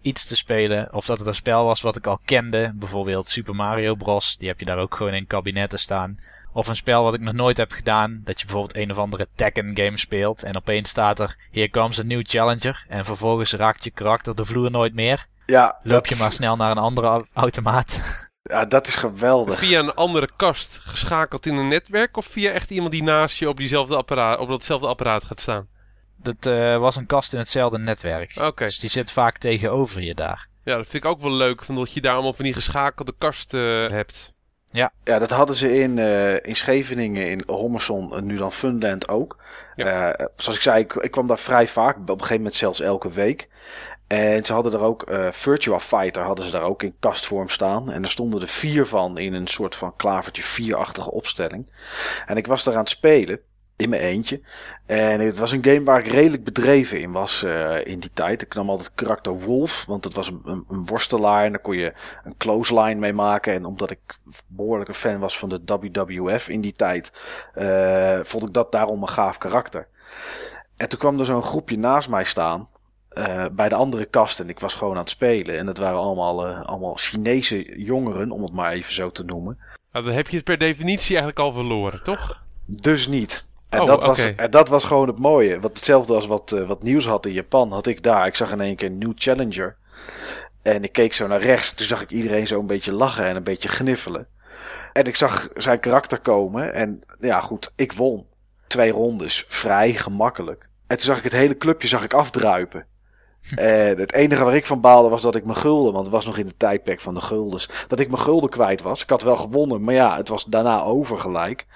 iets 0.00 0.26
te 0.26 0.36
spelen. 0.36 0.92
Of 0.92 1.06
dat 1.06 1.18
het 1.18 1.26
een 1.26 1.34
spel 1.34 1.64
was 1.64 1.80
wat 1.80 1.96
ik 1.96 2.06
al 2.06 2.20
kende. 2.24 2.72
Bijvoorbeeld 2.74 3.28
Super 3.28 3.54
Mario 3.54 3.94
Bros. 3.94 4.36
Die 4.36 4.48
heb 4.48 4.58
je 4.58 4.64
daar 4.66 4.78
ook 4.78 4.94
gewoon 4.94 5.14
in 5.14 5.26
kabinetten 5.26 5.78
staan. 5.78 6.18
Of 6.52 6.68
een 6.68 6.76
spel 6.76 7.02
wat 7.02 7.14
ik 7.14 7.20
nog 7.20 7.34
nooit 7.34 7.56
heb 7.56 7.72
gedaan. 7.72 8.20
Dat 8.24 8.40
je 8.40 8.46
bijvoorbeeld 8.46 8.76
een 8.76 8.90
of 8.90 8.98
andere 8.98 9.28
Tekken 9.34 9.70
game 9.74 9.98
speelt. 9.98 10.42
En 10.42 10.56
opeens 10.56 10.88
staat 10.88 11.18
er, 11.20 11.36
here 11.50 11.70
comes 11.70 11.98
a 11.98 12.02
new 12.02 12.22
challenger. 12.26 12.84
En 12.88 13.04
vervolgens 13.04 13.52
raakt 13.52 13.84
je 13.84 13.90
karakter 13.90 14.34
de 14.34 14.44
vloer 14.44 14.70
nooit 14.70 14.94
meer. 14.94 15.26
Ja, 15.46 15.66
Loop 15.82 15.92
dat, 16.04 16.08
je 16.08 16.22
maar 16.22 16.32
snel 16.32 16.56
naar 16.56 16.70
een 16.70 16.78
andere 16.78 17.06
au- 17.08 17.24
automaat. 17.34 18.00
ja, 18.42 18.64
dat 18.64 18.86
is 18.86 18.96
geweldig. 18.96 19.58
Via 19.58 19.78
een 19.78 19.94
andere 19.94 20.28
kast 20.36 20.78
geschakeld 20.82 21.46
in 21.46 21.54
een 21.56 21.68
netwerk 21.68 22.16
of 22.16 22.26
via 22.26 22.50
echt 22.50 22.70
iemand 22.70 22.92
die 22.92 23.02
naast 23.02 23.36
je 23.36 23.48
op, 23.48 23.56
diezelfde 23.56 23.96
apparaat, 23.96 24.38
op 24.38 24.48
datzelfde 24.48 24.86
apparaat 24.86 25.24
gaat 25.24 25.40
staan? 25.40 25.66
Dat 26.26 26.46
eh, 26.46 26.78
was 26.78 26.96
een 26.96 27.06
kast 27.06 27.32
in 27.32 27.38
hetzelfde 27.38 27.78
netwerk. 27.78 28.36
Oké. 28.40 28.64
Dus 28.64 28.78
die 28.78 28.90
zit 28.90 29.10
vaak 29.10 29.38
tegenover 29.38 30.02
je 30.02 30.14
daar. 30.14 30.48
Ja, 30.64 30.76
dat 30.76 30.88
vind 30.88 31.04
ik 31.04 31.10
ook 31.10 31.20
wel 31.20 31.32
leuk, 31.32 31.64
van 31.64 31.74
dat 31.74 31.92
je 31.92 32.00
daar 32.00 32.12
allemaal 32.12 32.32
van 32.32 32.44
die 32.44 32.54
geschakelde 32.54 33.14
kasten 33.18 33.92
hebt. 33.92 34.34
Ja, 34.72 34.92
dat 35.04 35.30
hadden 35.30 35.56
ze 35.56 35.78
in, 35.78 35.98
eh, 35.98 36.34
in 36.34 36.56
Scheveningen, 36.56 37.30
in 37.30 37.42
Hommerson, 37.46 38.16
en 38.16 38.26
nu 38.26 38.36
dan 38.36 38.52
Funland 38.52 39.08
ook. 39.08 39.38
Eh, 39.76 40.10
zoals 40.36 40.56
ik 40.56 40.62
zei, 40.62 40.80
ik, 40.80 40.92
ik 40.94 41.10
kwam 41.10 41.26
daar 41.26 41.38
vrij 41.38 41.68
vaak, 41.68 41.96
op 41.96 42.08
een 42.08 42.14
gegeven 42.14 42.36
moment 42.36 42.54
zelfs 42.54 42.80
elke 42.80 43.10
week. 43.10 43.48
En 44.06 44.46
ze 44.46 44.52
hadden 44.52 44.72
er 44.72 44.80
ook, 44.80 45.02
eh, 45.02 45.30
Virtua 45.30 45.80
Fighter 45.80 46.22
hadden 46.22 46.44
ze 46.44 46.50
daar 46.50 46.62
ook 46.62 46.82
in 46.82 46.96
kastvorm 47.00 47.48
staan. 47.48 47.92
En 47.92 48.02
er 48.02 48.10
stonden 48.10 48.40
er 48.40 48.48
vier 48.48 48.86
van 48.86 49.18
in 49.18 49.34
een 49.34 49.46
soort 49.46 49.74
van 49.74 49.96
klavertje 49.96 50.42
vierachtige 50.42 51.10
opstelling. 51.10 51.66
En 52.26 52.36
ik 52.36 52.46
was 52.46 52.64
daar 52.64 52.74
aan 52.74 52.80
het 52.80 52.88
spelen, 52.88 53.40
in 53.76 53.88
mijn 53.88 54.02
eentje. 54.02 54.40
En 54.86 55.20
het 55.20 55.36
was 55.36 55.52
een 55.52 55.64
game 55.64 55.82
waar 55.82 55.98
ik 55.98 56.06
redelijk 56.06 56.44
bedreven 56.44 57.00
in 57.00 57.12
was 57.12 57.42
eh, 57.42 57.86
in 57.86 58.00
die 58.00 58.10
tijd. 58.12 58.42
Ik 58.42 58.54
nam 58.54 58.70
altijd 58.70 58.94
karakter 58.94 59.40
Wolf, 59.40 59.84
want 59.84 60.04
het 60.04 60.14
was 60.14 60.28
een, 60.28 60.64
een, 60.68 60.86
worstelaar. 60.86 61.44
En 61.44 61.52
daar 61.52 61.60
kon 61.60 61.76
je 61.76 61.92
een 62.24 62.36
clothesline 62.36 62.94
mee 62.94 63.12
maken. 63.12 63.52
En 63.52 63.64
omdat 63.64 63.90
ik 63.90 63.98
behoorlijk 64.46 64.88
een 64.88 64.94
fan 64.94 65.18
was 65.18 65.38
van 65.38 65.48
de 65.48 65.60
WWF 65.64 66.48
in 66.48 66.60
die 66.60 66.72
tijd, 66.72 67.12
eh, 67.54 68.18
vond 68.22 68.42
ik 68.42 68.52
dat 68.52 68.72
daarom 68.72 69.02
een 69.02 69.08
gaaf 69.08 69.38
karakter. 69.38 69.88
En 70.76 70.88
toen 70.88 70.98
kwam 70.98 71.18
er 71.18 71.26
zo'n 71.26 71.42
groepje 71.42 71.78
naast 71.78 72.08
mij 72.08 72.24
staan. 72.24 72.68
eh, 73.08 73.44
bij 73.52 73.68
de 73.68 73.74
andere 73.74 74.04
kast 74.04 74.40
en 74.40 74.48
ik 74.48 74.60
was 74.60 74.74
gewoon 74.74 74.92
aan 74.94 75.00
het 75.00 75.08
spelen. 75.08 75.58
En 75.58 75.66
het 75.66 75.78
waren 75.78 75.98
allemaal, 75.98 76.46
allemaal 76.46 76.96
Chinese 76.96 77.82
jongeren, 77.84 78.30
om 78.30 78.42
het 78.42 78.52
maar 78.52 78.72
even 78.72 78.92
zo 78.92 79.10
te 79.10 79.24
noemen. 79.24 79.58
Nou, 79.92 80.04
dan 80.04 80.14
heb 80.14 80.28
je 80.28 80.36
het 80.36 80.44
per 80.44 80.58
definitie 80.58 81.16
eigenlijk 81.16 81.38
al 81.38 81.52
verloren, 81.52 82.02
toch? 82.02 82.42
Dus 82.66 83.08
niet. 83.08 83.44
En, 83.68 83.80
Oh, 83.80 83.86
dat, 83.86 84.04
was, 84.04 84.34
en 84.34 84.50
dat 84.50 84.68
was 84.68 84.84
gewoon 84.84 85.06
het 85.06 85.18
mooie. 85.18 85.60
Wat 85.60 85.76
hetzelfde 85.76 86.14
als 86.14 86.26
wat, 86.26 86.52
eh, 86.52 86.66
wat 86.66 86.82
nieuws 86.82 87.06
had 87.06 87.26
in 87.26 87.32
Japan, 87.32 87.72
had 87.72 87.86
ik 87.86 88.02
daar. 88.02 88.26
Ik 88.26 88.34
zag 88.34 88.52
in 88.52 88.60
één 88.60 88.76
keer 88.76 88.88
een 88.88 88.98
nieuw 88.98 89.12
challenger. 89.14 89.76
En 90.62 90.84
ik 90.84 90.92
keek 90.92 91.14
zo 91.14 91.26
naar 91.26 91.40
rechts. 91.40 91.74
Toen 91.74 91.86
zag 91.86 92.02
ik 92.02 92.10
iedereen 92.10 92.46
zo 92.46 92.60
een 92.60 92.66
beetje 92.66 92.92
lachen 92.92 93.24
en 93.24 93.36
een 93.36 93.42
beetje 93.42 93.68
gniffelen. 93.68 94.26
En 94.92 95.04
ik 95.04 95.16
zag 95.16 95.48
zijn 95.54 95.80
karakter 95.80 96.20
komen. 96.20 96.74
En 96.74 97.02
ja, 97.20 97.40
goed, 97.40 97.72
ik 97.76 97.92
won. 97.92 98.26
Twee 98.66 98.90
rondes, 98.90 99.44
vrij 99.48 99.92
gemakkelijk. 99.92 100.68
En 100.86 100.96
toen 100.96 101.06
zag 101.06 101.18
ik 101.18 101.24
het 101.24 101.32
hele 101.32 101.56
clubje 101.56 101.88
zag 101.88 102.04
ik 102.04 102.14
afdruipen. 102.14 102.86
Het 103.96 104.12
enige 104.12 104.44
waar 104.44 104.56
ik 104.56 104.66
van 104.66 104.80
baalde 104.80 105.08
was 105.08 105.22
dat 105.22 105.34
ik 105.34 105.44
mijn 105.44 105.56
gulden, 105.56 105.92
want 105.92 106.04
het 106.04 106.14
was 106.14 106.26
nog 106.26 106.38
in 106.38 106.46
de 106.46 106.56
tijdperk 106.56 107.00
van 107.00 107.14
de 107.14 107.20
guldens, 107.20 107.68
dat 107.88 108.00
ik 108.00 108.08
mijn 108.08 108.22
gulden 108.22 108.50
kwijt 108.50 108.82
was. 108.82 109.02
Ik 109.02 109.10
had 109.10 109.22
wel 109.22 109.36
gewonnen, 109.36 109.84
maar 109.84 109.94
ja, 109.94 110.16
het 110.16 110.28
was 110.28 110.44
daarna 110.44 110.82
over 110.82 111.18
gelijk. 111.18 111.66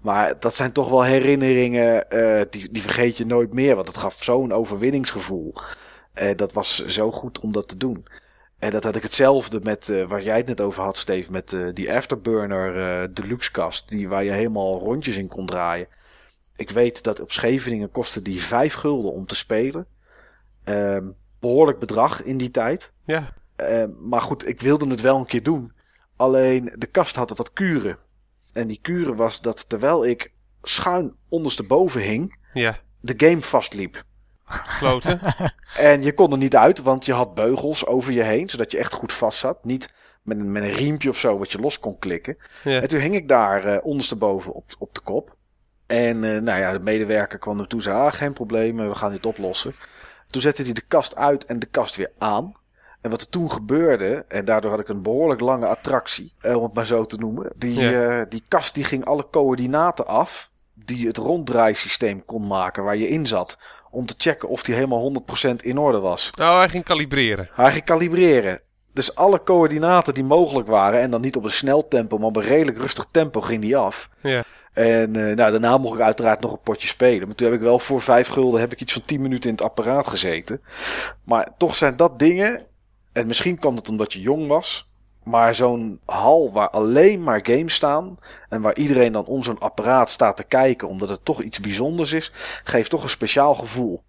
Maar 0.00 0.40
dat 0.40 0.54
zijn 0.54 0.72
toch 0.72 0.88
wel 0.88 1.04
herinneringen, 1.04 2.10
eh, 2.10 2.44
die, 2.50 2.70
die 2.70 2.82
vergeet 2.82 3.16
je 3.16 3.26
nooit 3.26 3.52
meer, 3.52 3.74
want 3.74 3.88
het 3.88 3.96
gaf 3.96 4.22
zo'n 4.22 4.52
overwinningsgevoel. 4.52 5.54
En 6.14 6.36
dat 6.36 6.52
was 6.52 6.86
zo 6.86 7.12
goed 7.12 7.40
om 7.40 7.52
dat 7.52 7.68
te 7.68 7.76
doen. 7.76 8.06
En 8.60 8.70
dat 8.70 8.84
had 8.84 8.96
ik 8.96 9.02
hetzelfde 9.02 9.60
met, 9.62 9.88
eh, 9.88 10.06
waar 10.06 10.22
jij 10.22 10.36
het 10.36 10.46
net 10.46 10.60
over 10.60 10.82
had, 10.82 10.96
Steve, 10.96 11.30
met 11.30 11.52
eh, 11.52 11.68
die 11.74 11.92
Afterburner 11.92 13.02
eh, 13.02 13.08
Deluxe 13.14 13.50
kast, 13.50 13.88
die, 13.88 14.08
waar 14.08 14.24
je 14.24 14.30
helemaal 14.30 14.78
rondjes 14.78 15.16
in 15.16 15.28
kon 15.28 15.46
draaien. 15.46 15.86
Ik 16.56 16.70
weet 16.70 17.02
dat 17.02 17.20
op 17.20 17.32
Scheveningen 17.32 17.90
kostte 17.90 18.22
die 18.22 18.42
vijf 18.42 18.74
gulden 18.74 19.12
om 19.12 19.26
te 19.26 19.36
spelen. 19.36 19.86
Ehm, 20.64 21.04
behoorlijk 21.40 21.78
bedrag 21.78 22.22
in 22.22 22.36
die 22.36 22.50
tijd. 22.50 22.92
Ja. 23.04 23.32
Eh, 23.56 23.84
maar 24.00 24.20
goed, 24.20 24.48
ik 24.48 24.60
wilde 24.60 24.88
het 24.88 25.00
wel 25.00 25.16
een 25.18 25.26
keer 25.26 25.42
doen. 25.42 25.72
Alleen 26.16 26.72
de 26.76 26.86
kast 26.86 27.16
had 27.16 27.36
wat 27.36 27.52
kuren. 27.52 27.96
En 28.52 28.68
die 28.68 28.78
kuren 28.82 29.16
was 29.16 29.40
dat 29.40 29.68
terwijl 29.68 30.06
ik 30.06 30.32
schuin 30.62 31.14
ondersteboven 31.28 32.00
hing, 32.00 32.38
Ja. 32.52 32.76
de 33.00 33.14
game 33.16 33.42
vastliep. 33.42 34.04
Kloten. 34.78 35.20
En 35.76 36.02
je 36.02 36.12
kon 36.12 36.32
er 36.32 36.38
niet 36.38 36.56
uit, 36.56 36.82
want 36.82 37.04
je 37.04 37.12
had 37.12 37.34
beugels 37.34 37.86
over 37.86 38.12
je 38.12 38.22
heen, 38.22 38.48
zodat 38.48 38.70
je 38.70 38.78
echt 38.78 38.92
goed 38.92 39.12
vast 39.12 39.38
zat. 39.38 39.64
Niet 39.64 39.94
met 40.22 40.38
een, 40.38 40.52
met 40.52 40.62
een 40.62 40.70
riempje 40.72 41.08
of 41.08 41.18
zo 41.18 41.38
wat 41.38 41.52
je 41.52 41.58
los 41.60 41.78
kon 41.80 41.98
klikken. 41.98 42.36
Ja. 42.64 42.80
En 42.80 42.88
toen 42.88 43.00
hing 43.00 43.14
ik 43.14 43.28
daar 43.28 43.64
eh, 43.64 43.84
ondersteboven 43.84 44.52
op, 44.52 44.64
op 44.78 44.94
de 44.94 45.00
kop. 45.00 45.36
En 45.86 46.24
eh, 46.24 46.40
nou 46.40 46.58
ja, 46.58 46.72
de 46.72 46.78
medewerker 46.78 47.38
kwam 47.38 47.60
er 47.60 47.66
toe 47.66 47.82
zei, 47.82 47.96
ah, 47.96 48.12
geen 48.12 48.32
probleem, 48.32 48.76
we 48.88 48.94
gaan 48.94 49.10
dit 49.12 49.26
oplossen. 49.26 49.74
Toen 50.30 50.42
zette 50.42 50.62
hij 50.62 50.72
de 50.72 50.84
kast 50.88 51.16
uit 51.16 51.44
en 51.46 51.58
de 51.58 51.66
kast 51.66 51.96
weer 51.96 52.10
aan. 52.18 52.54
En 53.00 53.10
wat 53.10 53.20
er 53.20 53.28
toen 53.28 53.50
gebeurde, 53.50 54.24
en 54.28 54.44
daardoor 54.44 54.70
had 54.70 54.80
ik 54.80 54.88
een 54.88 55.02
behoorlijk 55.02 55.40
lange 55.40 55.66
attractie, 55.66 56.32
eh, 56.40 56.56
om 56.56 56.62
het 56.62 56.72
maar 56.74 56.86
zo 56.86 57.04
te 57.04 57.16
noemen. 57.16 57.52
Die, 57.56 57.80
Ja. 57.80 58.18
eh, 58.20 58.26
die 58.28 58.42
kast 58.48 58.74
die 58.74 58.84
ging 58.84 59.04
alle 59.04 59.26
coördinaten 59.30 60.06
af 60.06 60.50
die 60.74 61.06
het 61.06 61.16
ronddraaisysteem 61.16 62.24
kon 62.24 62.46
maken 62.46 62.84
waar 62.84 62.96
je 62.96 63.08
in 63.08 63.26
zat. 63.26 63.58
Om 63.90 64.06
te 64.06 64.14
checken 64.18 64.48
of 64.48 64.62
die 64.62 64.74
helemaal 64.74 64.98
100% 65.00 65.62
in 65.62 65.78
orde 65.78 65.98
was. 65.98 66.30
Nou, 66.38 66.58
hij 66.58 66.68
ging 66.68 66.84
kalibreren. 66.84 67.48
Hij 67.52 67.72
ging 67.72 67.84
kalibreren. 67.84 68.60
Dus 68.92 69.14
alle 69.14 69.42
coördinaten 69.42 70.14
die 70.14 70.24
mogelijk 70.24 70.68
waren, 70.68 71.00
en 71.00 71.10
dan 71.10 71.20
niet 71.20 71.36
op 71.36 71.44
een 71.44 71.50
snel 71.50 71.88
tempo, 71.88 72.18
maar 72.18 72.26
op 72.26 72.36
een 72.36 72.42
redelijk 72.42 72.78
rustig 72.78 73.06
tempo 73.10 73.40
ging 73.40 73.60
die 73.62 73.76
af. 73.76 74.08
Ja. 74.20 74.42
En 74.80 75.16
eh, 75.16 75.36
nou, 75.36 75.50
daarna 75.50 75.78
mocht 75.78 75.94
ik 75.94 76.00
uiteraard 76.00 76.40
nog 76.40 76.52
een 76.52 76.60
potje 76.60 76.88
spelen. 76.88 77.26
Maar 77.26 77.36
toen 77.36 77.46
heb 77.46 77.56
ik 77.56 77.62
wel 77.62 77.78
voor 77.78 78.00
vijf 78.00 78.28
gulden 78.28 78.60
heb 78.60 78.72
ik 78.72 78.80
iets 78.80 78.92
van 78.92 79.04
tien 79.04 79.20
minuten 79.20 79.50
in 79.50 79.56
het 79.56 79.64
apparaat 79.64 80.06
gezeten. 80.06 80.60
Maar 81.24 81.48
toch 81.56 81.76
zijn 81.76 81.96
dat 81.96 82.18
dingen. 82.18 82.66
En 83.12 83.26
misschien 83.26 83.58
kwam 83.58 83.76
het 83.76 83.88
omdat 83.88 84.12
je 84.12 84.20
jong 84.20 84.46
was. 84.46 84.88
Maar 85.24 85.54
zo'n 85.54 86.00
hal 86.04 86.52
waar 86.52 86.70
alleen 86.70 87.22
maar 87.22 87.40
games 87.42 87.74
staan. 87.74 88.18
En 88.48 88.60
waar 88.60 88.76
iedereen 88.76 89.12
dan 89.12 89.24
om 89.24 89.42
zo'n 89.42 89.58
apparaat 89.58 90.10
staat 90.10 90.36
te 90.36 90.44
kijken. 90.44 90.88
Omdat 90.88 91.08
het 91.08 91.24
toch 91.24 91.42
iets 91.42 91.60
bijzonders 91.60 92.12
is. 92.12 92.32
Geeft 92.64 92.90
toch 92.90 93.02
een 93.02 93.08
speciaal 93.08 93.54
gevoel. 93.54 94.02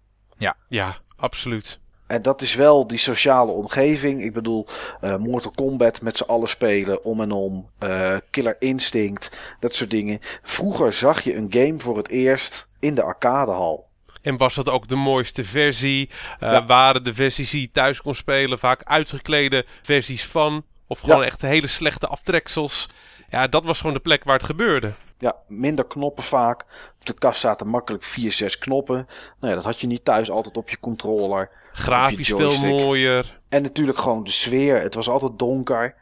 Ja, 0.68 0.96
absoluut. 1.16 1.80
En 2.12 2.22
dat 2.22 2.42
is 2.42 2.54
wel 2.54 2.86
die 2.86 2.98
sociale 2.98 3.50
omgeving. 3.52 4.22
Ik 4.22 4.32
bedoel, 4.32 4.66
eh, 5.00 5.16
Mortal 5.16 5.50
Kombat 5.50 6.00
met 6.02 6.16
z'n 6.16 6.22
allen 6.22 6.48
spelen, 6.48 7.04
om 7.04 7.20
en 7.20 7.30
om. 7.30 7.70
eh, 7.78 8.16
Killer 8.30 8.56
Instinct, 8.58 9.38
dat 9.60 9.74
soort 9.74 9.90
dingen. 9.90 10.18
Vroeger 10.42 10.92
zag 10.92 11.20
je 11.20 11.34
een 11.36 11.46
game 11.50 11.74
voor 11.78 11.96
het 11.96 12.08
eerst 12.08 12.66
in 12.80 12.94
de 12.94 13.02
arcadehal. 13.02 13.88
En 14.22 14.36
was 14.36 14.54
dat 14.54 14.68
ook 14.68 14.88
de 14.88 14.94
mooiste 14.96 15.44
versie? 15.44 16.10
Ja. 16.40 16.66
Waren 16.66 17.04
de 17.04 17.14
versies 17.14 17.50
die 17.50 17.60
je 17.60 17.70
thuis 17.72 18.02
kon 18.02 18.14
spelen 18.14 18.58
vaak 18.58 18.82
uitgeklede 18.84 19.64
versies 19.82 20.24
van? 20.26 20.64
Of 20.86 20.98
gewoon 21.00 21.20
Ja. 21.20 21.24
echt 21.26 21.40
hele 21.42 21.66
slechte 21.66 22.06
aftreksels? 22.06 22.88
Ja, 23.30 23.46
dat 23.46 23.64
was 23.64 23.78
gewoon 23.80 23.94
de 23.94 24.00
plek 24.00 24.24
waar 24.24 24.36
het 24.36 24.46
gebeurde. 24.46 24.92
Ja, 25.18 25.36
minder 25.48 25.86
knoppen 25.86 26.24
vaak. 26.24 26.60
Op 27.00 27.06
de 27.06 27.14
kast 27.14 27.40
zaten 27.40 27.66
makkelijk 27.68 28.04
4, 28.04 28.32
6 28.32 28.58
knoppen. 28.58 28.96
Nou 29.40 29.48
ja, 29.48 29.54
dat 29.54 29.64
had 29.64 29.80
je 29.80 29.86
niet 29.86 30.04
thuis 30.04 30.30
altijd 30.30 30.56
op 30.56 30.68
je 30.68 30.80
controller. 30.80 31.50
Grafisch 31.72 32.28
veel 32.28 32.58
mooier. 32.60 33.40
En 33.48 33.62
natuurlijk 33.62 33.98
gewoon 33.98 34.24
de 34.24 34.30
sfeer. 34.30 34.80
Het 34.80 34.94
was 34.94 35.08
altijd 35.08 35.38
donker. 35.38 35.94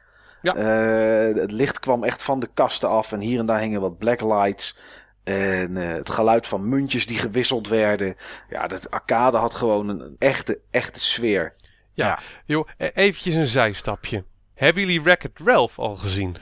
Ja. 0.43 0.55
Eh, 0.55 1.35
het 1.35 1.53
licht 1.53 1.79
kwam 1.79 2.05
echt 2.05 2.23
van 2.23 2.41
de 2.41 2.49
kasten 2.55 2.89
af. 2.89 3.13
En 3.13 3.21
hier 3.21 3.39
en 3.39 3.47
daar 3.47 3.61
hingen 3.61 3.81
wat 3.81 3.99
blacklights. 3.99 4.79
En 5.25 5.77
eh, 5.77 5.89
het 5.89 6.11
geluid 6.11 6.47
van 6.47 6.69
muntjes 6.69 7.07
die 7.07 7.19
gewisseld 7.19 7.69
werden. 7.69 8.17
Ja, 8.49 8.67
dat 8.67 8.91
arcade 8.91 9.37
had 9.37 9.55
gewoon 9.55 9.89
een, 9.89 10.17
echte, 10.19 10.61
echte 10.71 11.01
sfeer. 11.01 11.55
Ja, 11.93 12.19
joh, 12.45 12.69
e- 12.77 12.91
eventjes 12.95 13.35
een 13.35 13.47
zijstapje. 13.47 14.25
Hebben 14.55 14.83
jullie 14.83 15.03
Wreck-It 15.03 15.39
Ralph 15.45 15.79
al 15.79 15.97
gezien? 15.97 16.37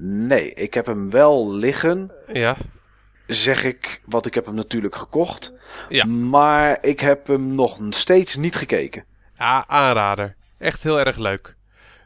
Nee, 0.00 0.54
ik 0.54 0.74
heb 0.74 0.86
hem 0.86 1.10
wel 1.10 1.52
liggen. 1.52 2.12
Ja. 2.32 2.56
Zeg 3.28 3.64
ik, 3.64 4.00
want 4.04 4.26
ik 4.26 4.34
heb 4.34 4.46
hem 4.46 4.54
natuurlijk 4.54 4.96
gekocht. 4.96 5.52
Ja. 5.88 6.04
Maar 6.04 6.78
ik 6.80 7.00
heb 7.00 7.26
hem 7.26 7.54
nog 7.54 7.78
steeds 7.90 8.36
niet 8.36 8.56
gekeken. 8.56 9.04
Ja, 9.38 9.64
aanrader. 9.66 10.36
Echt 10.58 10.82
heel 10.82 11.00
erg 11.00 11.16
leuk. 11.16 11.56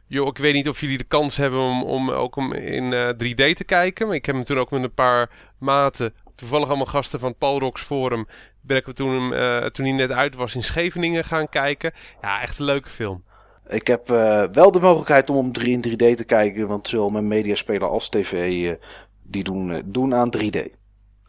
Joh, 0.07 0.27
ik 0.27 0.39
weet 0.39 0.55
niet 0.55 0.69
of 0.69 0.81
jullie 0.81 0.99
de 0.99 1.05
kans 1.05 1.37
hebben 1.37 1.61
om, 1.61 1.83
om 1.83 2.11
ook 2.11 2.37
om 2.37 2.53
in 2.53 2.93
eh, 2.93 3.09
3D 3.09 3.55
te 3.55 3.65
kijken. 3.67 4.07
Maar 4.07 4.17
ik 4.17 4.27
heb 4.27 4.35
hem 4.35 4.45
toen 4.45 4.59
ook 4.59 4.71
met 4.71 4.83
een 4.83 4.95
paar 4.95 5.31
maten, 5.59 6.15
toevallig 6.35 6.69
allemaal 6.69 6.87
gasten 6.87 7.21
van 7.21 7.29
het 7.29 7.39
Paul 7.39 7.59
Rocks 7.59 7.83
Forum, 7.83 8.27
ben 8.61 8.77
ik 8.77 8.93
toen, 8.93 9.11
hem, 9.11 9.33
eh, 9.33 9.67
toen 9.67 9.85
hij 9.87 9.95
net 9.95 10.11
uit 10.11 10.35
was 10.35 10.55
in 10.55 10.65
Scheveningen 10.65 11.25
gaan 11.25 11.49
kijken. 11.49 11.93
Ja, 12.21 12.43
echt 12.43 12.59
een 12.59 12.65
leuke 12.65 12.89
film. 12.89 13.25
Ik 13.69 13.87
heb 13.87 14.11
eh, 14.11 14.45
wel 14.53 14.71
de 14.71 14.81
mogelijkheid 14.81 15.31
om 15.31 15.37
hem 15.37 15.53
3 15.53 15.71
in 15.71 15.81
3D 15.81 16.17
te 16.17 16.25
kijken. 16.25 16.67
Want 16.67 16.89
zowel 16.89 17.11
mijn 17.11 17.29
mediaspeler 17.29 17.89
als 17.89 18.09
tv 18.09 18.33
eh, 18.69 18.75
die 19.23 19.45
doen, 19.45 19.73
eh, 19.73 19.83
doen 19.85 20.15
aan 20.15 20.31
3D. 20.31 20.59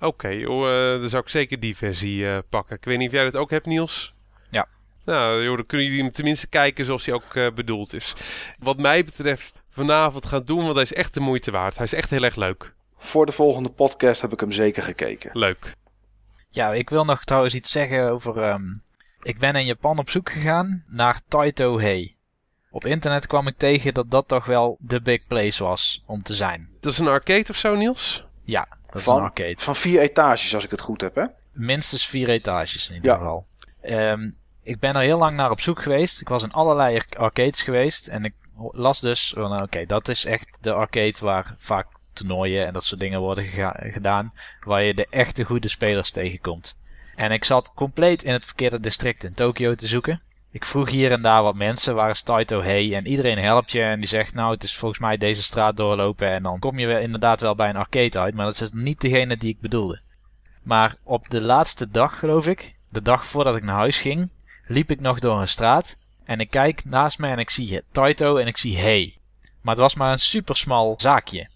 Oké, 0.03 0.27
joh, 0.27 0.93
eh, 0.93 0.99
dan 0.99 1.09
zou 1.09 1.23
ik 1.23 1.29
zeker 1.29 1.59
die 1.59 1.77
versie 1.77 2.27
eh, 2.29 2.37
pakken. 2.49 2.75
Ik 2.75 2.83
weet 2.83 2.97
niet 2.97 3.07
of 3.07 3.13
jij 3.13 3.23
dat 3.23 3.35
ook 3.35 3.49
hebt, 3.49 3.65
Niels? 3.65 4.13
Ja. 4.49 4.67
Nou, 5.05 5.43
joh, 5.43 5.55
dan 5.55 5.65
kunnen 5.65 5.87
jullie 5.87 6.01
hem 6.03 6.11
tenminste 6.11 6.47
kijken 6.47 6.85
zoals 6.85 7.05
hij 7.05 7.15
ook 7.15 7.35
eh, 7.35 7.47
bedoeld 7.55 7.93
is. 7.93 8.13
Wat 8.59 8.77
mij 8.77 9.03
betreft 9.03 9.61
vanavond 9.69 10.25
gaan 10.25 10.43
doen, 10.45 10.63
want 10.63 10.73
hij 10.73 10.83
is 10.83 10.93
echt 10.93 11.13
de 11.13 11.19
moeite 11.19 11.51
waard. 11.51 11.75
Hij 11.75 11.85
is 11.85 11.93
echt 11.93 12.09
heel 12.09 12.23
erg 12.23 12.35
leuk. 12.35 12.73
Voor 12.97 13.25
de 13.25 13.31
volgende 13.31 13.69
podcast 13.69 14.21
heb 14.21 14.33
ik 14.33 14.39
hem 14.39 14.51
zeker 14.51 14.83
gekeken. 14.83 15.29
Leuk. 15.33 15.75
Ja, 16.49 16.73
ik 16.73 16.89
wil 16.89 17.05
nog 17.05 17.23
trouwens 17.23 17.55
iets 17.55 17.71
zeggen 17.71 18.11
over. 18.11 18.37
ehm, 18.37 18.63
ik 19.21 19.39
ben 19.39 19.55
in 19.55 19.65
Japan 19.65 19.99
op 19.99 20.09
zoek 20.09 20.31
gegaan 20.31 20.83
naar 20.87 21.21
Taito 21.27 21.79
Hei. 21.79 22.15
Op 22.71 22.85
internet 22.85 23.27
kwam 23.27 23.47
ik 23.47 23.57
tegen 23.57 23.93
dat 23.93 24.11
dat 24.11 24.27
toch 24.27 24.45
wel 24.45 24.77
de 24.79 25.01
big 25.01 25.27
place 25.27 25.63
was 25.63 26.03
om 26.05 26.23
te 26.23 26.35
zijn. 26.35 26.69
Dat 26.79 26.91
is 26.91 26.99
een 26.99 27.07
arcade 27.07 27.49
of 27.49 27.57
zo, 27.57 27.75
Niels? 27.75 28.25
Ja, 28.43 28.67
dat 28.93 29.01
is 29.01 29.07
Van- 29.07 29.17
een 29.17 29.23
arcade. 29.23 29.55
Van 29.57 29.75
vier 29.75 30.01
etages, 30.01 30.55
als 30.55 30.63
ik 30.63 30.71
het 30.71 30.81
goed 30.81 31.01
heb, 31.01 31.15
hè? 31.15 31.23
Minstens 31.51 32.05
vier 32.07 32.29
etages 32.29 32.89
in 32.89 32.95
ieder 32.95 33.11
Ja. 33.11 33.17
geval. 33.17 33.45
Ehm, 33.81 34.29
ik 34.63 34.79
ben 34.79 34.93
er 34.95 35.01
heel 35.01 35.17
lang 35.17 35.35
naar 35.37 35.51
op 35.51 35.61
zoek 35.61 35.81
geweest. 35.83 36.21
Ik 36.21 36.27
was 36.29 36.43
in 36.43 36.51
allerlei 36.51 36.95
ar- 36.95 37.17
arcades 37.17 37.61
geweest. 37.63 38.07
En 38.07 38.23
ik 38.23 38.33
las 38.71 38.99
dus 38.99 39.33
van 39.35 39.61
oké, 39.61 39.85
dat 39.85 40.07
is 40.07 40.25
echt 40.25 40.57
de 40.61 40.71
arcade 40.73 41.15
waar 41.19 41.53
vaak 41.57 41.87
toernooien 42.13 42.65
en 42.67 42.73
dat 42.73 42.83
soort 42.83 42.99
dingen 42.99 43.19
worden 43.19 43.45
gedaan. 43.91 44.33
Waar 44.59 44.83
je 44.83 44.93
de 44.93 45.07
echte 45.09 45.43
goede 45.43 45.67
spelers 45.67 46.11
tegenkomt. 46.11 46.77
En 47.15 47.31
ik 47.31 47.43
zat 47.43 47.71
compleet 47.75 48.23
in 48.23 48.31
het 48.33 48.45
verkeerde 48.45 48.79
district 48.79 49.23
in 49.23 49.33
Tokio 49.33 49.75
te 49.75 49.87
zoeken. 49.87 50.21
Ik 50.53 50.65
vroeg 50.65 50.89
hier 50.89 51.11
en 51.11 51.21
daar 51.21 51.43
wat 51.43 51.55
mensen, 51.55 51.95
waar 51.95 52.09
is 52.09 52.23
Taito 52.23 52.61
Hey? 52.61 52.95
En 52.95 53.07
iedereen 53.07 53.37
helpt 53.37 53.71
je 53.71 53.81
en 53.81 53.99
die 53.99 54.09
zegt, 54.09 54.33
nou 54.33 54.53
het 54.53 54.63
is 54.63 54.75
volgens 54.75 54.99
mij 54.99 55.17
deze 55.17 55.43
straat 55.43 55.77
doorlopen. 55.77 56.29
En 56.29 56.43
dan 56.43 56.59
kom 56.59 56.79
je 56.79 56.87
wel 56.87 56.99
inderdaad 56.99 57.41
wel 57.41 57.55
bij 57.55 57.69
een 57.69 57.75
arcade 57.75 58.19
uit, 58.19 58.35
maar 58.35 58.45
dat 58.45 58.61
is 58.61 58.71
niet 58.71 59.01
degene 59.01 59.37
die 59.37 59.49
ik 59.49 59.59
bedoelde. 59.59 60.01
Maar 60.63 60.95
op 61.03 61.29
de 61.29 61.41
laatste 61.41 61.89
dag, 61.89 62.19
geloof 62.19 62.47
ik, 62.47 62.75
de 62.89 63.01
dag 63.01 63.25
voordat 63.25 63.55
ik 63.55 63.63
naar 63.63 63.75
huis 63.75 64.01
ging, 64.01 64.29
liep 64.67 64.91
ik 64.91 64.99
nog 64.99 65.19
door 65.19 65.41
een 65.41 65.47
straat. 65.47 65.97
En 66.23 66.39
ik 66.39 66.49
kijk 66.49 66.85
naast 66.85 67.19
me 67.19 67.27
en 67.27 67.39
ik 67.39 67.49
zie 67.49 67.81
Taito 67.91 68.37
en 68.37 68.47
ik 68.47 68.57
zie 68.57 68.77
Hey. 68.77 69.17
Maar 69.61 69.73
het 69.73 69.83
was 69.83 69.95
maar 69.95 70.11
een 70.11 70.19
super 70.19 70.57
smal 70.57 70.93
zaakje. 70.97 71.49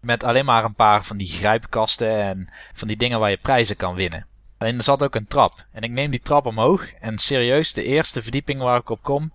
Met 0.00 0.24
alleen 0.24 0.44
maar 0.44 0.64
een 0.64 0.74
paar 0.74 1.04
van 1.04 1.16
die 1.16 1.28
grijpkasten 1.28 2.22
en 2.22 2.48
van 2.72 2.88
die 2.88 2.96
dingen 2.96 3.18
waar 3.18 3.30
je 3.30 3.36
prijzen 3.36 3.76
kan 3.76 3.94
winnen. 3.94 4.26
Alleen 4.62 4.76
er 4.76 4.82
zat 4.82 5.02
ook 5.02 5.14
een 5.14 5.26
trap. 5.26 5.64
En 5.72 5.82
ik 5.82 5.90
neem 5.90 6.10
die 6.10 6.20
trap 6.20 6.46
omhoog. 6.46 6.92
En 7.00 7.18
serieus, 7.18 7.72
de 7.72 7.84
eerste 7.84 8.22
verdieping 8.22 8.60
waar 8.60 8.78
ik 8.78 8.90
op 8.90 9.02
kom, 9.02 9.32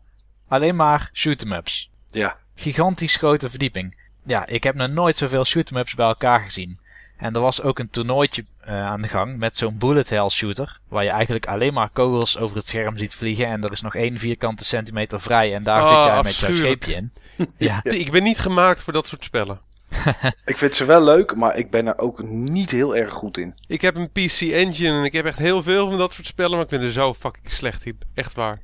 alleen 0.48 0.76
maar 0.76 1.10
shoot-em-ups. 1.14 1.90
Ja. 2.12 2.38
Gigantisch 2.56 3.16
grote 3.16 3.50
verdieping. 3.50 3.98
Ja, 4.26 4.46
ik 4.46 4.64
heb 4.64 4.76
nog 4.76 4.90
nooit 4.90 5.18
zoveel 5.18 5.46
shoot-em-ups 5.46 5.96
bij 5.96 6.08
elkaar 6.08 6.40
gezien. 6.40 6.80
En 7.18 7.34
er 7.34 7.42
was 7.42 7.62
ook 7.62 7.80
een 7.80 7.90
toernooitje 7.90 8.46
eh, 8.60 8.86
aan 8.86 9.02
de 9.02 9.08
gang 9.08 9.38
met 9.38 9.56
zo'n 9.58 9.78
bullet 9.78 10.10
hell 10.10 10.30
shooter. 10.30 10.80
Waar 10.88 11.04
je 11.04 11.10
eigenlijk 11.10 11.46
alleen 11.48 11.74
maar 11.74 11.90
kogels 11.90 12.38
over 12.38 12.58
het 12.58 12.68
scherm 12.68 12.98
ziet 12.98 13.16
vliegen. 13.16 13.48
En 13.48 13.64
er 13.64 13.72
is 13.72 13.82
nog 13.82 13.96
één 13.96 14.18
vierkante 14.18 14.66
centimeter 14.66 15.22
vrij. 15.22 15.54
En 15.54 15.64
daar 15.64 15.82
Ah, 15.82 15.96
zit 15.96 16.04
jij 16.06 16.24
met 16.24 16.36
jouw 16.36 16.54
scheepje 16.54 16.94
in. 16.94 17.12
ja, 17.58 17.84
Ik 17.84 18.12
ben 18.12 18.24
niet 18.24 18.40
gemaakt 18.40 18.82
voor 18.82 18.94
dat 18.94 19.08
soort 19.08 19.24
spellen. 19.24 19.60
Ik 20.46 20.58
vind 20.58 20.76
ze 20.76 20.86
wel 20.86 21.04
leuk, 21.04 21.36
maar 21.36 21.56
ik 21.58 21.72
ben 21.72 21.88
er 21.88 21.98
ook 21.98 22.24
niet 22.24 22.72
heel 22.72 22.96
erg 22.96 23.14
goed 23.14 23.38
in. 23.38 23.56
Ik 23.68 23.82
heb 23.82 23.96
een 23.96 24.12
PC 24.12 24.42
Engine 24.42 24.98
en 24.98 25.04
ik 25.04 25.14
heb 25.14 25.26
echt 25.26 25.38
heel 25.38 25.64
veel 25.64 25.90
van 25.90 25.98
dat 25.98 26.14
soort 26.14 26.28
spellen, 26.28 26.52
maar 26.52 26.64
ik 26.64 26.70
ben 26.70 26.82
er 26.82 26.92
zo 26.92 27.14
fucking 27.14 27.52
slecht 27.52 27.86
in. 27.86 27.98
Echt 28.14 28.34
waar. 28.34 28.62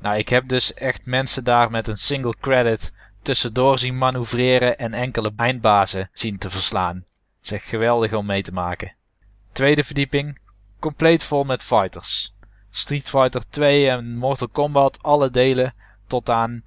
Nou, 0.00 0.18
ik 0.18 0.28
heb 0.28 0.48
dus 0.48 0.74
echt 0.74 1.06
mensen 1.06 1.44
daar 1.44 1.70
met 1.70 1.88
een 1.88 1.96
single 1.96 2.34
credit 2.40 2.92
tussendoor 3.22 3.78
zien 3.78 3.98
manoeuvreren 3.98 4.78
en 4.78 4.92
enkele 4.92 5.32
eindbazen 5.36 6.10
zien 6.12 6.38
te 6.38 6.50
verslaan. 6.50 6.96
Het 6.96 7.44
is 7.44 7.52
echt 7.52 7.64
geweldig 7.64 8.12
om 8.12 8.26
mee 8.26 8.42
te 8.42 8.52
maken. 8.52 8.94
Tweede 9.52 9.84
verdieping, 9.84 10.38
compleet 10.80 11.24
vol 11.24 11.44
met 11.44 11.62
fighters. 11.62 12.34
Street 12.70 13.08
Fighter 13.08 13.42
2 13.48 13.88
en 13.88 14.16
Mortal 14.16 14.48
Kombat, 14.48 15.02
alle 15.02 15.30
delen 15.30 15.74
tot 16.06 16.30
aan, 16.30 16.62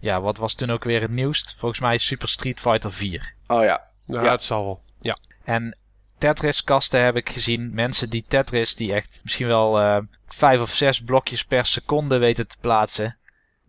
ja, 0.00 0.20
wat 0.20 0.36
was 0.38 0.54
toen 0.54 0.70
ook 0.70 0.84
weer 0.84 1.00
het 1.00 1.10
nieuwst? 1.10 1.54
Volgens 1.56 1.80
mij 1.80 1.98
Super 1.98 2.28
Street 2.28 2.60
Fighter 2.60 2.92
4. 2.92 3.34
Oh 3.46 3.62
ja. 3.62 3.88
Ja, 4.06 4.22
Ja. 4.22 4.30
het 4.30 4.42
zal 4.42 4.64
wel. 4.64 4.82
Ja. 5.00 5.16
En 5.44 5.76
Tetris-kasten 6.18 7.04
heb 7.04 7.16
ik 7.16 7.30
gezien. 7.30 7.74
Mensen 7.74 8.10
die 8.10 8.24
Tetris, 8.28 8.74
die 8.74 8.92
echt 8.94 9.20
misschien 9.22 9.46
wel 9.46 9.80
eh, 9.80 9.98
vijf 10.26 10.60
of 10.60 10.70
zes 10.70 11.00
blokjes 11.00 11.44
per 11.44 11.66
seconde 11.66 12.18
weten 12.18 12.48
te 12.48 12.56
plaatsen. 12.60 13.16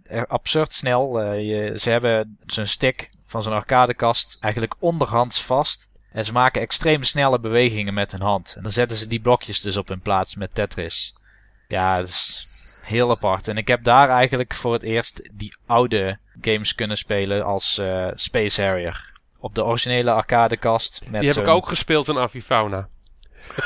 Eh, 0.04 0.22
absurd 0.28 0.74
snel. 0.74 1.22
Eh, 1.22 1.48
je, 1.50 1.80
ze 1.80 1.89
hebben 1.89 2.38
zo'n 2.46 2.65
stick 2.65 3.10
van 3.26 3.44
zo'n 3.44 3.54
arcadekast 3.54 4.38
eigenlijk 4.39 4.76
onderhands 4.80 5.44
vast. 5.44 5.89
En 6.12 6.26
ze 6.26 6.32
maken 6.32 6.62
extreem 6.62 7.04
snelle 7.04 7.39
bewegingen 7.39 7.94
met 7.94 8.12
hun 8.12 8.22
hand. 8.22 8.54
En 8.56 8.62
dan 8.63 8.72
zetten 8.72 8.98
ze 8.98 9.08
die 9.08 9.22
blokjes 9.22 9.62
dus 9.62 9.78
op 9.78 9.88
hun 9.88 10.02
plaats 10.02 10.36
met 10.36 10.54
Tetris. 10.56 11.15
Ja, 11.67 11.98
dat 11.98 12.08
is 12.08 12.46
heel 12.86 13.10
apart. 13.10 13.48
En 13.48 13.58
ik 13.58 13.67
heb 13.67 13.84
daar 13.84 14.10
eigenlijk 14.10 14.54
voor 14.54 14.74
het 14.74 14.84
eerst 14.84 15.30
die 15.34 15.54
oude 15.65 16.17
games 16.41 16.76
kunnen 16.76 16.98
spelen 16.98 17.46
als 17.46 17.78
eh, 17.78 18.08
Space 18.15 18.62
Harrier. 18.63 19.10
Op 19.39 19.56
de 19.56 19.65
originele 19.65 20.12
arcadekast. 20.12 21.02
Met 21.10 21.22
Die 21.22 21.30
heb 21.30 21.39
ik 21.39 21.48
ook 21.48 21.67
gespeeld 21.67 22.08
in 22.08 22.17
Avifauna. 22.17 22.88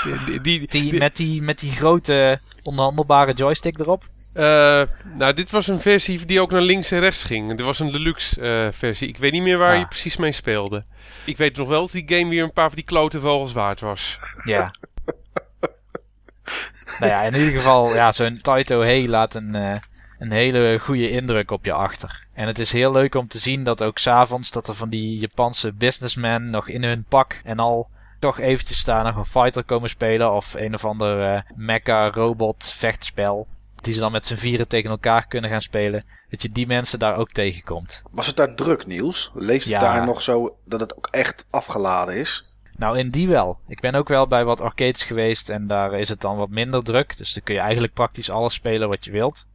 die, 0.03 0.41
die, 0.41 0.41
die, 0.41 0.67
die, 0.67 0.97
met, 0.99 1.15
die, 1.15 1.41
met 1.41 1.59
die 1.59 1.71
grote 1.71 2.39
onderhandelbare 2.63 3.33
joystick 3.33 3.79
erop. 3.79 4.03
eh, 4.33 4.81
nou, 5.17 5.33
dit 5.33 5.51
was 5.51 5.67
een 5.67 5.81
versie 5.81 6.25
die 6.25 6.41
ook 6.41 6.51
naar 6.51 6.61
links 6.61 6.91
en 6.91 6.99
rechts 6.99 7.23
ging. 7.23 7.49
Dit 7.49 7.65
was 7.65 7.79
een 7.79 7.91
deluxe 7.91 8.41
eh, 8.41 8.67
versie. 8.71 9.07
Ik 9.07 9.17
weet 9.17 9.31
niet 9.31 9.41
meer 9.41 9.57
waar 9.57 9.73
Ah. 9.73 9.79
je 9.79 9.87
precies 9.87 10.17
mee 10.17 10.31
speelde. 10.31 10.83
Ik 11.25 11.37
weet 11.37 11.57
nog 11.57 11.67
wel 11.67 11.81
dat 11.81 11.91
die 11.91 12.03
game 12.17 12.29
weer 12.29 12.43
een 12.43 12.53
paar 12.53 12.67
van 12.67 12.75
die 12.75 12.85
klote 12.85 13.19
vogels 13.19 13.53
waard 13.53 13.79
was. 13.79 14.17
Ja. 14.43 14.71
Nou 16.99 17.11
ja, 17.11 17.21
in 17.21 17.35
ieder 17.35 17.53
geval, 17.53 17.93
ja, 17.93 18.11
zo'n 18.11 18.39
Taito 18.41 18.81
Hey 18.81 19.07
laat 19.07 19.35
een, 19.35 19.55
eh, 19.55 19.75
een 20.19 20.31
hele 20.31 20.77
goede 20.81 21.09
indruk 21.09 21.51
op 21.51 21.65
je 21.65 21.73
achter. 21.73 22.23
En 22.33 22.47
het 22.47 22.59
is 22.59 22.71
heel 22.71 22.91
leuk 22.91 23.15
om 23.15 23.27
te 23.27 23.39
zien 23.39 23.63
dat 23.63 23.83
ook 23.83 23.97
s'avonds 23.97 24.51
dat 24.51 24.67
er 24.67 24.75
van 24.75 24.89
die 24.89 25.19
Japanse 25.19 25.73
businessmen 25.73 26.49
nog 26.49 26.67
in 26.67 26.83
hun 26.83 27.05
pak 27.09 27.41
en 27.43 27.59
al 27.59 27.87
toch 28.19 28.39
eventjes 28.39 28.83
daar 28.83 29.03
nog 29.03 29.15
een 29.15 29.25
fighter 29.25 29.63
komen 29.63 29.89
spelen 29.89 30.31
of 30.33 30.53
een 30.53 30.73
of 30.73 30.85
ander 30.85 31.23
eh, 31.23 31.41
mecha 31.55 32.09
robot 32.09 32.73
vechtspel. 32.77 33.47
Die 33.75 33.93
ze 33.93 33.99
dan 33.99 34.11
met 34.11 34.25
z'n 34.25 34.35
vieren 34.35 34.67
tegen 34.67 34.89
elkaar 34.89 35.27
kunnen 35.27 35.49
gaan 35.49 35.61
spelen. 35.61 36.03
Dat 36.29 36.41
je 36.41 36.51
die 36.51 36.67
mensen 36.67 36.99
daar 36.99 37.17
ook 37.17 37.31
tegenkomt. 37.31 38.03
Was 38.11 38.27
het 38.27 38.35
daar 38.35 38.55
druk, 38.55 38.85
Niels? 38.85 39.31
Leeft 39.33 39.63
het 39.63 39.73
Ja. 39.73 39.79
daar 39.79 40.05
nog 40.05 40.21
zo 40.21 40.57
dat 40.65 40.79
het 40.79 40.97
ook 40.97 41.07
echt 41.11 41.45
afgeladen 41.49 42.17
is? 42.17 42.53
Nou, 42.77 42.97
in 42.97 43.09
die 43.09 43.27
wel. 43.27 43.59
Ik 43.67 43.79
ben 43.79 43.95
ook 43.95 44.07
wel 44.07 44.27
bij 44.27 44.45
wat 44.45 44.61
arcades 44.61 45.03
geweest 45.03 45.49
en 45.49 45.67
daar 45.67 45.93
is 45.93 46.09
het 46.09 46.21
dan 46.21 46.37
wat 46.37 46.49
minder 46.49 46.83
druk. 46.83 47.17
Dus 47.17 47.33
dan 47.33 47.43
kun 47.43 47.53
je 47.53 47.59
eigenlijk 47.59 47.93
praktisch 47.93 48.29
alles 48.29 48.53
spelen 48.53 48.89
wat 48.89 49.05
je 49.05 49.11
wilt. 49.11 49.45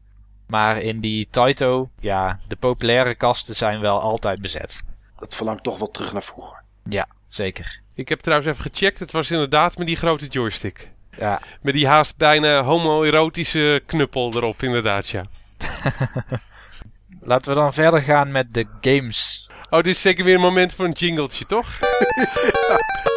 Maar 0.47 0.83
in 0.83 1.01
die 1.01 1.29
Taito, 1.31 1.91
ja, 1.99 2.39
de 2.49 2.57
populaire 2.57 3.15
kasten 3.15 3.55
zijn 3.55 3.81
wel 3.81 4.01
altijd 4.01 4.41
bezet. 4.41 4.83
Dat 5.19 5.35
verlangt 5.35 5.63
toch 5.63 5.79
wel 5.79 5.91
terug 5.91 6.13
naar 6.13 6.23
vroeger. 6.23 6.63
Ja, 6.89 7.07
zeker. 7.29 7.81
Ik 7.95 8.09
heb 8.09 8.21
trouwens 8.21 8.51
even 8.51 8.71
gecheckt. 8.71 8.99
Het 8.99 9.13
was 9.13 9.31
inderdaad 9.31 9.79
met 9.79 9.87
die 9.87 9.97
grote 9.97 10.27
joystick. 10.27 10.91
Ja, 11.17 11.41
Met 11.61 11.75
die 11.75 11.87
haast 11.87 12.17
bijna 12.17 12.63
homoerotische 12.63 13.83
knuppel 13.87 14.35
erop, 14.35 14.63
inderdaad, 14.63 15.09
ja. 15.09 15.23
laten 17.31 17.55
we 17.55 17.61
dan 17.61 17.73
verder 17.73 18.01
gaan 18.01 18.31
met 18.31 18.55
de 18.55 18.67
games. 18.81 19.49
Oh, 19.71 19.83
dit 19.83 19.87
is 19.95 20.01
zeker 20.01 20.25
weer 20.25 20.35
een 20.35 20.41
moment 20.41 20.75
voor 20.75 20.85
een 20.85 20.93
jingletje, 20.93 21.47
toch? 21.47 21.69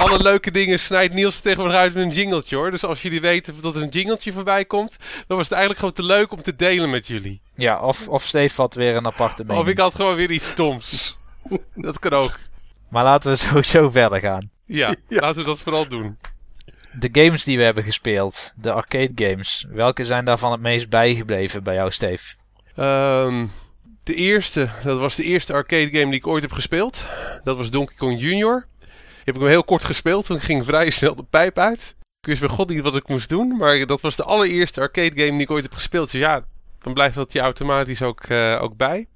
Alle 0.00 0.22
leuke 0.22 0.50
dingen 0.50 0.80
snijdt 0.80 1.14
Niels 1.14 1.40
tegenwoordig 1.40 1.76
uit 1.76 1.94
met 1.94 2.02
een 2.02 2.10
jingletje 2.10 2.56
hoor. 2.56 2.70
Dus 2.70 2.84
als 2.84 3.02
jullie 3.02 3.20
weten 3.20 3.54
dat 3.60 3.76
er 3.76 3.82
een 3.82 3.88
jingletje 3.88 4.32
voorbij 4.32 4.64
komt, 4.64 4.96
dan 5.26 5.36
was 5.36 5.48
het 5.48 5.58
eigenlijk 5.58 5.78
gewoon 5.78 5.94
te 5.94 6.14
leuk 6.14 6.32
om 6.32 6.42
te 6.42 6.56
delen 6.56 6.90
met 6.90 7.06
jullie. 7.06 7.40
Ja, 7.54 7.80
of, 7.80 8.08
of 8.08 8.24
Steve 8.24 8.60
had 8.60 8.74
weer 8.74 8.96
een 8.96 9.06
aparte 9.06 9.44
mening. 9.44 9.64
Of 9.64 9.70
ik 9.70 9.78
had 9.78 9.94
gewoon 9.94 10.14
weer 10.14 10.30
iets 10.30 10.50
stoms. 10.50 11.18
dat 11.74 11.98
kan 11.98 12.12
ook. 12.12 12.38
Maar 12.90 13.04
laten 13.04 13.30
we 13.30 13.36
sowieso 13.36 13.90
verder 13.90 14.20
gaan. 14.20 14.50
Ja, 14.64 14.94
laten 15.08 15.40
we 15.40 15.46
dat 15.46 15.60
vooral 15.60 15.88
doen. 15.88 16.18
De 16.92 17.08
games 17.12 17.44
die 17.44 17.56
we 17.58 17.64
hebben 17.64 17.84
gespeeld, 17.84 18.52
de 18.56 18.72
arcade 18.72 19.12
games, 19.14 19.66
welke 19.68 20.04
zijn 20.04 20.24
daarvan 20.24 20.52
het 20.52 20.60
meest 20.60 20.88
bijgebleven 20.88 21.62
bij 21.62 21.74
jou, 21.74 21.90
Steve? 21.90 22.34
Ehm, 22.76 23.46
de 24.04 24.14
eerste, 24.14 24.70
dat 24.84 24.98
was 24.98 25.16
de 25.16 25.22
eerste 25.22 25.52
arcade 25.52 25.90
game 25.90 26.04
die 26.04 26.14
ik 26.14 26.26
ooit 26.26 26.42
heb 26.42 26.52
gespeeld. 26.52 27.02
Dat 27.44 27.56
was 27.56 27.70
Donkey 27.70 27.96
Kong 27.96 28.20
Jr. 28.20 28.68
Heb 29.30 29.38
ik 29.38 29.44
hem 29.44 29.54
heel 29.54 29.64
kort 29.64 29.84
gespeeld, 29.84 30.28
ik 30.28 30.42
ging 30.42 30.64
vrij 30.64 30.90
snel 30.90 31.14
de 31.14 31.24
pijp 31.30 31.58
uit. 31.58 31.94
Ik 32.20 32.26
wist 32.26 32.40
bij 32.40 32.48
god 32.48 32.68
niet 32.68 32.80
wat 32.80 32.96
ik 32.96 33.08
moest 33.08 33.28
doen, 33.28 33.56
maar 33.56 33.86
dat 33.86 34.00
was 34.00 34.16
de 34.16 34.22
allereerste 34.22 34.80
arcade 34.80 35.16
game 35.16 35.30
die 35.30 35.40
ik 35.40 35.50
ooit 35.50 35.62
heb 35.62 35.74
gespeeld. 35.74 36.10
Dus 36.10 36.20
ja, 36.20 36.44
dan 36.78 36.92
blijft 36.92 37.14
dat 37.14 37.32
je 37.32 37.40
automatisch 37.40 38.02
ook, 38.02 38.28
uh, 38.28 38.62
ook 38.62 38.76
bij. 38.76 39.06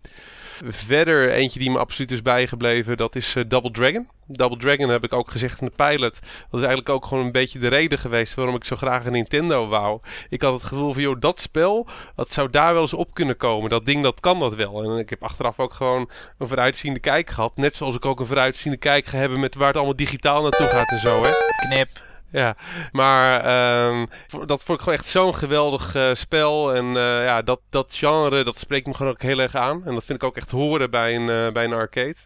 Verder 0.64 1.30
eentje 1.30 1.58
die 1.58 1.70
me 1.70 1.78
absoluut 1.78 2.12
is 2.12 2.22
bijgebleven, 2.22 2.96
dat 2.96 3.16
is 3.16 3.34
uh, 3.34 3.44
Double 3.48 3.70
Dragon. 3.70 4.08
Double 4.26 4.58
Dragon 4.58 4.88
heb 4.88 5.04
ik 5.04 5.12
ook 5.12 5.30
gezegd 5.30 5.60
in 5.60 5.66
de 5.66 5.72
pilot. 5.76 6.20
Dat 6.20 6.60
is 6.60 6.66
eigenlijk 6.66 6.88
ook 6.88 7.06
gewoon 7.06 7.24
een 7.24 7.32
beetje 7.32 7.58
de 7.58 7.68
reden 7.68 7.98
geweest 7.98 8.34
waarom 8.34 8.54
ik 8.54 8.64
zo 8.64 8.76
graag 8.76 9.06
een 9.06 9.12
Nintendo 9.12 9.68
wou. 9.68 10.00
Ik 10.28 10.42
had 10.42 10.52
het 10.52 10.62
gevoel 10.62 10.92
van, 10.92 11.02
joh, 11.02 11.20
dat 11.20 11.40
spel, 11.40 11.86
dat 12.14 12.30
zou 12.30 12.50
daar 12.50 12.72
wel 12.72 12.82
eens 12.82 12.94
op 12.94 13.14
kunnen 13.14 13.36
komen. 13.36 13.70
Dat 13.70 13.86
ding, 13.86 14.02
dat 14.02 14.20
kan 14.20 14.38
dat 14.38 14.54
wel. 14.54 14.82
En 14.82 14.98
ik 14.98 15.10
heb 15.10 15.22
achteraf 15.22 15.60
ook 15.60 15.74
gewoon 15.74 16.10
een 16.38 16.48
vooruitziende 16.48 17.00
kijk 17.00 17.30
gehad. 17.30 17.56
Net 17.56 17.76
zoals 17.76 17.94
ik 17.94 18.04
ook 18.04 18.20
een 18.20 18.26
vooruitziende 18.26 18.78
kijk 18.78 19.06
ga 19.06 19.18
hebben 19.18 19.40
met 19.40 19.54
waar 19.54 19.66
het 19.66 19.76
allemaal 19.76 19.96
digitaal 19.96 20.42
naartoe 20.42 20.66
gaat 20.66 20.90
en 20.90 20.98
zo, 20.98 21.22
hè. 21.22 21.30
Knip. 21.68 21.88
Ja, 22.42 22.56
maar 22.92 23.86
um, 23.86 24.08
dat 24.28 24.62
vond 24.64 24.78
ik 24.78 24.84
gewoon 24.84 24.98
echt 24.98 25.06
zo'n 25.06 25.34
geweldig 25.34 25.96
uh, 25.96 26.14
spel. 26.14 26.74
En 26.74 26.86
uh, 26.86 27.24
ja, 27.24 27.42
dat, 27.42 27.60
dat 27.70 27.94
genre, 27.94 28.44
dat 28.44 28.58
spreekt 28.58 28.86
me 28.86 28.94
gewoon 28.94 29.12
ook 29.12 29.22
heel 29.22 29.38
erg 29.38 29.54
aan. 29.54 29.82
En 29.84 29.94
dat 29.94 30.04
vind 30.04 30.22
ik 30.22 30.28
ook 30.28 30.36
echt 30.36 30.50
horen 30.50 30.90
bij 30.90 31.14
een, 31.14 31.28
uh, 31.28 31.52
bij 31.52 31.64
een 31.64 31.72
arcade. 31.72 32.16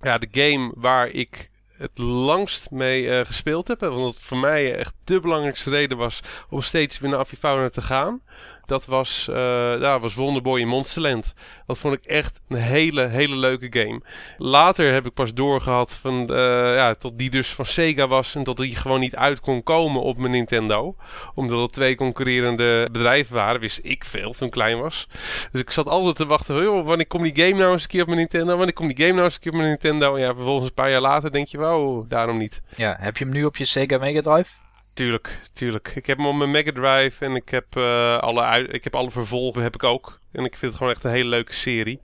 Ja, 0.00 0.18
de 0.18 0.28
game 0.30 0.72
waar 0.74 1.08
ik 1.08 1.50
het 1.72 1.98
langst 1.98 2.70
mee 2.70 3.24
gespeeld 3.24 3.68
heb. 3.68 3.80
Want 3.80 4.14
het 4.14 4.24
voor 4.24 4.38
mij 4.38 4.74
echt 4.74 4.94
de 5.04 5.20
belangrijkste 5.20 5.70
reden 5.70 5.96
was 5.96 6.20
om 6.50 6.60
steeds 6.60 6.98
weer 6.98 7.10
naar 7.10 7.18
Avifauna 7.18 7.70
te 7.70 7.82
gaan 7.82 8.22
dat 8.68 8.86
was, 8.86 9.26
uh, 9.30 9.36
ja, 9.80 10.00
was 10.00 10.14
Wonderboy 10.14 10.60
in 10.60 10.68
Monsterland. 10.68 11.34
Dat 11.66 11.78
vond 11.78 11.94
ik 11.94 12.04
echt 12.04 12.40
een 12.48 12.56
hele, 12.56 13.06
hele 13.06 13.36
leuke 13.36 13.66
game. 13.70 14.00
Later 14.38 14.92
heb 14.92 15.06
ik 15.06 15.14
pas 15.14 15.34
doorgehad 15.34 15.94
van, 15.94 16.26
uh, 16.30 16.36
ja, 16.74 16.94
tot 16.94 17.18
die 17.18 17.30
dus 17.30 17.48
van 17.48 17.66
Sega 17.66 18.08
was 18.08 18.34
en 18.34 18.44
dat 18.44 18.56
die 18.56 18.76
gewoon 18.76 19.00
niet 19.00 19.16
uit 19.16 19.40
kon 19.40 19.62
komen 19.62 20.02
op 20.02 20.18
mijn 20.18 20.32
Nintendo. 20.32 20.96
Omdat 21.34 21.62
er 21.62 21.68
twee 21.68 21.94
concurrerende 21.94 22.88
bedrijven 22.92 23.34
waren, 23.34 23.60
wist 23.60 23.80
ik 23.82 24.04
veel 24.04 24.32
toen 24.32 24.46
ik 24.46 24.52
klein 24.52 24.78
was. 24.78 25.08
Dus 25.52 25.60
ik 25.60 25.70
zat 25.70 25.88
altijd 25.88 26.16
te 26.16 26.26
wachten, 26.26 26.62
joh, 26.62 26.86
wanneer 26.86 27.06
komt 27.06 27.34
die 27.34 27.44
game 27.44 27.60
nou 27.60 27.72
eens 27.72 27.82
een 27.82 27.88
keer 27.88 28.00
op 28.00 28.06
mijn 28.06 28.18
Nintendo? 28.18 28.56
Wanneer 28.56 28.74
komt 28.74 28.96
die 28.96 29.04
game 29.04 29.12
nou 29.12 29.24
eens 29.24 29.34
een 29.34 29.40
keer 29.40 29.52
op 29.52 29.58
mijn 29.58 29.70
Nintendo? 29.70 30.14
En 30.14 30.20
ja, 30.20 30.34
vervolgens 30.34 30.68
een 30.68 30.74
paar 30.74 30.90
jaar 30.90 31.00
later 31.00 31.32
denk 31.32 31.46
je, 31.46 31.58
wow, 31.58 32.04
daarom 32.08 32.38
niet. 32.38 32.62
Ja, 32.76 32.96
heb 33.00 33.16
je 33.16 33.24
hem 33.24 33.32
nu 33.32 33.44
op 33.44 33.56
je 33.56 33.64
Sega 33.64 33.98
Mega 33.98 34.20
Drive? 34.20 34.67
Tuurlijk, 34.98 35.40
tuurlijk. 35.52 35.92
Ik 35.94 36.06
heb 36.06 36.16
hem 36.16 36.26
op 36.26 36.34
mijn 36.34 36.50
Mega 36.50 36.72
Drive 36.72 37.24
en 37.24 37.34
ik 37.34 37.48
heb, 37.48 37.76
uh, 37.76 38.18
alle, 38.18 38.66
ik 38.68 38.84
heb 38.84 38.94
alle 38.94 39.10
vervolgen 39.10 39.62
heb 39.62 39.74
ik 39.74 39.84
ook. 39.84 40.20
En 40.32 40.44
ik 40.44 40.56
vind 40.56 40.60
het 40.60 40.74
gewoon 40.74 40.92
echt 40.92 41.04
een 41.04 41.10
hele 41.10 41.28
leuke 41.28 41.54
serie. 41.54 42.00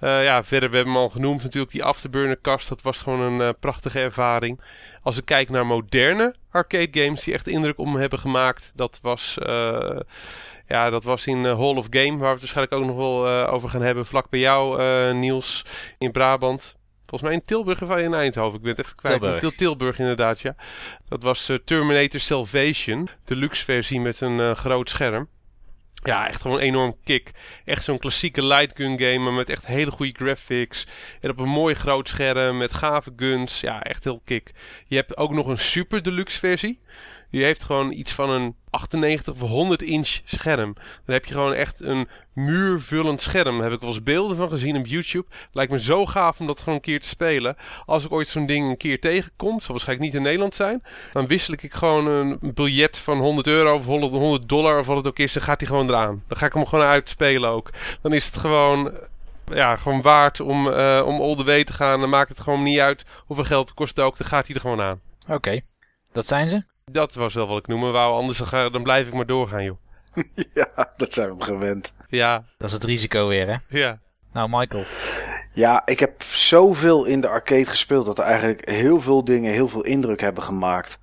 Uh, 0.00 0.24
ja, 0.24 0.44
verder, 0.44 0.70
we 0.70 0.76
hebben 0.76 0.94
hem 0.94 1.02
al 1.02 1.08
genoemd 1.08 1.42
natuurlijk, 1.42 1.72
die 1.72 1.84
Afterburner 1.84 2.36
kast. 2.36 2.68
Dat 2.68 2.82
was 2.82 2.98
gewoon 2.98 3.20
een 3.20 3.40
uh, 3.40 3.48
prachtige 3.60 4.00
ervaring. 4.00 4.60
Als 5.02 5.16
ik 5.18 5.24
kijk 5.24 5.48
naar 5.48 5.66
moderne 5.66 6.34
arcade 6.50 7.02
games 7.02 7.24
die 7.24 7.34
echt 7.34 7.48
indruk 7.48 7.78
op 7.78 7.86
me 7.86 7.98
hebben 7.98 8.18
gemaakt. 8.18 8.72
Dat 8.74 8.98
was, 9.02 9.36
ja, 10.66 10.90
dat 10.90 11.04
was 11.04 11.26
in 11.26 11.44
Hall 11.44 11.76
of 11.76 11.86
Game, 11.90 12.16
waar 12.16 12.18
we 12.18 12.40
het 12.40 12.40
waarschijnlijk 12.40 12.74
ook 12.74 12.84
nog 12.84 12.96
wel 12.96 13.28
over 13.28 13.68
gaan 13.68 13.82
hebben. 13.82 14.06
Vlak 14.06 14.30
bij 14.30 14.40
jou, 14.40 14.82
Niels, 15.14 15.64
in 15.98 16.12
Brabant. 16.12 16.76
Volgens 17.06 17.22
mij 17.30 17.32
in 17.32 17.44
Tilburg 17.44 17.82
of 17.82 17.96
in 17.96 18.14
Eindhoven. 18.14 18.56
Ik 18.58 18.62
ben 18.64 18.70
het 18.76 18.84
even 18.84 18.96
kwijt. 18.96 19.20
Tilburg, 19.20 19.40
Til 19.40 19.54
Tilburg 19.54 19.98
inderdaad, 19.98 20.40
ja. 20.40 20.54
Dat 21.08 21.22
was 21.22 21.50
uh, 21.50 21.56
Terminator 21.64 22.20
Salvation. 22.20 23.08
De 23.24 23.36
luxe 23.36 23.64
versie 23.64 24.00
met 24.00 24.20
een 24.20 24.38
uh, 24.38 24.50
groot 24.50 24.90
scherm. 24.90 25.28
Ja, 26.02 26.28
echt 26.28 26.40
gewoon 26.40 26.56
een 26.56 26.62
enorm 26.62 26.96
kick. 27.04 27.30
Echt 27.64 27.84
zo'n 27.84 27.98
klassieke 27.98 28.44
light 28.44 28.76
gun 28.76 28.98
game, 28.98 29.18
maar 29.18 29.32
met 29.32 29.50
echt 29.50 29.66
hele 29.66 29.90
goede 29.90 30.12
graphics. 30.12 30.86
En 31.20 31.30
op 31.30 31.38
een 31.38 31.48
mooi 31.48 31.74
groot 31.74 32.08
scherm 32.08 32.56
met 32.56 32.72
gave 32.72 33.12
guns. 33.16 33.60
Ja, 33.60 33.82
echt 33.82 34.04
heel 34.04 34.20
kick. 34.24 34.52
Je 34.86 34.96
hebt 34.96 35.16
ook 35.16 35.32
nog 35.32 35.46
een 35.46 35.58
super 35.58 36.02
deluxe 36.02 36.38
versie. 36.38 36.80
Die 37.30 37.44
heeft 37.44 37.62
gewoon 37.62 37.92
iets 37.92 38.12
van 38.12 38.30
een 38.30 38.54
98 38.70 39.34
of 39.34 39.40
100 39.40 39.82
inch 39.82 40.20
scherm. 40.24 40.74
Dan 40.74 41.14
heb 41.14 41.24
je 41.24 41.32
gewoon 41.32 41.52
echt 41.52 41.80
een 41.80 42.08
muurvullend 42.32 43.20
scherm. 43.22 43.54
Daar 43.54 43.64
heb 43.64 43.72
ik 43.72 43.80
wel 43.80 43.90
eens 43.90 44.02
beelden 44.02 44.36
van 44.36 44.48
gezien 44.48 44.76
op 44.76 44.86
YouTube. 44.86 45.26
Lijkt 45.52 45.72
me 45.72 45.80
zo 45.80 46.06
gaaf 46.06 46.40
om 46.40 46.46
dat 46.46 46.58
gewoon 46.58 46.74
een 46.74 46.80
keer 46.80 47.00
te 47.00 47.08
spelen. 47.08 47.56
Als 47.86 48.04
ik 48.04 48.12
ooit 48.12 48.28
zo'n 48.28 48.46
ding 48.46 48.68
een 48.68 48.76
keer 48.76 49.00
tegenkom, 49.00 49.60
zal 49.60 49.70
waarschijnlijk 49.74 50.08
niet 50.08 50.16
in 50.16 50.22
Nederland 50.26 50.54
zijn. 50.54 50.82
Dan 51.12 51.26
wissel 51.26 51.54
ik 51.54 51.72
gewoon 51.72 52.06
een 52.06 52.38
biljet 52.54 52.98
van 52.98 53.18
100 53.18 53.46
euro 53.46 53.74
of 53.74 53.84
100 53.84 54.48
dollar 54.48 54.78
of 54.78 54.86
wat 54.86 54.96
het 54.96 55.06
ook 55.06 55.18
is. 55.18 55.32
Dan 55.32 55.42
gaat 55.42 55.60
hij 55.60 55.68
gewoon 55.68 55.88
eraan. 55.88 56.22
Dan 56.28 56.36
ga 56.36 56.46
ik 56.46 56.52
hem 56.52 56.66
gewoon 56.66 56.84
uitspelen 56.84 57.50
ook. 57.50 57.70
Dan 58.02 58.12
is 58.12 58.26
het 58.26 58.36
gewoon 58.36 58.92
ja, 59.52 59.76
gewoon 59.76 60.02
waard 60.02 60.40
om, 60.40 60.66
uh, 60.66 61.02
om 61.06 61.20
all 61.20 61.36
the 61.36 61.44
way 61.44 61.64
te 61.64 61.72
gaan. 61.72 62.00
Dan 62.00 62.08
maakt 62.08 62.28
het 62.28 62.40
gewoon 62.40 62.62
niet 62.62 62.78
uit 62.78 63.04
hoeveel 63.26 63.44
geld 63.44 63.68
het 63.68 63.76
kost 63.76 64.00
ook. 64.00 64.16
Dan 64.16 64.26
gaat 64.26 64.46
hij 64.46 64.54
er 64.54 64.60
gewoon 64.60 64.80
aan. 64.80 65.00
Oké, 65.28 65.60
dat 66.12 66.26
zijn 66.26 66.48
ze. 66.48 66.62
Dat 66.92 67.14
was 67.14 67.34
wel 67.34 67.46
wat 67.46 67.58
ik 67.58 67.66
noemen 67.66 67.92
wou, 67.92 68.14
anders 68.14 68.38
dan, 68.38 68.72
dan 68.72 68.82
blijf 68.82 69.06
ik 69.06 69.14
maar 69.14 69.26
doorgaan, 69.26 69.64
joh. 69.64 69.76
ja, 70.54 70.92
dat 70.96 71.12
zijn 71.12 71.36
we 71.36 71.44
gewend. 71.44 71.92
Ja. 72.08 72.44
Dat 72.58 72.68
is 72.68 72.72
het 72.72 72.84
risico 72.84 73.26
weer, 73.28 73.46
hè? 73.46 73.78
Ja. 73.78 73.98
Nou, 74.32 74.48
Michael. 74.50 74.84
Ja, 75.52 75.82
ik 75.84 76.00
heb 76.00 76.22
zoveel 76.22 77.04
in 77.04 77.20
de 77.20 77.28
arcade 77.28 77.64
gespeeld 77.64 78.06
dat 78.06 78.18
er 78.18 78.24
eigenlijk 78.24 78.70
heel 78.70 79.00
veel 79.00 79.24
dingen 79.24 79.52
heel 79.52 79.68
veel 79.68 79.84
indruk 79.84 80.20
hebben 80.20 80.42
gemaakt. 80.42 81.00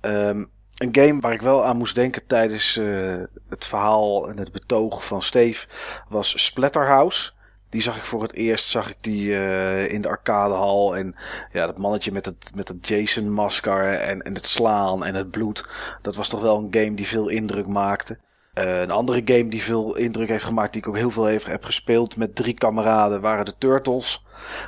Um, 0.00 0.50
een 0.74 0.88
game 0.92 1.20
waar 1.20 1.32
ik 1.32 1.42
wel 1.42 1.64
aan 1.64 1.76
moest 1.76 1.94
denken 1.94 2.26
tijdens 2.26 2.76
uh, 2.76 3.22
het 3.48 3.66
verhaal 3.66 4.28
en 4.28 4.38
het 4.38 4.52
betoog 4.52 5.06
van 5.06 5.22
Steve 5.22 5.66
was 6.08 6.44
Splatterhouse. 6.44 7.32
Die 7.74 7.82
zag 7.82 7.96
ik 7.96 8.04
voor 8.04 8.22
het 8.22 8.32
eerst, 8.32 8.68
zag 8.68 8.90
ik 8.90 8.96
die 9.00 9.28
uh, 9.28 9.92
in 9.92 10.00
de 10.00 10.08
arcadehal. 10.08 10.96
En 10.96 11.14
ja, 11.52 11.66
dat 11.66 11.78
mannetje 11.78 12.12
met 12.12 12.24
het, 12.24 12.50
met 12.54 12.68
het 12.68 12.88
Jason 12.88 13.32
masker 13.32 13.84
en, 13.84 14.22
en 14.22 14.34
het 14.34 14.46
slaan 14.46 15.04
en 15.04 15.14
het 15.14 15.30
bloed. 15.30 15.66
Dat 16.02 16.16
was 16.16 16.28
toch 16.28 16.40
wel 16.40 16.56
een 16.58 16.68
game 16.70 16.94
die 16.94 17.06
veel 17.06 17.28
indruk 17.28 17.66
maakte. 17.66 18.18
Uh, 18.54 18.80
een 18.80 18.90
andere 18.90 19.22
game 19.24 19.48
die 19.48 19.62
veel 19.62 19.96
indruk 19.96 20.28
heeft 20.28 20.44
gemaakt, 20.44 20.72
die 20.72 20.82
ik 20.82 20.88
ook 20.88 20.96
heel 20.96 21.10
veel 21.10 21.24
heb, 21.24 21.44
heb 21.44 21.64
gespeeld 21.64 22.16
met 22.16 22.34
drie 22.34 22.54
kameraden, 22.54 23.20
waren 23.20 23.44
de 23.44 23.54
Turtles. 23.58 24.24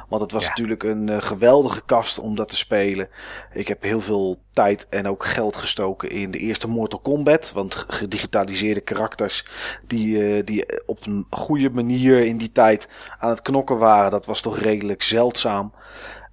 Want 0.09 0.23
het 0.23 0.33
was 0.33 0.43
ja. 0.43 0.49
natuurlijk 0.49 0.83
een 0.83 1.09
uh, 1.09 1.23
geweldige 1.23 1.83
kast 1.87 2.19
om 2.19 2.35
dat 2.35 2.49
te 2.49 2.57
spelen. 2.57 3.09
Ik 3.53 3.69
heb 3.69 3.83
heel 3.83 4.01
veel 4.01 4.37
tijd 4.53 4.87
en 4.89 5.09
ook 5.09 5.25
geld 5.25 5.57
gestoken 5.57 6.11
in 6.11 6.31
de 6.31 6.39
eerste 6.39 6.69
Mortal 6.69 6.99
Kombat. 6.99 7.53
Want 7.53 7.85
gedigitaliseerde 7.89 8.81
karakters 8.81 9.45
die, 9.87 10.07
uh, 10.07 10.45
die 10.45 10.85
op 10.87 11.07
een 11.07 11.27
goede 11.31 11.71
manier 11.71 12.21
in 12.21 12.37
die 12.37 12.53
tijd 12.53 12.89
aan 13.19 13.31
het 13.31 13.43
knokken 13.43 13.79
waren, 13.79 14.11
dat 14.11 14.27
was 14.27 14.41
toch 14.41 14.59
redelijk 14.59 15.03
zeldzaam. 15.03 15.73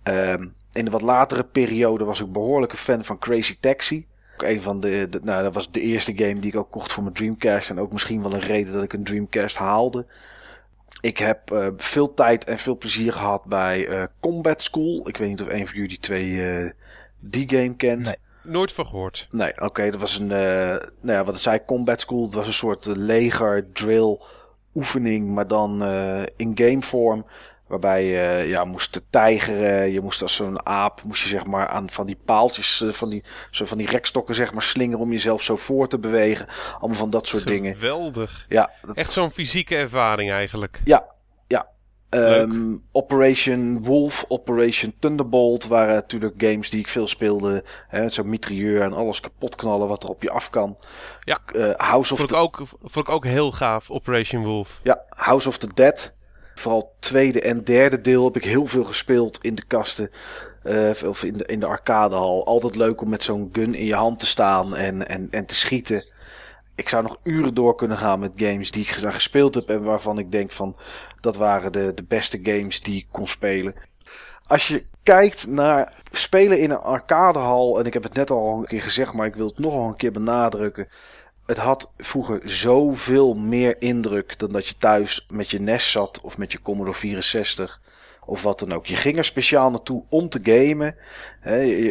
Um, 0.04 0.54
in 0.74 0.86
de 0.86 0.92
wat 0.92 1.02
latere 1.02 1.44
periode 1.44 2.04
was 2.04 2.22
ik 2.22 2.32
behoorlijke 2.32 2.78
fan 2.78 3.04
van 3.04 3.20
Crazy 3.20 3.58
Taxi. 3.60 4.06
Ook 4.34 4.44
een 4.44 4.62
van 4.62 4.80
de, 4.80 5.08
de, 5.10 5.20
nou, 5.24 5.44
dat 5.44 5.54
was 5.54 5.72
de 5.72 5.82
eerste 5.82 6.18
game 6.18 6.40
die 6.40 6.52
ik 6.52 6.58
ook 6.58 6.72
kocht 6.72 6.92
voor 6.92 7.04
mijn 7.04 7.16
Dreamcast. 7.16 7.70
En 7.70 7.80
ook 7.80 7.92
misschien 7.92 8.22
wel 8.22 8.34
een 8.34 8.40
reden 8.40 8.74
dat 8.74 8.84
ik 8.84 8.94
een 8.94 9.04
Dreamcast 9.04 9.58
haalde. 9.58 10.06
Ik 11.02 11.18
heb 11.18 11.52
uh, 11.52 11.68
veel 11.78 12.14
tijd 12.14 12.44
en 12.44 12.58
veel 12.58 12.78
plezier 12.78 13.14
gehad 13.14 13.46
bij 13.46 13.88
uh, 13.88 14.04
Combat 14.20 14.62
School. 14.62 15.08
Ik 15.08 15.18
weet 15.18 15.30
niet 15.30 15.42
of 15.42 15.48
een 15.48 15.68
van 15.68 15.78
jullie 15.78 16.00
twee 16.00 16.30
uh, 16.30 16.70
die 17.20 17.50
game 17.50 17.76
kent. 17.76 18.06
Nee, 18.06 18.16
nooit 18.42 18.72
van 18.72 18.86
gehoord. 18.86 19.28
Nee, 19.32 19.52
oké. 19.52 19.64
Okay, 19.64 19.92
dat 19.92 20.00
was 20.00 20.20
een, 20.20 20.28
nou 20.28 20.82
ja, 21.02 21.24
wat 21.24 21.36
ik 21.36 21.42
zei, 21.42 21.60
Combat 21.66 22.02
School. 22.02 22.26
Dat 22.26 22.34
was 22.34 22.48
een 22.48 22.54
soort 22.54 22.86
leger 22.86 23.72
drill 23.72 24.20
oefening, 24.76 25.30
maar 25.30 25.48
dan 25.48 25.84
in 26.36 26.52
game 26.56 26.82
vorm. 26.82 27.26
Waarbij 27.68 28.06
je 28.06 28.48
ja, 28.48 28.64
moest 28.64 29.02
tijgeren. 29.10 29.92
Je 29.92 30.02
moest 30.02 30.22
als 30.22 30.36
zo'n 30.36 30.66
aap, 30.66 31.04
moest 31.04 31.24
je 31.24 31.30
zeg 31.30 31.46
maar 31.46 31.68
aan 31.68 31.90
van 31.90 32.06
die 32.06 32.18
paaltjes, 32.26 32.84
van 32.88 33.10
die, 33.10 33.24
zo 33.52 33.66
van 33.66 33.78
die 33.78 33.90
rekstokken 33.90 34.36
zeg 34.36 34.54
maar 34.54 34.64
slingeren 34.64 35.00
om 35.00 35.12
jezelf 35.12 35.42
zo 35.42 35.56
voor 35.56 35.88
te 35.88 36.00
bewegen. 36.00 36.48
Allemaal 36.80 36.98
van 36.98 37.10
dat 37.10 37.28
soort 37.28 37.42
Geweldig. 37.42 37.64
dingen. 37.64 37.80
Geweldig. 37.80 38.46
Ja, 38.50 38.72
dat... 38.82 38.96
Echt 38.96 39.12
zo'n 39.12 39.32
fysieke 39.32 39.76
ervaring 39.76 40.32
eigenlijk. 40.32 40.82
Ja, 40.84 41.06
ja. 41.48 41.72
Um, 42.10 42.84
Operation 42.92 43.84
Wolf, 43.84 44.26
Operation 44.28 44.94
Thunderbolt 45.00 45.66
waren 45.68 45.94
natuurlijk 45.94 46.34
games 46.38 46.70
die 46.70 46.80
ik 46.80 46.88
veel 46.88 47.08
speelde. 47.08 47.64
Zo'n 48.06 48.30
mitrailleur 48.30 48.82
en 48.82 48.94
alles 48.94 49.20
kapot 49.20 49.56
knallen 49.56 49.88
wat 49.88 50.04
er 50.04 50.10
op 50.10 50.22
je 50.22 50.32
af 50.32 50.50
kan. 50.50 50.78
Ja, 51.22 51.40
uh, 51.56 51.72
House 51.76 52.14
of 52.14 52.20
vond, 52.20 52.30
the... 52.30 52.36
ik 52.36 52.42
ook, 52.42 52.62
vond 52.82 53.08
ik 53.08 53.14
ook 53.14 53.26
heel 53.26 53.52
gaaf, 53.52 53.90
Operation 53.90 54.44
Wolf. 54.44 54.80
Ja, 54.84 55.02
House 55.10 55.48
of 55.48 55.58
the 55.58 55.70
Dead. 55.74 56.14
Vooral 56.56 56.96
tweede 57.00 57.42
en 57.42 57.64
derde 57.64 58.02
deel 58.02 58.24
heb 58.26 58.36
ik 58.36 58.44
heel 58.44 58.66
veel 58.66 58.84
gespeeld 58.84 59.38
in 59.42 59.56
de 59.56 59.66
kasten. 59.66 60.10
Uh, 60.64 60.92
of 61.06 61.24
in 61.24 61.38
de, 61.38 61.46
in 61.46 61.60
de 61.60 61.66
arcadehal. 61.66 62.46
Altijd 62.46 62.76
leuk 62.76 63.02
om 63.02 63.10
met 63.10 63.24
zo'n 63.24 63.50
gun 63.52 63.76
in 63.76 63.86
je 63.86 63.96
hand 63.96 64.20
te 64.20 64.26
staan 64.26 64.76
en, 64.76 65.08
en, 65.08 65.28
en 65.32 65.46
te 65.46 65.56
schieten. 65.56 66.06
Ik 66.76 66.90
zou 66.90 67.04
nog 67.04 67.18
uren 67.24 67.54
door 67.54 67.76
kunnen 67.76 67.98
gaan 67.98 68.20
met 68.20 68.32
games 68.36 68.72
die 68.72 68.84
ik 68.84 69.02
daar 69.02 69.14
gespeeld 69.14 69.56
heb. 69.56 69.70
En 69.70 69.84
waarvan 69.84 70.18
ik 70.18 70.32
denk 70.32 70.52
van 70.52 70.76
dat 71.22 71.36
waren 71.36 71.72
de, 71.72 71.92
de 71.96 72.04
beste 72.04 72.40
games 72.44 72.82
die 72.82 72.96
ik 72.96 73.08
kon 73.12 73.28
spelen. 73.28 73.74
Als 74.48 74.68
je 74.68 74.86
kijkt 75.04 75.48
naar 75.48 75.94
spelen 76.12 76.60
in 76.60 76.72
een 76.72 76.78
arcadehal. 76.78 77.80
En 77.80 77.86
ik 77.86 77.94
heb 77.94 78.04
het 78.04 78.14
net 78.14 78.32
al 78.32 78.58
een 78.58 78.66
keer 78.66 78.82
gezegd, 78.82 79.14
maar 79.14 79.28
ik 79.28 79.36
wil 79.36 79.48
het 79.48 79.60
nog 79.60 79.88
een 79.88 79.96
keer 79.96 80.12
benadrukken. 80.12 80.88
Het 81.46 81.58
had 81.58 81.92
vroeger 81.98 82.42
zoveel 82.44 83.34
meer 83.34 83.76
indruk 83.82 84.40
dan 84.40 84.52
dat 84.52 84.68
je 84.68 84.78
thuis 84.78 85.26
met 85.30 85.52
je 85.52 85.60
NES 85.60 85.92
zat 85.92 86.22
of 86.22 86.38
met 86.38 86.52
je 86.52 86.62
Commodore 86.62 86.98
64 86.98 87.82
of 88.26 88.44
wat 88.44 88.60
dan 88.60 88.74
ook. 88.74 88.86
Je 88.86 88.96
ging 88.96 89.18
er 89.18 89.26
speciaal 89.26 89.70
naartoe 89.70 90.04
om 90.10 90.30
te 90.30 90.40
gamen. 90.44 90.96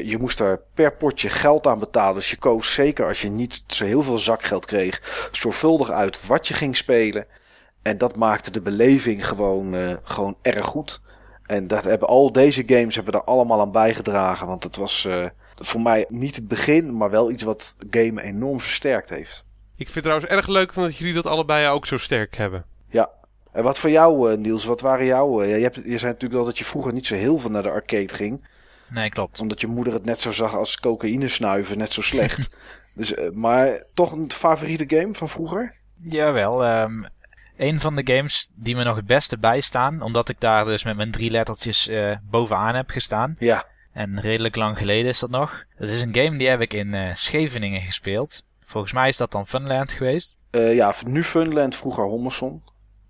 je, 0.04 0.16
moest 0.20 0.40
er 0.40 0.60
per 0.74 0.92
potje 0.92 1.28
geld 1.28 1.66
aan 1.66 1.78
betalen. 1.78 2.14
Dus 2.14 2.30
je 2.30 2.36
koos 2.36 2.74
zeker 2.74 3.06
als 3.06 3.22
je 3.22 3.28
niet 3.28 3.64
zo 3.66 3.84
heel 3.84 4.02
veel 4.02 4.18
zakgeld 4.18 4.64
kreeg, 4.64 5.28
zorgvuldig 5.32 5.90
uit 5.90 6.26
wat 6.26 6.48
je 6.48 6.54
ging 6.54 6.76
spelen. 6.76 7.26
En 7.82 7.98
dat 7.98 8.16
maakte 8.16 8.50
de 8.50 8.60
beleving 8.60 9.26
gewoon, 9.26 9.74
uh, 9.74 9.96
gewoon 10.02 10.36
erg 10.42 10.64
goed. 10.64 11.00
En 11.46 11.66
dat 11.66 11.84
hebben 11.84 12.08
al 12.08 12.32
deze 12.32 12.62
games 12.66 12.94
hebben 12.94 13.12
daar 13.12 13.24
allemaal 13.24 13.60
aan 13.60 13.72
bijgedragen. 13.72 14.46
Want 14.46 14.64
het 14.64 14.76
was 14.76 15.04
uh, 15.08 15.26
voor 15.66 15.80
mij 15.80 16.06
niet 16.08 16.36
het 16.36 16.48
begin, 16.48 16.96
maar 16.96 17.10
wel 17.10 17.30
iets 17.30 17.42
wat 17.42 17.76
game 17.90 18.22
enorm 18.22 18.60
versterkt 18.60 19.08
heeft. 19.08 19.46
Ik 19.76 19.88
vind 19.88 19.94
het 19.94 20.04
trouwens 20.04 20.30
erg 20.30 20.46
leuk 20.46 20.74
dat 20.74 20.96
jullie 20.96 21.14
dat 21.14 21.26
allebei 21.26 21.68
ook 21.68 21.86
zo 21.86 21.96
sterk 21.96 22.36
hebben. 22.36 22.64
Ja. 22.88 23.10
En 23.52 23.62
wat 23.62 23.78
voor 23.78 23.90
jou, 23.90 24.32
uh, 24.32 24.38
Niels? 24.38 24.64
Wat 24.64 24.80
waren 24.80 25.06
jouw... 25.06 25.42
Uh, 25.42 25.56
je, 25.56 25.62
hebt, 25.62 25.74
je 25.74 25.98
zei 25.98 26.12
natuurlijk 26.12 26.40
al 26.40 26.46
dat 26.46 26.58
je 26.58 26.64
vroeger 26.64 26.92
niet 26.92 27.06
zo 27.06 27.14
heel 27.14 27.38
veel 27.38 27.50
naar 27.50 27.62
de 27.62 27.70
arcade 27.70 28.14
ging. 28.14 28.48
Nee, 28.88 29.08
klopt. 29.08 29.40
Omdat 29.40 29.60
je 29.60 29.66
moeder 29.66 29.92
het 29.92 30.04
net 30.04 30.20
zo 30.20 30.32
zag 30.32 30.56
als 30.56 30.80
cocaïne 30.80 31.28
snuiven, 31.28 31.78
net 31.78 31.92
zo 31.92 32.02
slecht. 32.02 32.56
dus, 32.94 33.14
maar 33.32 33.84
toch 33.94 34.12
een 34.12 34.30
favoriete 34.32 34.96
game 34.96 35.14
van 35.14 35.28
vroeger? 35.28 35.74
Jawel. 36.02 36.82
Um, 36.82 37.06
een 37.56 37.80
van 37.80 37.96
de 37.96 38.14
games 38.14 38.50
die 38.54 38.76
me 38.76 38.84
nog 38.84 38.96
het 38.96 39.06
beste 39.06 39.38
bijstaan, 39.38 40.02
omdat 40.02 40.28
ik 40.28 40.40
daar 40.40 40.64
dus 40.64 40.84
met 40.84 40.96
mijn 40.96 41.10
drie 41.10 41.30
lettertjes 41.30 41.88
uh, 41.88 42.16
bovenaan 42.22 42.74
heb 42.74 42.90
gestaan. 42.90 43.36
Ja. 43.38 43.66
En 43.92 44.20
redelijk 44.20 44.56
lang 44.56 44.78
geleden 44.78 45.10
is 45.10 45.18
dat 45.18 45.30
nog. 45.30 45.64
Dat 45.78 45.88
is 45.88 46.02
een 46.02 46.14
game 46.14 46.36
die 46.36 46.48
heb 46.48 46.60
ik 46.60 46.72
in 46.72 46.94
uh, 46.94 47.14
Scheveningen 47.14 47.80
gespeeld. 47.80 48.42
Volgens 48.64 48.92
mij 48.92 49.08
is 49.08 49.16
dat 49.16 49.32
dan 49.32 49.46
Funland 49.46 49.92
geweest. 49.92 50.36
Uh, 50.50 50.74
ja, 50.74 50.94
nu 51.06 51.24
Funland, 51.24 51.76
vroeger 51.76 52.04
Hommerson. 52.04 52.62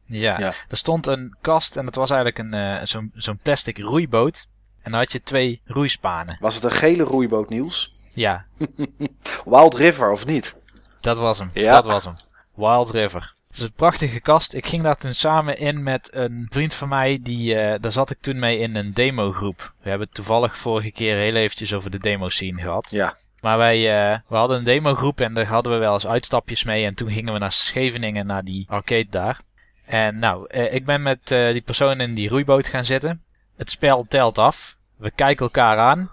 Ja, 0.07 0.39
ja, 0.39 0.53
er 0.69 0.77
stond 0.77 1.07
een 1.07 1.37
kast 1.41 1.77
en 1.77 1.85
dat 1.85 1.95
was 1.95 2.11
eigenlijk 2.11 2.53
een 2.53 2.87
zo'n 2.87 3.11
zo'n 3.15 3.39
plastic 3.43 3.79
roeiboot. 3.79 4.49
En 4.83 4.91
dan 4.91 5.01
had 5.01 5.13
je 5.13 5.23
twee 5.23 5.61
roeispanen. 5.65 6.37
Was 6.41 6.55
het 6.55 6.65
een 6.65 6.71
gele 6.71 7.03
roeiboot, 7.03 7.49
Niels? 7.49 7.97
Ja. 8.13 8.47
Wild 9.45 9.75
River, 9.75 10.11
of 10.11 10.27
niet? 10.27 10.57
Dat 11.01 11.19
was 11.19 11.39
hem, 11.39 11.51
ja. 11.55 11.75
dat 11.75 11.85
was 11.85 12.05
hem. 12.05 12.17
Wild 12.55 12.91
River. 12.91 13.35
Het 13.53 13.61
is 13.61 13.67
een 13.67 13.73
prachtige 13.77 14.21
kast. 14.21 14.55
Ik 14.55 14.67
ging 14.67 14.83
daar 14.83 14.97
toen 14.97 15.15
samen 15.15 15.59
in 15.59 15.83
met 15.83 16.09
een 16.13 16.47
vriend 16.51 16.75
van 16.75 16.89
mij. 16.89 17.19
Die, 17.23 17.55
uh, 17.55 17.75
daar 17.81 17.93
zat 17.93 18.11
ik 18.11 18.21
toen 18.21 18.39
mee 18.39 18.59
in 18.59 18.77
een 18.77 18.93
demogroep. 18.93 19.73
We 19.83 19.89
hebben 19.89 20.07
het 20.07 20.17
toevallig 20.17 20.57
vorige 20.57 20.91
keer 20.91 21.17
heel 21.17 21.35
eventjes 21.35 21.75
over 21.75 21.91
de 21.91 21.99
demo 21.99 22.29
scene 22.29 22.61
gehad. 22.61 22.91
Ja. 22.91 23.17
Maar 23.41 23.59
wij 23.59 23.79
uh, 23.79 24.19
we 24.29 24.37
hadden 24.37 24.59
een 24.59 24.65
demogroep 24.65 25.21
en 25.21 25.35
daar 25.35 25.47
hadden 25.47 25.73
we 25.73 25.79
wel 25.79 25.93
eens 25.93 26.07
uitstapjes 26.07 26.65
mee. 26.65 26.85
En 26.85 26.95
toen 26.95 27.13
gingen 27.13 27.33
we 27.33 27.39
naar 27.39 27.53
Scheveningen, 27.53 28.27
naar 28.27 28.45
die 28.45 28.67
arcade 28.69 29.07
daar. 29.11 29.41
En 29.85 30.19
nou, 30.19 30.47
uh, 30.55 30.75
ik 30.75 30.85
ben 30.85 31.03
met 31.03 31.27
die 31.27 31.63
persoon 31.63 32.01
in 32.01 32.15
die 32.15 32.29
roeiboot 32.29 32.69
gaan 32.69 32.85
zitten. 32.85 33.23
Het 33.57 33.71
spel 33.71 34.07
telt 34.09 34.39
af. 34.39 34.77
We 34.97 35.11
kijken 35.11 35.45
elkaar 35.45 35.79
aan. 35.79 36.11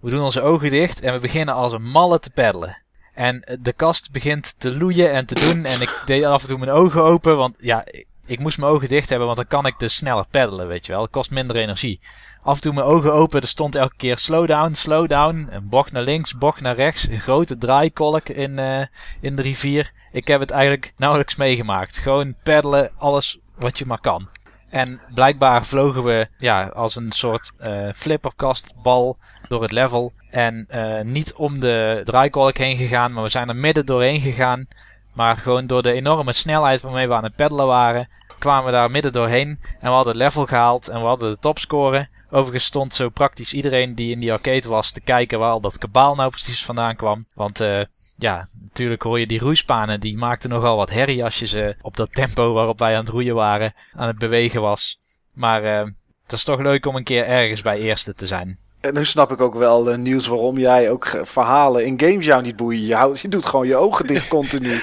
We 0.00 0.10
doen 0.10 0.22
onze 0.22 0.40
ogen 0.40 0.70
dicht 0.70 1.00
en 1.00 1.12
we 1.12 1.18
beginnen 1.18 1.54
als 1.54 1.72
een 1.72 1.88
malle 1.90 2.20
te 2.20 2.30
peddelen. 2.30 2.84
En 3.16 3.58
de 3.60 3.72
kast 3.72 4.12
begint 4.12 4.54
te 4.58 4.76
loeien 4.76 5.12
en 5.12 5.26
te 5.26 5.34
doen. 5.34 5.64
En 5.64 5.80
ik 5.80 6.02
deed 6.06 6.24
af 6.24 6.42
en 6.42 6.48
toe 6.48 6.58
mijn 6.58 6.70
ogen 6.70 7.02
open. 7.02 7.36
Want 7.36 7.56
ja, 7.60 7.84
ik 8.26 8.38
moest 8.38 8.58
mijn 8.58 8.70
ogen 8.70 8.88
dicht 8.88 9.08
hebben. 9.08 9.26
Want 9.26 9.38
dan 9.38 9.46
kan 9.46 9.66
ik 9.66 9.78
dus 9.78 9.96
sneller 9.96 10.26
peddelen, 10.30 10.68
weet 10.68 10.86
je 10.86 10.92
wel. 10.92 11.02
Het 11.02 11.10
kost 11.10 11.30
minder 11.30 11.56
energie. 11.56 12.00
Af 12.42 12.54
en 12.54 12.60
toe 12.60 12.72
mijn 12.72 12.86
ogen 12.86 13.12
open. 13.12 13.40
Er 13.40 13.48
stond 13.48 13.74
elke 13.74 13.96
keer 13.96 14.18
slow 14.18 14.46
down, 14.48 14.72
slow 14.74 15.08
down. 15.08 15.48
Een 15.50 15.68
bocht 15.68 15.92
naar 15.92 16.02
links, 16.02 16.38
bocht 16.38 16.60
naar 16.60 16.74
rechts. 16.74 17.08
Een 17.08 17.20
grote 17.20 17.58
draaikolk 17.58 18.28
in, 18.28 18.58
uh, 18.58 18.80
in 19.20 19.36
de 19.36 19.42
rivier. 19.42 19.92
Ik 20.12 20.26
heb 20.26 20.40
het 20.40 20.50
eigenlijk 20.50 20.92
nauwelijks 20.96 21.36
meegemaakt. 21.36 21.98
Gewoon 21.98 22.34
peddelen, 22.42 22.90
alles 22.98 23.38
wat 23.54 23.78
je 23.78 23.86
maar 23.86 24.00
kan. 24.00 24.28
En 24.68 25.00
blijkbaar 25.14 25.64
vlogen 25.64 26.04
we 26.04 26.28
ja, 26.38 26.66
als 26.66 26.96
een 26.96 27.12
soort 27.12 27.52
uh, 27.60 27.88
flipperkastbal 27.94 29.16
door 29.48 29.62
het 29.62 29.72
level. 29.72 30.12
En 30.36 30.66
uh, 30.70 31.00
niet 31.00 31.34
om 31.34 31.60
de 31.60 32.00
draaikolk 32.04 32.56
heen 32.56 32.76
gegaan, 32.76 33.12
maar 33.12 33.22
we 33.22 33.28
zijn 33.28 33.48
er 33.48 33.56
midden 33.56 33.86
doorheen 33.86 34.20
gegaan. 34.20 34.66
Maar 35.12 35.36
gewoon 35.36 35.66
door 35.66 35.82
de 35.82 35.92
enorme 35.92 36.32
snelheid 36.32 36.80
waarmee 36.80 37.08
we 37.08 37.14
aan 37.14 37.24
het 37.24 37.36
peddelen 37.36 37.66
waren, 37.66 38.08
kwamen 38.38 38.64
we 38.64 38.70
daar 38.70 38.90
midden 38.90 39.12
doorheen. 39.12 39.48
En 39.48 39.78
we 39.80 39.88
hadden 39.88 40.12
het 40.12 40.22
level 40.22 40.46
gehaald 40.46 40.88
en 40.88 41.00
we 41.00 41.06
hadden 41.06 41.30
de 41.30 41.38
topscore. 41.38 42.08
Overigens 42.30 42.64
stond 42.64 42.94
zo 42.94 43.08
praktisch 43.08 43.54
iedereen 43.54 43.94
die 43.94 44.10
in 44.10 44.20
die 44.20 44.32
arcade 44.32 44.68
was 44.68 44.90
te 44.90 45.00
kijken 45.00 45.38
waar 45.38 45.50
al 45.50 45.60
dat 45.60 45.78
kabaal 45.78 46.14
nou 46.14 46.30
precies 46.30 46.64
vandaan 46.64 46.96
kwam. 46.96 47.26
Want 47.34 47.60
uh, 47.60 47.80
ja, 48.16 48.48
natuurlijk 48.60 49.02
hoor 49.02 49.20
je 49.20 49.26
die 49.26 49.40
roeispanen, 49.40 50.00
die 50.00 50.16
maakten 50.16 50.50
nogal 50.50 50.76
wat 50.76 50.90
herrie 50.90 51.24
als 51.24 51.38
je 51.38 51.46
ze 51.46 51.76
op 51.80 51.96
dat 51.96 52.14
tempo 52.14 52.52
waarop 52.52 52.78
wij 52.78 52.92
aan 52.92 53.00
het 53.00 53.08
roeien 53.08 53.34
waren, 53.34 53.74
aan 53.92 54.06
het 54.06 54.18
bewegen 54.18 54.60
was. 54.60 55.00
Maar 55.32 55.62
uh, 55.62 55.90
het 56.22 56.32
is 56.32 56.44
toch 56.44 56.60
leuk 56.60 56.86
om 56.86 56.96
een 56.96 57.04
keer 57.04 57.24
ergens 57.24 57.62
bij 57.62 57.78
eerste 57.78 58.14
te 58.14 58.26
zijn. 58.26 58.64
En 58.86 58.94
nu 58.94 59.04
snap 59.04 59.32
ik 59.32 59.40
ook 59.40 59.54
wel, 59.54 59.90
uh, 59.92 59.96
Niels, 59.98 60.26
waarom 60.26 60.58
jij 60.58 60.90
ook 60.90 61.20
verhalen 61.22 61.86
in 61.86 62.00
games 62.00 62.24
jou 62.24 62.42
niet 62.42 62.56
boeien. 62.56 62.86
Je, 62.86 62.94
houdt, 62.94 63.20
je 63.20 63.28
doet 63.28 63.46
gewoon 63.46 63.66
je 63.66 63.76
ogen 63.76 64.06
dicht 64.06 64.28
continu. 64.38 64.80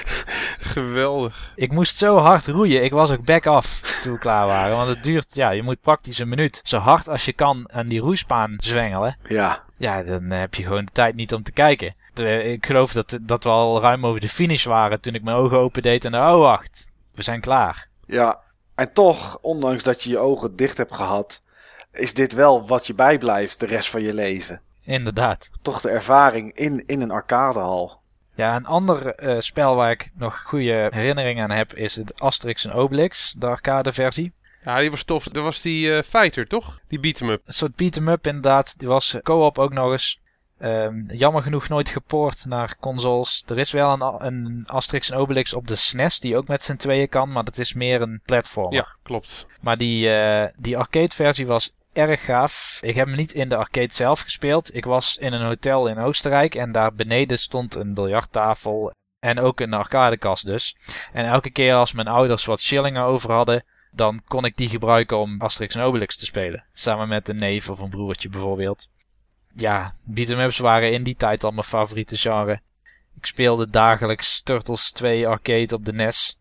Geweldig. 0.58 1.52
Ik 1.56 1.72
moest 1.72 1.96
zo 1.96 2.16
hard 2.16 2.46
roeien. 2.46 2.84
Ik 2.84 2.92
was 2.92 3.10
ook 3.10 3.24
back-off 3.24 4.00
toen 4.02 4.12
we 4.12 4.18
klaar 4.18 4.46
waren. 4.46 4.76
Want 4.76 4.88
het 4.88 5.02
duurt, 5.02 5.34
ja, 5.34 5.50
je 5.50 5.62
moet 5.62 5.80
praktisch 5.80 6.18
een 6.18 6.28
minuut 6.28 6.60
zo 6.62 6.78
hard 6.78 7.08
als 7.08 7.24
je 7.24 7.32
kan 7.32 7.68
aan 7.72 7.88
die 7.88 8.00
roeispaan 8.00 8.54
zwengelen. 8.56 9.16
Ja. 9.26 9.62
Ja, 9.76 10.02
dan 10.02 10.30
heb 10.30 10.54
je 10.54 10.62
gewoon 10.62 10.84
de 10.84 10.92
tijd 10.92 11.14
niet 11.14 11.34
om 11.34 11.42
te 11.42 11.52
kijken. 11.52 11.94
Ik 12.44 12.66
geloof 12.66 12.92
dat, 12.92 13.18
dat 13.20 13.44
we 13.44 13.50
al 13.50 13.80
ruim 13.80 14.06
over 14.06 14.20
de 14.20 14.28
finish 14.28 14.64
waren 14.64 15.00
toen 15.00 15.14
ik 15.14 15.22
mijn 15.22 15.36
ogen 15.36 15.58
open 15.58 15.82
deed 15.82 16.04
en 16.04 16.14
oh 16.14 16.38
wacht, 16.38 16.90
we 17.14 17.22
zijn 17.22 17.40
klaar. 17.40 17.88
Ja, 18.06 18.40
en 18.74 18.92
toch, 18.92 19.38
ondanks 19.40 19.82
dat 19.82 20.02
je 20.02 20.10
je 20.10 20.18
ogen 20.18 20.56
dicht 20.56 20.76
hebt 20.76 20.94
gehad, 20.94 21.40
is 21.94 22.14
dit 22.14 22.32
wel 22.32 22.66
wat 22.66 22.86
je 22.86 22.94
bijblijft 22.94 23.60
de 23.60 23.66
rest 23.66 23.90
van 23.90 24.02
je 24.02 24.14
leven. 24.14 24.60
Inderdaad. 24.82 25.50
Toch 25.62 25.80
de 25.80 25.90
ervaring 25.90 26.52
in, 26.52 26.82
in 26.86 27.00
een 27.00 27.10
arcadehal. 27.10 28.02
Ja, 28.34 28.56
een 28.56 28.66
ander 28.66 29.22
uh, 29.22 29.40
spel 29.40 29.74
waar 29.74 29.90
ik 29.90 30.10
nog 30.14 30.42
goede 30.42 30.88
herinneringen 30.92 31.44
aan 31.44 31.56
heb 31.56 31.74
is 31.74 31.96
het 31.96 32.20
Asterix 32.20 32.64
en 32.64 32.72
Obelix, 32.72 33.34
de 33.38 33.46
arcade 33.46 33.92
versie. 33.92 34.32
Ja, 34.64 34.78
die 34.78 34.90
was 34.90 35.04
tof. 35.04 35.24
Dat 35.24 35.42
was 35.42 35.60
die 35.60 35.88
uh, 35.88 35.98
fighter, 36.02 36.46
toch? 36.46 36.80
Die 36.88 37.00
beat-em-up. 37.00 37.42
Een 37.46 37.52
soort 37.52 37.76
beat-em-up 37.76 38.26
inderdaad. 38.26 38.78
Die 38.78 38.88
was 38.88 39.16
co-op 39.22 39.58
ook 39.58 39.72
nog 39.72 39.90
eens. 39.90 40.22
Um, 40.60 41.04
jammer 41.08 41.42
genoeg 41.42 41.68
nooit 41.68 41.88
gepoord 41.88 42.44
naar 42.44 42.76
consoles. 42.80 43.44
Er 43.46 43.58
is 43.58 43.72
wel 43.72 43.92
een, 43.92 44.26
een 44.26 44.62
Asterix 44.66 45.10
en 45.10 45.18
Obelix 45.18 45.54
op 45.54 45.66
de 45.66 45.76
SNES 45.76 46.20
die 46.20 46.36
ook 46.36 46.48
met 46.48 46.62
z'n 46.62 46.76
tweeën 46.76 47.08
kan, 47.08 47.32
maar 47.32 47.44
dat 47.44 47.58
is 47.58 47.74
meer 47.74 48.00
een 48.00 48.20
platformer. 48.24 48.74
Ja, 48.74 48.86
klopt. 49.02 49.46
Maar 49.60 49.76
die, 49.76 50.08
uh, 50.08 50.44
die 50.58 50.78
arcade 50.78 51.14
versie 51.14 51.46
was 51.46 51.72
erg 51.94 52.24
gaaf. 52.24 52.78
Ik 52.82 52.94
heb 52.94 53.06
hem 53.06 53.16
niet 53.16 53.32
in 53.32 53.48
de 53.48 53.56
arcade 53.56 53.92
zelf 53.92 54.20
gespeeld. 54.20 54.74
Ik 54.74 54.84
was 54.84 55.16
in 55.16 55.32
een 55.32 55.46
hotel 55.46 55.86
in 55.86 55.98
Oostenrijk 55.98 56.54
en 56.54 56.72
daar 56.72 56.94
beneden 56.94 57.38
stond 57.38 57.74
een 57.74 57.94
biljarttafel 57.94 58.92
en 59.20 59.40
ook 59.40 59.60
een 59.60 59.72
arcadekast 59.72 60.44
dus. 60.44 60.76
En 61.12 61.24
elke 61.24 61.50
keer 61.50 61.74
als 61.74 61.92
mijn 61.92 62.08
ouders 62.08 62.44
wat 62.44 62.60
shillingen 62.60 63.02
over 63.02 63.32
hadden, 63.32 63.64
dan 63.90 64.20
kon 64.26 64.44
ik 64.44 64.56
die 64.56 64.68
gebruiken 64.68 65.18
om 65.18 65.40
Asterix 65.40 65.74
en 65.74 65.82
Obelix 65.82 66.16
te 66.16 66.24
spelen. 66.24 66.64
Samen 66.72 67.08
met 67.08 67.28
een 67.28 67.36
neef 67.36 67.70
of 67.70 67.78
een 67.78 67.88
broertje 67.88 68.28
bijvoorbeeld. 68.28 68.88
Ja, 69.54 69.92
beat'em-ups 70.04 70.58
waren 70.58 70.92
in 70.92 71.02
die 71.02 71.16
tijd 71.16 71.44
al 71.44 71.50
mijn 71.50 71.66
favoriete 71.66 72.16
genre. 72.16 72.60
Ik 73.16 73.26
speelde 73.26 73.70
dagelijks 73.70 74.42
Turtles 74.42 74.92
2 74.92 75.28
arcade 75.28 75.74
op 75.74 75.84
de 75.84 75.92
NES. 75.92 76.38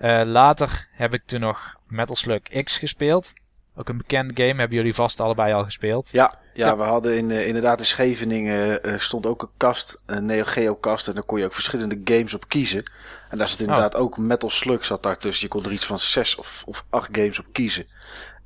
Uh, 0.00 0.22
later 0.24 0.88
heb 0.92 1.14
ik 1.14 1.22
toen 1.26 1.40
nog 1.40 1.76
Metal 1.86 2.16
Slug 2.16 2.40
X 2.42 2.78
gespeeld. 2.78 3.32
Ook 3.78 3.88
een 3.88 3.96
bekend 3.96 4.30
game, 4.34 4.54
hebben 4.54 4.76
jullie 4.76 4.94
vast 4.94 5.20
allebei 5.20 5.52
al 5.52 5.64
gespeeld? 5.64 6.08
Ja, 6.12 6.34
ja, 6.54 6.76
we 6.76 6.82
hadden 6.82 7.16
in, 7.16 7.30
uh, 7.30 7.46
inderdaad 7.46 7.78
in 7.78 7.86
Scheveningen 7.86 8.88
uh, 8.88 8.98
stond 8.98 9.26
ook 9.26 9.42
een 9.42 9.48
kast, 9.56 10.02
een 10.06 10.26
Neo 10.26 10.44
Geo 10.44 10.74
kast. 10.74 11.08
En 11.08 11.14
daar 11.14 11.22
kon 11.22 11.38
je 11.38 11.44
ook 11.44 11.54
verschillende 11.54 12.00
games 12.04 12.34
op 12.34 12.48
kiezen. 12.48 12.82
En 13.30 13.38
daar 13.38 13.48
zat 13.48 13.60
inderdaad 13.60 13.94
oh. 13.94 14.00
ook 14.00 14.18
Metal 14.18 14.50
Slug 14.50 14.84
zat 14.84 15.02
daar 15.02 15.18
tussen. 15.18 15.46
Je 15.46 15.52
kon 15.52 15.64
er 15.64 15.72
iets 15.72 15.86
van 15.86 15.98
zes 15.98 16.34
of, 16.34 16.62
of 16.66 16.84
acht 16.90 17.08
games 17.12 17.38
op 17.38 17.46
kiezen. 17.52 17.86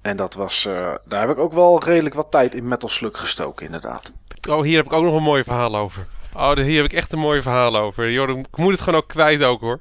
En 0.02 0.16
dat 0.16 0.34
was, 0.34 0.64
uh, 0.66 0.94
daar 1.04 1.20
heb 1.20 1.30
ik 1.30 1.38
ook 1.38 1.52
wel 1.52 1.84
redelijk 1.84 2.14
wat 2.14 2.30
tijd 2.30 2.54
in 2.54 2.68
Metal 2.68 2.88
Slug 2.88 3.18
gestoken, 3.18 3.66
inderdaad. 3.66 4.12
Oh, 4.48 4.62
hier 4.62 4.76
heb 4.76 4.86
ik 4.86 4.92
ook 4.92 5.04
nog 5.04 5.16
een 5.16 5.22
mooi 5.22 5.42
verhaal 5.44 5.76
over. 5.76 6.06
Oh, 6.34 6.52
hier 6.52 6.82
heb 6.82 6.90
ik 6.90 6.98
echt 6.98 7.12
een 7.12 7.18
mooi 7.18 7.42
verhaal 7.42 7.76
over. 7.76 8.10
Yo, 8.10 8.24
ik 8.24 8.56
moet 8.56 8.72
het 8.72 8.80
gewoon 8.80 9.00
ook 9.00 9.08
kwijt 9.08 9.42
ook 9.42 9.60
hoor. 9.60 9.80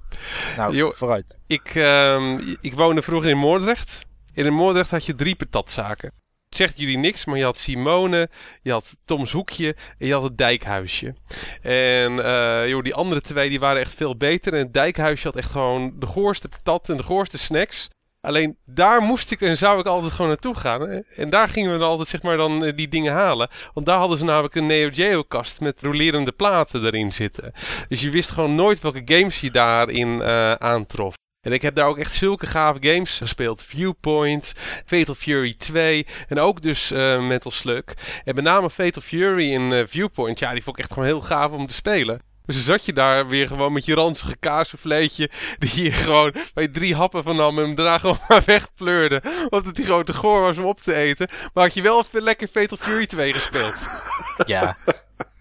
Nou, 0.57 0.75
Yo, 0.75 0.89
vooruit. 0.89 1.37
Ik, 1.47 1.75
uh, 1.75 2.37
ik 2.61 2.73
woonde 2.73 3.01
vroeger 3.01 3.29
in 3.29 3.37
Moordrecht 3.37 4.07
En 4.39 4.45
in 4.45 4.53
Moordrecht 4.53 4.91
had 4.91 5.05
je 5.05 5.15
drie 5.15 5.35
patatzaken. 5.35 6.11
Het 6.45 6.57
zegt 6.57 6.77
jullie 6.77 6.97
niks, 6.97 7.25
maar 7.25 7.37
je 7.37 7.43
had 7.43 7.57
Simone, 7.57 8.29
je 8.61 8.71
had 8.71 8.97
Toms 9.05 9.31
Hoekje 9.31 9.75
en 9.97 10.07
je 10.07 10.13
had 10.13 10.23
het 10.23 10.37
Dijkhuisje. 10.37 11.13
En 11.61 12.25
eh, 12.25 12.67
joh, 12.67 12.83
die 12.83 12.93
andere 12.93 13.21
twee 13.21 13.49
die 13.49 13.59
waren 13.59 13.81
echt 13.81 13.93
veel 13.93 14.17
beter. 14.17 14.53
En 14.53 14.59
het 14.59 14.73
Dijkhuisje 14.73 15.27
had 15.27 15.35
echt 15.35 15.51
gewoon 15.51 15.93
de 15.95 16.05
goorste 16.05 16.49
patat 16.49 16.89
en 16.89 16.97
de 16.97 17.03
goorste 17.03 17.37
snacks. 17.37 17.89
Alleen 18.21 18.57
daar 18.65 19.01
moest 19.01 19.31
ik 19.31 19.41
en 19.41 19.57
zou 19.57 19.79
ik 19.79 19.85
altijd 19.85 20.11
gewoon 20.11 20.27
naartoe 20.27 20.55
gaan. 20.55 21.03
En 21.15 21.29
daar 21.29 21.49
gingen 21.49 21.71
we 21.71 21.77
dan 21.77 21.89
altijd 21.89 22.07
zeg 22.07 22.21
maar 22.21 22.37
dan 22.37 22.65
eh, 22.65 22.75
die 22.75 22.87
dingen 22.87 23.13
halen. 23.13 23.49
Want 23.73 23.85
daar 23.85 23.99
hadden 23.99 24.17
ze 24.17 24.25
namelijk 24.25 24.55
een 24.55 24.65
Neo 24.65 24.89
Geo 24.93 25.23
kast 25.23 25.61
met 25.61 25.81
rolerende 25.81 26.31
platen 26.31 26.85
erin 26.85 27.13
zitten. 27.13 27.53
Dus 27.87 28.01
je 28.01 28.09
wist 28.09 28.29
gewoon 28.29 28.55
nooit 28.55 28.79
welke 28.79 29.01
games 29.05 29.39
je 29.39 29.51
daarin 29.51 30.07
uh, 30.07 30.53
aantrof. 30.53 31.17
En 31.41 31.51
ik 31.51 31.61
heb 31.61 31.75
daar 31.75 31.87
ook 31.87 31.97
echt 31.97 32.13
zulke 32.13 32.47
gave 32.47 32.77
games 32.81 33.17
gespeeld. 33.17 33.63
Viewpoint, 33.63 34.53
Fatal 34.85 35.15
Fury 35.15 35.55
2 35.57 36.07
en 36.27 36.39
ook 36.39 36.61
dus 36.61 36.91
uh, 36.91 37.27
Metal 37.27 37.51
Slug. 37.51 37.83
En 38.23 38.35
met 38.35 38.43
name 38.43 38.69
Fatal 38.69 39.01
Fury 39.01 39.53
en 39.53 39.71
uh, 39.71 39.83
Viewpoint, 39.87 40.39
ja, 40.39 40.53
die 40.53 40.63
vond 40.63 40.77
ik 40.77 40.83
echt 40.83 40.93
gewoon 40.93 41.07
heel 41.07 41.21
gaaf 41.21 41.51
om 41.51 41.67
te 41.67 41.73
spelen. 41.73 42.21
Dus 42.45 42.65
zat 42.65 42.85
je 42.85 42.93
daar 42.93 43.27
weer 43.27 43.47
gewoon 43.47 43.73
met 43.73 43.85
je 43.85 43.93
ranzige 43.93 44.35
kaasvleetje. 44.35 45.29
Die 45.59 45.83
je 45.83 45.91
gewoon 45.91 46.33
bij 46.53 46.67
drie 46.67 46.95
happen 46.95 47.23
van 47.23 47.35
nam 47.35 47.57
en 47.57 47.63
hem 47.63 47.75
daarna 47.75 47.97
gewoon 47.97 48.17
maar 48.27 48.43
wegpleurde. 48.45 49.21
Omdat 49.49 49.75
die 49.75 49.85
grote 49.85 50.13
goor 50.13 50.41
was 50.41 50.57
om 50.57 50.65
op 50.65 50.81
te 50.81 50.93
eten. 50.93 51.29
Maar 51.53 51.63
had 51.63 51.73
je 51.73 51.81
wel 51.81 52.03
veel 52.03 52.21
lekker 52.21 52.47
Fatal 52.47 52.77
Fury 52.77 53.07
2 53.07 53.33
gespeeld. 53.33 54.03
Ja. 54.45 54.77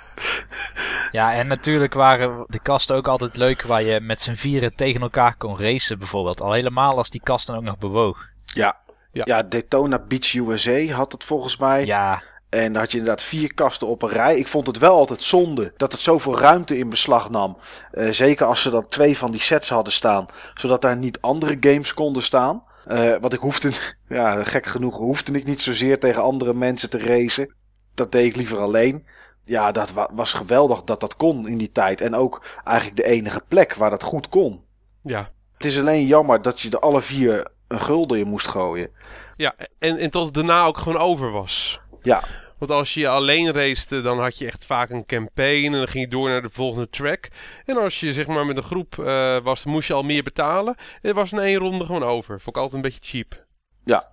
Ja, 1.11 1.33
en 1.33 1.47
natuurlijk 1.47 1.93
waren 1.93 2.45
de 2.47 2.59
kasten 2.59 2.95
ook 2.95 3.07
altijd 3.07 3.37
leuk 3.37 3.61
waar 3.61 3.83
je 3.83 3.99
met 3.99 4.21
z'n 4.21 4.33
vieren 4.33 4.75
tegen 4.75 5.01
elkaar 5.01 5.35
kon 5.37 5.59
racen 5.59 5.99
bijvoorbeeld. 5.99 6.41
Al 6.41 6.51
helemaal 6.51 6.97
als 6.97 7.09
die 7.09 7.21
kast 7.23 7.47
dan 7.47 7.55
ook 7.55 7.63
nog 7.63 7.77
bewoog. 7.77 8.29
Ja. 8.45 8.81
Ja. 9.11 9.21
ja, 9.25 9.43
Daytona 9.43 9.99
Beach 9.99 10.33
USA 10.33 10.93
had 10.95 11.11
het 11.11 11.23
volgens 11.23 11.57
mij. 11.57 11.85
Ja, 11.85 12.23
en 12.53 12.73
dan 12.73 12.81
had 12.81 12.91
je 12.91 12.97
inderdaad 12.97 13.23
vier 13.23 13.53
kasten 13.53 13.87
op 13.87 14.01
een 14.01 14.09
rij. 14.09 14.37
Ik 14.37 14.47
vond 14.47 14.67
het 14.67 14.77
wel 14.77 14.95
altijd 14.95 15.21
zonde 15.21 15.73
dat 15.77 15.91
het 15.91 16.01
zoveel 16.01 16.39
ruimte 16.39 16.77
in 16.77 16.89
beslag 16.89 17.29
nam. 17.29 17.57
Uh, 17.93 18.09
zeker 18.09 18.45
als 18.45 18.61
ze 18.61 18.69
dan 18.69 18.85
twee 18.85 19.17
van 19.17 19.31
die 19.31 19.41
sets 19.41 19.69
hadden 19.69 19.93
staan. 19.93 20.25
Zodat 20.53 20.81
daar 20.81 20.97
niet 20.97 21.21
andere 21.21 21.57
games 21.59 21.93
konden 21.93 22.23
staan. 22.23 22.63
Uh, 22.87 23.15
want 23.19 23.33
ik 23.33 23.39
hoefde, 23.39 23.71
ja, 24.09 24.43
gek 24.43 24.65
genoeg, 24.65 24.97
hoefde 24.97 25.37
ik 25.37 25.45
niet 25.45 25.61
zozeer 25.61 25.99
tegen 25.99 26.23
andere 26.23 26.53
mensen 26.53 26.89
te 26.89 26.99
racen. 26.99 27.55
Dat 27.93 28.11
deed 28.11 28.25
ik 28.25 28.35
liever 28.35 28.57
alleen. 28.57 29.07
Ja, 29.45 29.71
dat 29.71 29.93
was 30.13 30.33
geweldig 30.33 30.83
dat 30.83 30.99
dat 30.99 31.15
kon 31.15 31.47
in 31.47 31.57
die 31.57 31.71
tijd. 31.71 32.01
En 32.01 32.15
ook 32.15 32.45
eigenlijk 32.63 32.97
de 32.97 33.05
enige 33.05 33.41
plek 33.47 33.73
waar 33.73 33.89
dat 33.89 34.03
goed 34.03 34.29
kon. 34.29 34.63
Ja. 35.01 35.31
Het 35.53 35.65
is 35.65 35.79
alleen 35.79 36.05
jammer 36.05 36.41
dat 36.41 36.59
je 36.59 36.69
er 36.69 36.79
alle 36.79 37.01
vier 37.01 37.47
een 37.67 37.81
gulden 37.81 38.19
in 38.19 38.27
moest 38.27 38.47
gooien. 38.47 38.89
Ja, 39.35 39.55
en, 39.79 39.97
en 39.97 40.09
tot 40.09 40.25
het 40.25 40.33
daarna 40.33 40.65
ook 40.65 40.77
gewoon 40.77 41.01
over 41.01 41.31
was. 41.31 41.79
Ja. 42.01 42.23
Want 42.57 42.71
als 42.71 42.93
je 42.93 43.07
alleen 43.07 43.51
racete, 43.51 44.01
dan 44.01 44.19
had 44.19 44.37
je 44.37 44.45
echt 44.45 44.65
vaak 44.65 44.89
een 44.89 45.05
campaign 45.05 45.65
en 45.65 45.71
dan 45.71 45.87
ging 45.87 46.03
je 46.03 46.09
door 46.09 46.29
naar 46.29 46.41
de 46.41 46.49
volgende 46.49 46.89
track. 46.89 47.27
En 47.65 47.77
als 47.77 47.99
je 47.99 48.13
zeg 48.13 48.27
maar 48.27 48.45
met 48.45 48.57
een 48.57 48.63
groep 48.63 48.95
uh, 48.99 49.37
was, 49.39 49.65
moest 49.65 49.87
je 49.87 49.93
al 49.93 50.03
meer 50.03 50.23
betalen. 50.23 50.75
En 50.77 51.07
het 51.07 51.15
was 51.15 51.31
in 51.31 51.39
één 51.39 51.57
ronde 51.57 51.85
gewoon 51.85 52.03
over. 52.03 52.41
Vond 52.41 52.55
ik 52.55 52.61
altijd 52.61 52.73
een 52.73 52.89
beetje 52.89 53.17
cheap. 53.17 53.45
Ja, 53.83 54.12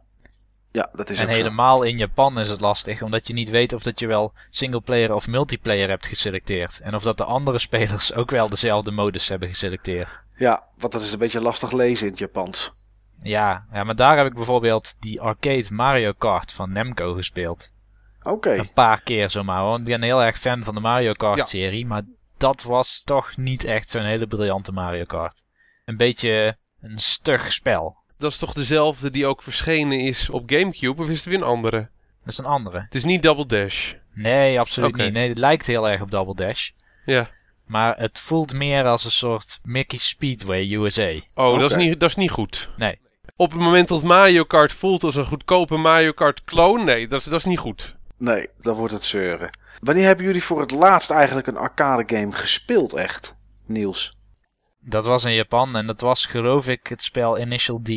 ja, 0.72 0.90
dat 0.92 1.10
is 1.10 1.20
En 1.20 1.28
helemaal 1.28 1.82
in 1.82 1.98
Japan 1.98 2.38
is 2.38 2.48
het 2.48 2.60
lastig, 2.60 3.02
omdat 3.02 3.26
je 3.26 3.32
niet 3.32 3.50
weet 3.50 3.72
of 3.72 3.82
dat 3.82 4.00
je 4.00 4.06
wel 4.06 4.32
singleplayer 4.48 5.14
of 5.14 5.28
multiplayer 5.28 5.88
hebt 5.88 6.06
geselecteerd. 6.06 6.80
En 6.80 6.94
of 6.94 7.02
dat 7.02 7.16
de 7.16 7.24
andere 7.24 7.58
spelers 7.68 8.14
ook 8.14 8.30
wel 8.30 8.48
dezelfde 8.48 8.90
modus 8.90 9.28
hebben 9.28 9.48
geselecteerd. 9.48 10.22
Ja, 10.36 10.64
want 10.76 10.92
dat 10.92 11.02
is 11.02 11.12
een 11.12 11.18
beetje 11.18 11.40
lastig 11.40 11.72
lezen 11.72 12.04
in 12.04 12.10
het 12.10 12.20
Japans. 12.20 12.72
Ja, 13.22 13.66
ja, 13.72 13.84
maar 13.84 13.96
daar 13.96 14.16
heb 14.16 14.26
ik 14.26 14.34
bijvoorbeeld 14.34 14.94
die 15.00 15.20
arcade 15.20 15.66
Mario 15.70 16.12
Kart 16.12 16.52
van 16.52 16.72
Namco 16.72 17.14
gespeeld. 17.14 17.70
Oké. 18.18 18.30
Okay. 18.30 18.58
Een 18.58 18.72
paar 18.72 19.02
keer 19.02 19.30
zomaar, 19.30 19.64
want 19.64 19.80
ik 19.80 19.86
ben 19.86 20.02
heel 20.02 20.22
erg 20.22 20.38
fan 20.38 20.64
van 20.64 20.74
de 20.74 20.80
Mario 20.80 21.12
Kart 21.12 21.48
serie, 21.48 21.86
maar 21.86 22.02
dat 22.36 22.62
was 22.62 23.02
toch 23.02 23.36
niet 23.36 23.64
echt 23.64 23.90
zo'n 23.90 24.04
hele 24.04 24.26
briljante 24.26 24.72
Mario 24.72 25.04
Kart. 25.04 25.44
Een 25.84 25.96
beetje 25.96 26.56
een 26.80 26.98
stug 26.98 27.52
spel. 27.52 27.98
Dat 28.20 28.30
is 28.30 28.38
toch 28.38 28.52
dezelfde 28.52 29.10
die 29.10 29.26
ook 29.26 29.42
verschenen 29.42 30.00
is 30.00 30.30
op 30.30 30.42
Gamecube, 30.46 31.02
of 31.02 31.08
is 31.08 31.16
het 31.16 31.26
weer 31.26 31.34
een 31.36 31.42
andere? 31.42 31.88
Dat 32.24 32.32
is 32.32 32.38
een 32.38 32.44
andere. 32.44 32.80
Het 32.80 32.94
is 32.94 33.04
niet 33.04 33.22
Double 33.22 33.46
Dash? 33.46 33.92
Nee, 34.14 34.60
absoluut 34.60 34.92
okay. 34.92 35.04
niet. 35.04 35.14
Nee, 35.14 35.28
het 35.28 35.38
lijkt 35.38 35.66
heel 35.66 35.88
erg 35.88 36.00
op 36.00 36.10
Double 36.10 36.34
Dash. 36.34 36.70
Ja. 37.04 37.30
Maar 37.66 37.98
het 37.98 38.18
voelt 38.18 38.52
meer 38.52 38.86
als 38.86 39.04
een 39.04 39.10
soort 39.10 39.60
Mickey 39.62 39.98
Speedway 39.98 40.72
USA. 40.72 41.12
Oh, 41.34 41.46
okay. 41.46 41.58
dat, 41.58 41.70
is 41.70 41.76
niet, 41.76 42.00
dat 42.00 42.08
is 42.08 42.16
niet 42.16 42.30
goed. 42.30 42.68
Nee. 42.76 42.98
Op 43.36 43.52
het 43.52 43.60
moment 43.60 43.88
dat 43.88 44.02
Mario 44.02 44.44
Kart 44.44 44.72
voelt 44.72 45.04
als 45.04 45.16
een 45.16 45.24
goedkope 45.24 45.76
Mario 45.76 46.12
Kart 46.12 46.44
clone, 46.44 46.84
nee, 46.84 47.08
dat 47.08 47.20
is, 47.20 47.24
dat 47.24 47.38
is 47.38 47.44
niet 47.44 47.58
goed. 47.58 47.96
Nee, 48.16 48.48
dan 48.60 48.74
wordt 48.74 48.92
het 48.92 49.04
zeuren. 49.04 49.50
Wanneer 49.80 50.04
hebben 50.04 50.24
jullie 50.24 50.44
voor 50.44 50.60
het 50.60 50.70
laatst 50.70 51.10
eigenlijk 51.10 51.46
een 51.46 51.56
arcade 51.56 52.16
game 52.16 52.32
gespeeld, 52.32 52.92
echt, 52.92 53.34
Niels? 53.66 54.18
Dat 54.80 55.06
was 55.06 55.24
in 55.24 55.34
Japan 55.34 55.76
en 55.76 55.86
dat 55.86 56.00
was 56.00 56.26
geloof 56.26 56.68
ik 56.68 56.86
het 56.86 57.02
spel 57.02 57.38
Initial 57.38 57.80
D. 57.82 57.88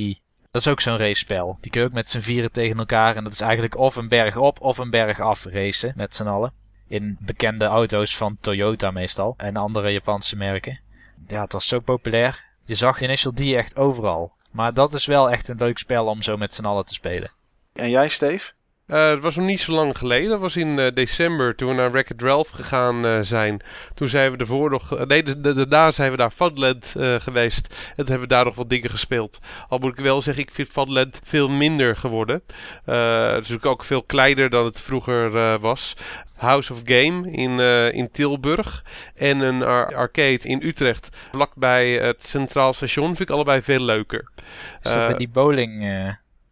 Dat 0.51 0.61
is 0.61 0.67
ook 0.67 0.81
zo'n 0.81 0.97
race-spel. 0.97 1.57
Die 1.61 1.71
kun 1.71 1.81
je 1.81 1.87
ook 1.87 1.93
met 1.93 2.09
z'n 2.09 2.19
vieren 2.19 2.51
tegen 2.51 2.77
elkaar. 2.77 3.15
En 3.15 3.23
dat 3.23 3.33
is 3.33 3.41
eigenlijk 3.41 3.77
of 3.77 3.95
een 3.95 4.09
berg 4.09 4.35
op 4.35 4.61
of 4.61 4.77
een 4.77 4.89
berg 4.89 5.19
af 5.19 5.45
racen 5.45 5.93
met 5.95 6.15
z'n 6.15 6.27
allen. 6.27 6.53
In 6.87 7.17
bekende 7.19 7.65
auto's 7.65 8.17
van 8.17 8.37
Toyota 8.39 8.91
meestal. 8.91 9.33
En 9.37 9.55
andere 9.55 9.89
Japanse 9.89 10.35
merken. 10.35 10.79
Ja, 11.27 11.41
het 11.41 11.53
was 11.53 11.67
zo 11.67 11.79
populair. 11.79 12.43
Je 12.65 12.75
zag 12.75 13.01
Initial 13.01 13.33
D 13.33 13.39
echt 13.39 13.77
overal. 13.77 14.31
Maar 14.51 14.73
dat 14.73 14.93
is 14.93 15.05
wel 15.05 15.31
echt 15.31 15.47
een 15.47 15.57
leuk 15.57 15.77
spel 15.77 16.05
om 16.05 16.21
zo 16.21 16.37
met 16.37 16.53
z'n 16.53 16.65
allen 16.65 16.85
te 16.85 16.93
spelen. 16.93 17.31
En 17.73 17.89
jij, 17.89 18.09
Steve? 18.09 18.51
Uh, 18.87 19.09
het 19.09 19.19
was 19.19 19.35
nog 19.35 19.45
niet 19.45 19.61
zo 19.61 19.71
lang 19.71 19.97
geleden. 19.97 20.29
Dat 20.29 20.39
was 20.39 20.55
in 20.55 20.77
uh, 20.77 20.87
december 20.93 21.55
toen 21.55 21.69
we 21.69 21.75
naar 21.75 21.91
Wreck-It 21.91 22.21
Ralph 22.21 22.49
gegaan 22.49 23.05
uh, 23.05 23.19
zijn. 23.21 23.61
Toen 23.93 24.07
zijn 24.07 24.31
we 24.31 24.37
ervoor 24.37 24.69
nog... 24.69 25.05
nee, 25.07 25.39
daarna 25.39 25.91
zijn 25.91 26.11
we 26.11 26.17
naar 26.17 26.31
Fadland 26.31 26.95
geweest. 26.97 27.67
En 27.67 27.95
toen 27.95 28.05
hebben 28.05 28.27
we 28.27 28.33
daar 28.33 28.45
nog 28.45 28.55
wat 28.55 28.69
dingen 28.69 28.89
gespeeld. 28.89 29.39
Al 29.67 29.77
moet 29.77 29.97
ik 29.97 30.03
wel 30.03 30.21
zeggen, 30.21 30.43
ik 30.43 30.51
vind 30.51 30.67
Fadland 30.67 31.19
veel 31.23 31.49
minder 31.49 31.95
geworden. 31.95 32.41
het 32.83 33.49
is 33.49 33.61
ook 33.61 33.83
veel 33.83 34.03
kleiner 34.03 34.49
dan 34.49 34.65
het 34.65 34.81
vroeger 34.81 35.59
was. 35.59 35.95
House 36.35 36.73
of 36.73 36.81
Game 36.83 37.31
in, 37.31 37.59
in 37.93 38.11
Tilburg. 38.11 38.83
En 39.15 39.39
een 39.39 39.63
ar 39.63 39.95
arcade 39.95 40.39
in 40.41 40.61
Utrecht. 40.63 41.09
Vlakbij 41.31 41.91
het 41.91 42.27
Centraal 42.27 42.73
Station 42.73 43.07
vind 43.07 43.19
ik 43.19 43.29
allebei 43.29 43.61
veel 43.61 43.81
leuker. 43.81 44.31
Is 44.81 44.93
dat 44.93 45.07
bij 45.07 45.17
die 45.17 45.29
bowling 45.29 45.87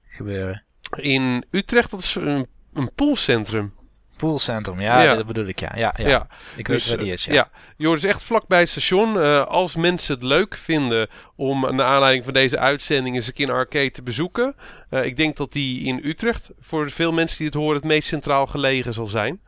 gebeuren? 0.07 0.63
In 0.95 1.45
Utrecht, 1.51 1.91
dat 1.91 1.99
is 1.99 2.15
een, 2.15 2.47
een 2.73 2.91
poolcentrum. 2.95 3.73
Poolcentrum, 4.17 4.79
ja, 4.79 5.01
ja, 5.01 5.15
dat 5.15 5.25
bedoel 5.25 5.45
ik, 5.45 5.59
ja. 5.59 5.71
Ja, 5.75 5.93
ja. 5.97 6.07
ja. 6.07 6.27
Ik 6.55 6.67
weet 6.67 6.77
dus, 6.77 6.89
waar 6.89 6.97
die 6.97 7.11
is, 7.11 7.25
ja. 7.25 7.33
ja. 7.33 7.49
Joh, 7.77 7.93
dus 7.93 8.03
echt 8.03 8.23
vlakbij 8.23 8.59
het 8.59 8.69
station. 8.69 9.15
Uh, 9.15 9.45
als 9.45 9.75
mensen 9.75 10.13
het 10.13 10.23
leuk 10.23 10.55
vinden 10.55 11.09
om 11.35 11.75
naar 11.75 11.85
aanleiding 11.85 12.23
van 12.23 12.33
deze 12.33 12.59
uitzending 12.59 13.15
eens 13.15 13.27
een 13.27 13.33
keer 13.33 13.49
een 13.49 13.55
arcade 13.55 13.91
te 13.91 14.03
bezoeken. 14.03 14.55
Uh, 14.89 15.05
ik 15.05 15.17
denk 15.17 15.37
dat 15.37 15.51
die 15.51 15.83
in 15.83 15.99
Utrecht, 16.03 16.49
voor 16.59 16.91
veel 16.91 17.11
mensen 17.11 17.37
die 17.37 17.45
het 17.45 17.55
horen, 17.55 17.75
het 17.75 17.83
meest 17.83 18.07
centraal 18.07 18.47
gelegen 18.47 18.93
zal 18.93 19.07
zijn. 19.07 19.41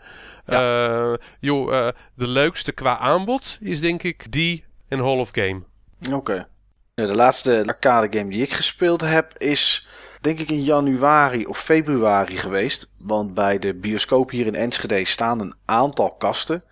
Ja. 0.46 1.12
Uh, 1.12 1.14
joh, 1.40 1.90
de 2.16 2.28
leukste 2.28 2.72
qua 2.72 2.98
aanbod 2.98 3.58
is 3.62 3.80
denk 3.80 4.04
ik 4.04 4.32
die 4.32 4.66
en 4.88 5.00
Hall 5.00 5.20
of 5.20 5.30
Game. 5.32 5.62
Oké. 6.06 6.16
Okay. 6.16 6.46
De 6.94 7.16
laatste 7.16 7.64
arcade 7.66 8.18
game 8.18 8.30
die 8.30 8.42
ik 8.42 8.54
gespeeld 8.54 9.02
heb 9.02 9.34
is 9.38 9.88
denk 10.24 10.40
ik 10.40 10.50
in 10.50 10.64
januari 10.64 11.46
of 11.46 11.60
februari 11.60 12.38
geweest. 12.38 12.90
Want 12.98 13.34
bij 13.34 13.60
de 13.60 13.74
bioscoop 13.74 14.30
hier 14.30 14.46
in 14.46 14.56
Enschede 14.56 15.06
staan 15.06 15.40
een 15.40 15.54
aantal 15.66 16.12
kasten. 16.12 16.64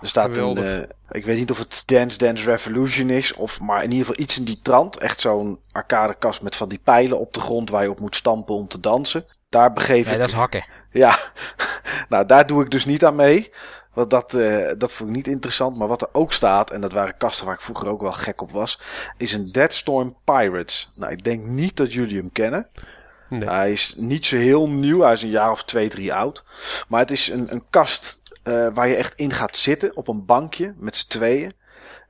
Er 0.00 0.08
staat 0.08 0.36
een, 0.36 0.58
uh, 0.58 0.78
ik 1.10 1.24
weet 1.24 1.36
niet 1.36 1.50
of 1.50 1.58
het 1.58 1.82
Dance 1.86 2.18
Dance 2.18 2.44
Revolution 2.44 3.10
is, 3.10 3.32
of 3.34 3.60
maar 3.60 3.82
in 3.82 3.90
ieder 3.90 4.06
geval 4.06 4.22
iets 4.22 4.38
in 4.38 4.44
die 4.44 4.60
trant. 4.62 4.96
Echt 4.96 5.20
zo'n 5.20 5.58
arcadekast 5.72 6.42
met 6.42 6.56
van 6.56 6.68
die 6.68 6.80
pijlen 6.84 7.18
op 7.18 7.32
de 7.32 7.40
grond 7.40 7.70
waar 7.70 7.82
je 7.82 7.90
op 7.90 8.00
moet 8.00 8.16
stampen 8.16 8.54
om 8.54 8.68
te 8.68 8.80
dansen. 8.80 9.24
Daar 9.48 9.72
begeef 9.72 10.04
nee, 10.04 10.14
ik... 10.14 10.20
dat 10.20 10.28
is 10.28 10.34
hakken. 10.34 10.64
Ja, 10.90 11.18
nou 12.08 12.26
daar 12.26 12.46
doe 12.46 12.62
ik 12.62 12.70
dus 12.70 12.84
niet 12.84 13.04
aan 13.04 13.16
mee. 13.16 13.52
Want 13.92 14.10
dat, 14.10 14.34
uh, 14.34 14.70
dat 14.78 14.92
vond 14.92 15.10
ik 15.10 15.16
niet 15.16 15.26
interessant. 15.26 15.76
Maar 15.76 15.88
wat 15.88 16.02
er 16.02 16.08
ook 16.12 16.32
staat, 16.32 16.70
en 16.70 16.80
dat 16.80 16.92
waren 16.92 17.16
kasten 17.16 17.46
waar 17.46 17.54
ik 17.54 17.60
vroeger 17.60 17.88
ook 17.88 18.00
wel 18.00 18.12
gek 18.12 18.40
op 18.40 18.50
was, 18.50 18.80
is 19.16 19.32
een 19.32 19.52
Deadstorm 19.52 20.14
Pirates. 20.24 20.90
Nou, 20.96 21.12
ik 21.12 21.24
denk 21.24 21.46
niet 21.46 21.76
dat 21.76 21.92
jullie 21.92 22.16
hem 22.16 22.32
kennen. 22.32 22.66
Nee. 23.28 23.48
Hij 23.48 23.72
is 23.72 23.94
niet 23.96 24.26
zo 24.26 24.36
heel 24.36 24.68
nieuw. 24.68 25.00
Hij 25.00 25.12
is 25.12 25.22
een 25.22 25.28
jaar 25.28 25.50
of 25.50 25.64
twee, 25.64 25.88
drie 25.88 26.14
oud. 26.14 26.44
Maar 26.88 27.00
het 27.00 27.10
is 27.10 27.28
een, 27.28 27.52
een 27.52 27.64
kast 27.70 28.20
uh, 28.44 28.68
waar 28.74 28.88
je 28.88 28.94
echt 28.94 29.14
in 29.14 29.32
gaat 29.32 29.56
zitten 29.56 29.96
op 29.96 30.08
een 30.08 30.24
bankje 30.24 30.74
met 30.76 30.96
z'n 30.96 31.08
tweeën. 31.08 31.52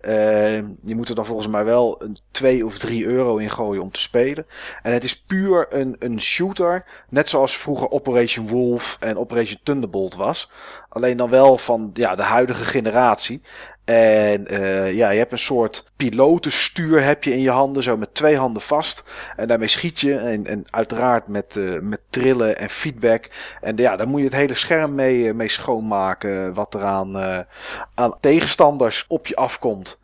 Uh, 0.05 0.57
je 0.83 0.95
moet 0.95 1.09
er 1.09 1.15
dan 1.15 1.27
volgens 1.27 1.49
mij 1.49 1.65
wel 1.65 2.03
een 2.03 2.17
2 2.31 2.67
of 2.67 2.79
3 2.79 3.05
euro 3.05 3.37
in 3.37 3.51
gooien 3.51 3.83
om 3.83 3.91
te 3.91 4.01
spelen. 4.01 4.47
En 4.83 4.93
het 4.93 5.05
is 5.05 5.21
puur 5.21 5.67
een, 5.71 5.97
een 5.99 6.21
shooter. 6.21 6.85
Net 7.09 7.29
zoals 7.29 7.57
vroeger 7.57 7.91
Operation 7.91 8.49
Wolf 8.49 8.97
en 9.01 9.19
Operation 9.19 9.61
Thunderbolt 9.63 10.15
was. 10.15 10.51
Alleen 10.89 11.17
dan 11.17 11.31
wel 11.31 11.59
van 11.59 11.91
ja, 11.93 12.15
de 12.15 12.23
huidige 12.23 12.65
generatie. 12.65 13.43
En 13.85 14.55
uh, 14.55 14.93
ja, 14.93 15.11
je 15.11 15.19
hebt 15.19 15.33
een 15.33 15.39
soort 15.39 15.93
pilotenstuur 15.97 17.05
heb 17.05 17.25
je 17.25 17.33
in 17.33 17.41
je 17.41 17.51
handen, 17.51 17.83
zo 17.83 17.97
met 17.97 18.15
twee 18.15 18.37
handen 18.37 18.63
vast. 18.63 19.05
En 19.37 19.49
daarmee 19.49 19.69
schiet 19.69 20.01
je. 20.01 20.17
En, 20.17 20.47
en 20.47 20.65
uiteraard 20.71 21.29
met, 21.29 21.57
uh, 21.57 21.81
met 21.81 22.01
trillen 22.11 22.59
en 22.59 22.71
feedback. 22.71 23.31
En 23.61 23.77
ja, 23.77 23.97
daar 23.97 24.09
moet 24.09 24.19
je 24.21 24.27
het 24.27 24.35
hele 24.35 24.55
scherm 24.55 24.95
mee, 24.95 25.35
mee 25.35 25.49
schoonmaken. 25.49 26.55
Wat 26.55 26.75
er 26.75 26.85
aan, 26.85 27.47
aan 27.95 28.15
tegenstanders 28.21 29.05
op 29.09 29.27
je 29.27 29.37
afkomt. 29.37 29.99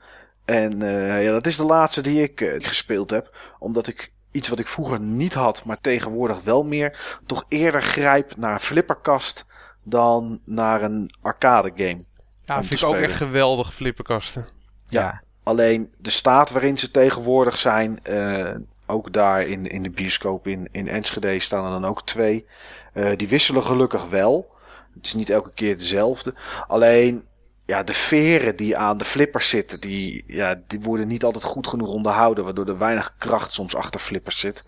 En 0.44 0.80
ja, 1.22 1.30
dat 1.30 1.46
is 1.46 1.56
de 1.56 1.64
laatste 1.64 2.00
die 2.00 2.22
ik 2.22 2.56
gespeeld 2.58 3.10
heb. 3.10 3.36
Omdat 3.58 3.86
ik 3.86 4.12
iets 4.30 4.48
wat 4.48 4.58
ik 4.58 4.66
vroeger 4.66 5.00
niet 5.00 5.34
had, 5.34 5.64
maar 5.64 5.80
tegenwoordig 5.80 6.42
wel 6.42 6.64
meer. 6.64 7.18
Toch 7.26 7.44
eerder 7.48 7.82
grijp 7.82 8.36
naar 8.36 8.52
een 8.52 8.60
flipperkast 8.60 9.46
dan 9.82 10.40
naar 10.44 10.82
een 10.82 11.14
arcade 11.22 11.72
game. 11.74 12.04
Ja, 12.48 12.62
vind 12.64 12.80
ik 12.80 12.86
ook 12.86 12.94
echt 12.94 13.12
geweldig 13.12 13.74
flipperkasten. 13.74 14.46
Ja, 14.88 15.00
ja, 15.00 15.22
alleen 15.42 15.94
de 15.98 16.10
staat 16.10 16.50
waarin 16.50 16.78
ze 16.78 16.90
tegenwoordig 16.90 17.58
zijn, 17.58 18.00
uh, 18.10 18.50
ook 18.86 19.12
daar 19.12 19.42
in, 19.42 19.66
in 19.66 19.82
de 19.82 19.90
bioscoop 19.90 20.46
in, 20.46 20.68
in 20.72 20.88
Enschede 20.88 21.40
staan 21.40 21.64
er 21.64 21.70
dan 21.70 21.86
ook 21.86 22.06
twee. 22.06 22.46
Uh, 22.94 23.16
die 23.16 23.28
wisselen 23.28 23.62
gelukkig 23.62 24.08
wel. 24.08 24.56
Het 24.94 25.06
is 25.06 25.14
niet 25.14 25.30
elke 25.30 25.50
keer 25.54 25.78
dezelfde. 25.78 26.34
Alleen 26.66 27.24
ja, 27.66 27.82
de 27.82 27.94
veren 27.94 28.56
die 28.56 28.76
aan 28.76 28.98
de 28.98 29.04
flippers 29.04 29.48
zitten, 29.48 29.80
die, 29.80 30.24
ja, 30.26 30.62
die 30.66 30.80
worden 30.80 31.08
niet 31.08 31.24
altijd 31.24 31.44
goed 31.44 31.66
genoeg 31.66 31.88
onderhouden. 31.88 32.44
Waardoor 32.44 32.66
er 32.66 32.78
weinig 32.78 33.14
kracht 33.18 33.52
soms 33.52 33.76
achter 33.76 34.00
flippers 34.00 34.38
zit. 34.38 34.64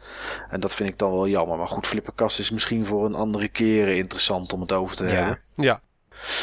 En 0.50 0.60
dat 0.60 0.74
vind 0.74 0.88
ik 0.88 0.98
dan 0.98 1.12
wel 1.12 1.28
jammer. 1.28 1.58
Maar 1.58 1.68
goed, 1.68 1.86
flipperkast 1.86 2.38
is 2.38 2.50
misschien 2.50 2.86
voor 2.86 3.04
een 3.04 3.14
andere 3.14 3.48
keer 3.48 3.88
interessant 3.88 4.52
om 4.52 4.60
het 4.60 4.72
over 4.72 4.96
te 4.96 5.04
ja. 5.04 5.10
hebben. 5.10 5.40
Ja, 5.54 5.80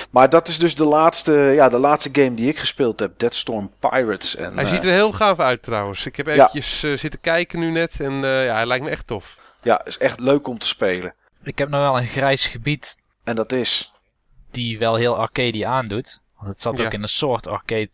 maar 0.09 0.30
dat 0.30 0.47
is 0.47 0.59
dus 0.59 0.75
de 0.75 0.86
laatste, 0.86 1.34
ja, 1.34 1.69
de 1.69 1.78
laatste 1.78 2.09
game 2.11 2.34
die 2.34 2.49
ik 2.49 2.59
gespeeld 2.59 2.99
heb. 2.99 3.19
Deadstorm 3.19 3.71
Pirates. 3.80 4.36
En, 4.36 4.55
hij 4.55 4.65
ziet 4.65 4.84
er 4.84 4.91
heel 4.91 5.11
gaaf 5.11 5.39
uit 5.39 5.63
trouwens. 5.63 6.05
Ik 6.05 6.15
heb 6.15 6.28
eventjes 6.28 6.82
ja. 6.82 6.89
uh, 6.89 6.97
zitten 6.97 7.19
kijken 7.19 7.59
nu 7.59 7.71
net. 7.71 7.99
En 7.99 8.13
uh, 8.13 8.45
ja, 8.45 8.53
hij 8.53 8.65
lijkt 8.65 8.84
me 8.84 8.89
echt 8.89 9.07
tof. 9.07 9.38
Ja, 9.61 9.86
is 9.86 9.97
echt 9.97 10.19
leuk 10.19 10.47
om 10.47 10.57
te 10.57 10.67
spelen. 10.67 11.13
Ik 11.43 11.57
heb 11.57 11.69
nog 11.69 11.80
wel 11.80 11.97
een 11.97 12.07
grijs 12.07 12.47
gebied. 12.47 13.01
En 13.23 13.36
dat 13.36 13.51
is? 13.51 13.91
Die 14.51 14.80
wel 14.80 14.95
heel 14.95 15.17
arcade 15.17 15.67
aandoet. 15.67 16.21
Want 16.38 16.51
het 16.51 16.61
zat 16.61 16.78
ja. 16.78 16.86
ook 16.86 16.93
in 16.93 17.01
een 17.01 17.09
soort 17.09 17.47
arcade. 17.47 17.89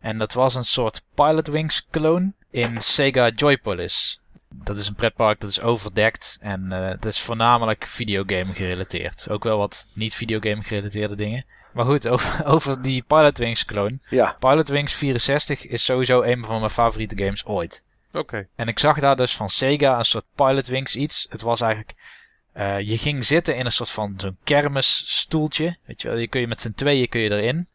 En 0.00 0.18
dat 0.18 0.32
was 0.32 0.54
een 0.54 0.64
soort 0.64 1.02
Pilot 1.14 1.46
Wings 1.46 1.86
clone 1.90 2.32
in 2.50 2.80
Sega 2.80 3.28
Joypolis. 3.28 4.20
Dat 4.62 4.78
is 4.78 4.88
een 4.88 4.94
pretpark 4.94 5.40
dat 5.40 5.50
is 5.50 5.60
overdekt 5.60 6.38
en 6.40 6.64
uh, 6.72 6.88
dat 6.88 7.04
is 7.04 7.20
voornamelijk 7.20 7.86
videogame 7.86 8.54
gerelateerd. 8.54 9.30
Ook 9.30 9.44
wel 9.44 9.58
wat 9.58 9.88
niet 9.92 10.14
videogame 10.14 10.62
gerelateerde 10.62 11.16
dingen. 11.16 11.44
Maar 11.72 11.84
goed, 11.84 12.08
over, 12.14 12.46
over 12.46 12.82
die 12.82 13.02
Pilot 13.02 13.38
Wings 13.38 13.64
clone. 13.64 13.98
Ja. 14.08 14.36
Pilot 14.38 14.68
Wings 14.68 14.94
64 14.94 15.66
is 15.66 15.84
sowieso 15.84 16.22
een 16.22 16.44
van 16.44 16.58
mijn 16.58 16.70
favoriete 16.70 17.16
games 17.16 17.46
ooit. 17.46 17.82
Oké. 18.08 18.18
Okay. 18.18 18.48
En 18.56 18.68
ik 18.68 18.78
zag 18.78 18.98
daar 18.98 19.16
dus 19.16 19.36
van 19.36 19.50
Sega 19.50 19.98
een 19.98 20.04
soort 20.04 20.24
Pilot 20.34 20.66
Wings 20.66 20.96
iets. 20.96 21.26
Het 21.30 21.42
was 21.42 21.60
eigenlijk... 21.60 21.94
Uh, 22.56 22.80
je 22.80 22.98
ging 22.98 23.24
zitten 23.24 23.56
in 23.56 23.64
een 23.64 23.72
soort 23.72 23.90
van 23.90 24.14
zo'n 24.16 24.36
kermisstoeltje. 24.44 25.76
Weet 25.84 26.02
je 26.02 26.08
wel, 26.08 26.16
je 26.16 26.28
kun 26.28 26.40
je 26.40 26.46
met 26.46 26.60
z'n 26.60 26.72
tweeën 26.72 27.08
kun 27.08 27.20
je 27.20 27.30
erin. 27.30 27.68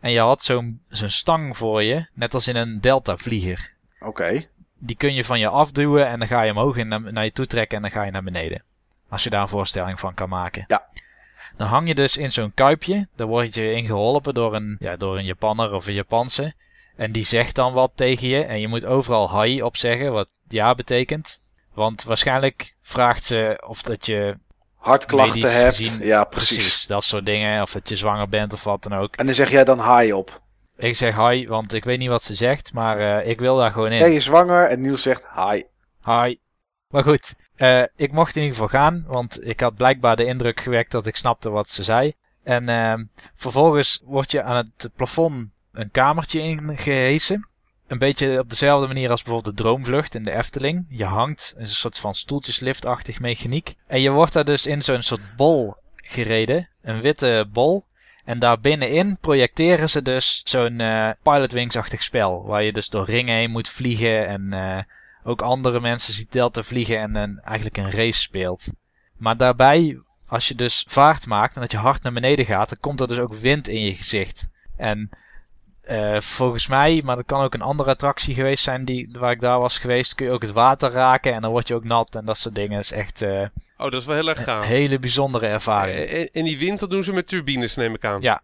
En 0.00 0.10
je 0.10 0.20
had 0.20 0.42
zo'n 0.42 0.80
zo'n 0.88 1.10
stang 1.10 1.56
voor 1.56 1.82
je, 1.82 2.06
net 2.12 2.34
als 2.34 2.48
in 2.48 2.56
een 2.56 2.80
Delta 2.80 3.16
vlieger. 3.16 3.72
Oké. 3.98 4.08
Okay 4.08 4.48
die 4.84 4.96
kun 4.96 5.14
je 5.14 5.24
van 5.24 5.38
je 5.38 5.48
afduwen 5.48 6.06
en 6.06 6.18
dan 6.18 6.28
ga 6.28 6.42
je 6.42 6.50
omhoog 6.50 6.76
en 6.76 6.88
naar 6.88 7.24
je 7.24 7.32
toe 7.32 7.46
trekken 7.46 7.76
en 7.76 7.82
dan 7.82 7.90
ga 7.90 8.02
je 8.02 8.10
naar 8.10 8.22
beneden. 8.22 8.62
Als 9.08 9.24
je 9.24 9.30
daar 9.30 9.40
een 9.40 9.48
voorstelling 9.48 10.00
van 10.00 10.14
kan 10.14 10.28
maken. 10.28 10.64
Ja. 10.66 10.86
Dan 11.56 11.66
hang 11.68 11.88
je 11.88 11.94
dus 11.94 12.16
in 12.16 12.32
zo'n 12.32 12.54
kuipje. 12.54 13.08
Daar 13.16 13.26
word 13.26 13.54
je 13.54 13.72
in 13.72 13.86
geholpen 13.86 14.34
door 14.34 14.54
een, 14.54 14.76
ja, 14.78 14.96
door 14.96 15.18
een 15.18 15.24
Japanner 15.24 15.72
of 15.72 15.86
een 15.86 15.94
Japanse. 15.94 16.54
En 16.96 17.12
die 17.12 17.24
zegt 17.24 17.54
dan 17.54 17.72
wat 17.72 17.92
tegen 17.94 18.28
je. 18.28 18.44
En 18.44 18.60
je 18.60 18.68
moet 18.68 18.86
overal 18.86 19.30
hai 19.30 19.62
op 19.62 19.76
zeggen, 19.76 20.12
wat 20.12 20.28
ja 20.48 20.74
betekent. 20.74 21.42
Want 21.74 22.04
waarschijnlijk 22.04 22.74
vraagt 22.80 23.24
ze 23.24 23.62
of 23.66 23.82
dat 23.82 24.06
je 24.06 24.36
hartklachten 24.76 25.54
hebt. 25.60 25.76
Gezien, 25.76 26.06
ja, 26.06 26.24
precies. 26.24 26.56
precies. 26.56 26.86
Dat 26.86 27.04
soort 27.04 27.26
dingen. 27.26 27.62
Of 27.62 27.72
dat 27.72 27.88
je 27.88 27.96
zwanger 27.96 28.28
bent 28.28 28.52
of 28.52 28.64
wat 28.64 28.82
dan 28.82 28.98
ook. 28.98 29.16
En 29.16 29.26
dan 29.26 29.34
zeg 29.34 29.50
jij 29.50 29.64
dan 29.64 29.78
hai 29.78 30.12
op. 30.12 30.42
Ik 30.76 30.96
zeg 30.96 31.16
hi, 31.16 31.46
want 31.46 31.72
ik 31.74 31.84
weet 31.84 31.98
niet 31.98 32.08
wat 32.08 32.22
ze 32.22 32.34
zegt, 32.34 32.72
maar 32.72 33.00
uh, 33.00 33.28
ik 33.28 33.38
wil 33.38 33.56
daar 33.56 33.70
gewoon 33.70 33.92
in. 33.92 33.98
Jij 33.98 34.14
is 34.14 34.24
zwanger 34.24 34.64
en 34.64 34.80
Niels 34.80 35.02
zegt 35.02 35.26
hi. 35.34 35.62
Hi. 36.04 36.36
Maar 36.88 37.02
goed, 37.02 37.34
uh, 37.56 37.82
ik 37.96 38.12
mocht 38.12 38.36
in 38.36 38.42
ieder 38.42 38.56
geval 38.56 38.80
gaan, 38.80 39.04
want 39.06 39.46
ik 39.46 39.60
had 39.60 39.76
blijkbaar 39.76 40.16
de 40.16 40.24
indruk 40.24 40.60
gewekt 40.60 40.90
dat 40.90 41.06
ik 41.06 41.16
snapte 41.16 41.50
wat 41.50 41.68
ze 41.68 41.82
zei. 41.82 42.12
En 42.42 42.70
uh, 42.70 42.94
vervolgens 43.34 44.02
word 44.04 44.30
je 44.30 44.42
aan 44.42 44.56
het 44.56 44.90
plafond 44.96 45.48
een 45.72 45.90
kamertje 45.90 46.40
ingehesen. 46.40 47.48
Een 47.86 47.98
beetje 47.98 48.38
op 48.38 48.50
dezelfde 48.50 48.86
manier 48.86 49.10
als 49.10 49.22
bijvoorbeeld 49.22 49.56
de 49.56 49.62
droomvlucht 49.62 50.14
in 50.14 50.22
de 50.22 50.30
Efteling. 50.30 50.86
Je 50.88 51.04
hangt 51.04 51.54
in 51.56 51.62
een 51.62 51.68
soort 51.68 51.98
van 51.98 52.14
stoeltjesliftachtig 52.14 53.20
mechaniek. 53.20 53.74
En 53.86 54.00
je 54.00 54.10
wordt 54.10 54.32
daar 54.32 54.44
dus 54.44 54.66
in 54.66 54.82
zo'n 54.82 55.02
soort 55.02 55.36
bol 55.36 55.74
gereden. 55.96 56.68
Een 56.82 57.00
witte 57.00 57.48
bol. 57.52 57.84
En 58.24 58.38
daar 58.38 58.60
binnenin 58.60 59.16
projecteren 59.20 59.90
ze 59.90 60.02
dus 60.02 60.40
zo'n 60.44 60.80
uh, 60.80 61.10
Pilot 61.22 61.52
Wings-achtig 61.52 62.02
spel. 62.02 62.44
Waar 62.46 62.62
je 62.62 62.72
dus 62.72 62.88
door 62.88 63.04
ringen 63.04 63.34
heen 63.34 63.50
moet 63.50 63.68
vliegen. 63.68 64.26
En 64.26 64.50
uh, 64.54 64.78
ook 65.24 65.42
andere 65.42 65.80
mensen 65.80 66.12
ziet 66.12 66.32
Delta 66.32 66.62
vliegen 66.62 66.98
en 66.98 67.40
eigenlijk 67.42 67.76
een 67.76 67.90
race 67.90 68.20
speelt. 68.20 68.68
Maar 69.16 69.36
daarbij, 69.36 70.00
als 70.26 70.48
je 70.48 70.54
dus 70.54 70.84
vaart 70.88 71.26
maakt 71.26 71.54
en 71.54 71.60
dat 71.60 71.70
je 71.70 71.76
hard 71.76 72.02
naar 72.02 72.12
beneden 72.12 72.44
gaat, 72.44 72.68
dan 72.68 72.78
komt 72.80 73.00
er 73.00 73.08
dus 73.08 73.18
ook 73.18 73.34
wind 73.34 73.68
in 73.68 73.80
je 73.80 73.94
gezicht. 73.94 74.48
En 74.76 75.10
uh, 75.90 76.20
volgens 76.20 76.66
mij, 76.66 77.02
maar 77.04 77.16
dat 77.16 77.26
kan 77.26 77.40
ook 77.40 77.54
een 77.54 77.62
andere 77.62 77.90
attractie 77.90 78.34
geweest 78.34 78.64
zijn 78.64 78.84
die, 78.84 79.08
waar 79.12 79.30
ik 79.30 79.40
daar 79.40 79.60
was 79.60 79.78
geweest, 79.78 80.14
kun 80.14 80.26
je 80.26 80.32
ook 80.32 80.42
het 80.42 80.52
water 80.52 80.90
raken 80.90 81.32
en 81.32 81.40
dan 81.40 81.50
word 81.50 81.68
je 81.68 81.74
ook 81.74 81.84
nat 81.84 82.14
en 82.14 82.24
dat 82.24 82.38
soort 82.38 82.54
dingen. 82.54 82.74
Dat 82.74 82.84
is 82.84 82.92
echt 82.92 83.22
uh, 83.22 83.40
oh, 83.76 83.90
dat 83.90 83.94
is 83.94 84.04
wel 84.04 84.16
heel 84.16 84.28
erg 84.28 84.44
gaaf. 84.44 84.62
een 84.62 84.68
hele 84.68 84.98
bijzondere 84.98 85.46
ervaring. 85.46 85.98
En, 85.98 86.30
en 86.30 86.44
die 86.44 86.58
wind, 86.58 86.78
dat 86.78 86.90
doen 86.90 87.04
ze 87.04 87.12
met 87.12 87.28
turbines, 87.28 87.74
neem 87.74 87.94
ik 87.94 88.04
aan. 88.04 88.20
Ja. 88.20 88.42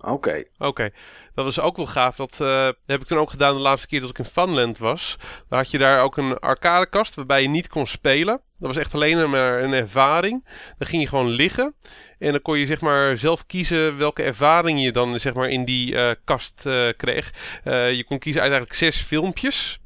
Oké. 0.00 0.10
Okay. 0.10 0.40
Oké. 0.40 0.66
Okay. 0.66 0.92
Dat 1.34 1.44
was 1.44 1.60
ook 1.60 1.76
wel 1.76 1.86
gaaf. 1.86 2.16
Dat, 2.16 2.32
uh, 2.32 2.48
dat 2.48 2.76
heb 2.86 3.00
ik 3.00 3.06
toen 3.06 3.18
ook 3.18 3.30
gedaan 3.30 3.54
de 3.54 3.60
laatste 3.60 3.86
keer 3.88 4.00
dat 4.00 4.10
ik 4.10 4.18
in 4.18 4.24
Funland 4.24 4.78
was. 4.78 5.16
Daar 5.48 5.58
had 5.58 5.70
je 5.70 5.78
daar 5.78 6.02
ook 6.02 6.16
een 6.16 6.38
arcadekast 6.38 7.14
waarbij 7.14 7.42
je 7.42 7.48
niet 7.48 7.68
kon 7.68 7.86
spelen. 7.86 8.40
Dat 8.60 8.74
was 8.74 8.76
echt 8.76 8.94
alleen 8.94 9.30
maar 9.30 9.62
een 9.62 9.72
ervaring. 9.72 10.44
Dan 10.78 10.88
ging 10.88 11.02
je 11.02 11.08
gewoon 11.08 11.28
liggen. 11.28 11.74
En 12.18 12.30
dan 12.30 12.42
kon 12.42 12.58
je 12.58 12.66
zeg 12.66 12.80
maar 12.80 13.18
zelf 13.18 13.46
kiezen 13.46 13.96
welke 13.96 14.22
ervaring 14.22 14.82
je 14.82 14.92
dan 14.92 15.20
zeg 15.20 15.34
maar 15.34 15.48
in 15.48 15.64
die 15.64 15.92
uh, 15.92 16.10
kast 16.24 16.64
uh, 16.66 16.88
kreeg. 16.96 17.32
Uh, 17.64 17.92
je 17.92 18.04
kon 18.04 18.18
kiezen 18.18 18.42
uit 18.42 18.50
eigenlijk 18.50 18.80
zes 18.80 18.96
filmpjes. 18.96 19.80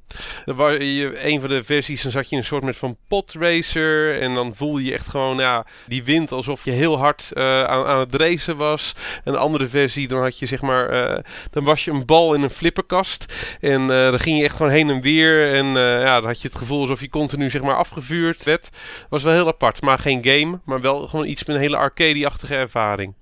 Dan 0.45 0.57
was 0.57 0.77
een 0.79 1.41
van 1.41 1.49
de 1.49 1.65
versies, 1.65 2.03
dan 2.03 2.11
zat 2.11 2.25
je 2.29 2.33
in 2.33 2.39
een 2.39 2.45
soort 2.45 2.63
met 2.63 2.77
van 2.77 2.97
potracer. 3.09 4.21
En 4.21 4.35
dan 4.35 4.55
voelde 4.55 4.85
je 4.85 4.93
echt 4.93 5.09
gewoon 5.09 5.37
ja, 5.37 5.67
die 5.87 6.05
wind 6.05 6.33
alsof 6.33 6.65
je 6.65 6.71
heel 6.71 6.99
hard 6.99 7.31
uh, 7.35 7.65
aan, 7.65 7.87
aan 7.87 7.99
het 7.99 8.15
racen 8.15 8.57
was. 8.57 8.95
En 9.25 9.33
de 9.33 9.39
andere 9.39 9.69
versie, 9.69 10.09
dan 10.09 10.23
had 10.23 10.39
je 10.39 10.47
zeg 10.47 10.61
maar, 10.61 10.93
uh, 10.93 11.19
dan 11.51 11.65
was 11.65 11.85
je 11.85 11.91
een 11.91 12.07
bal 12.07 12.35
in 12.35 12.43
een 12.43 12.51
flipperkast. 12.51 13.35
En 13.61 13.81
uh, 13.81 13.89
dan 13.89 14.21
ging 14.21 14.39
je 14.39 14.45
echt 14.45 14.57
gewoon 14.57 14.73
heen 14.73 14.91
en 14.91 15.01
weer. 15.01 15.53
En 15.53 15.67
ja, 15.67 16.15
dan 16.15 16.27
had 16.27 16.43
je 16.43 16.49
het 16.49 16.57
gevoel 16.57 16.81
alsof 16.81 17.01
je 17.01 17.09
continu 17.09 17.51
zeg 17.51 17.63
maar 17.63 17.77
afgevuurd 17.77 18.43
werd. 18.43 18.63
Dat 18.63 19.07
was 19.09 19.23
wel 19.23 19.33
heel 19.33 19.47
apart. 19.47 19.83
Maar 19.83 19.99
geen 19.99 20.25
game, 20.25 20.61
maar 20.65 20.81
wel 20.81 21.09
gewoon 21.09 21.27
iets 21.27 21.45
met 21.45 21.57
een 21.57 21.63
hele 21.63 21.77
arcade-achtige 21.77 22.57
ervaring. 22.57 23.15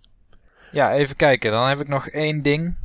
Ja, 0.70 0.93
even 0.93 1.16
kijken. 1.16 1.51
Dan 1.51 1.68
heb 1.68 1.80
ik 1.80 1.88
nog 1.88 2.09
één 2.09 2.43
ding. 2.43 2.76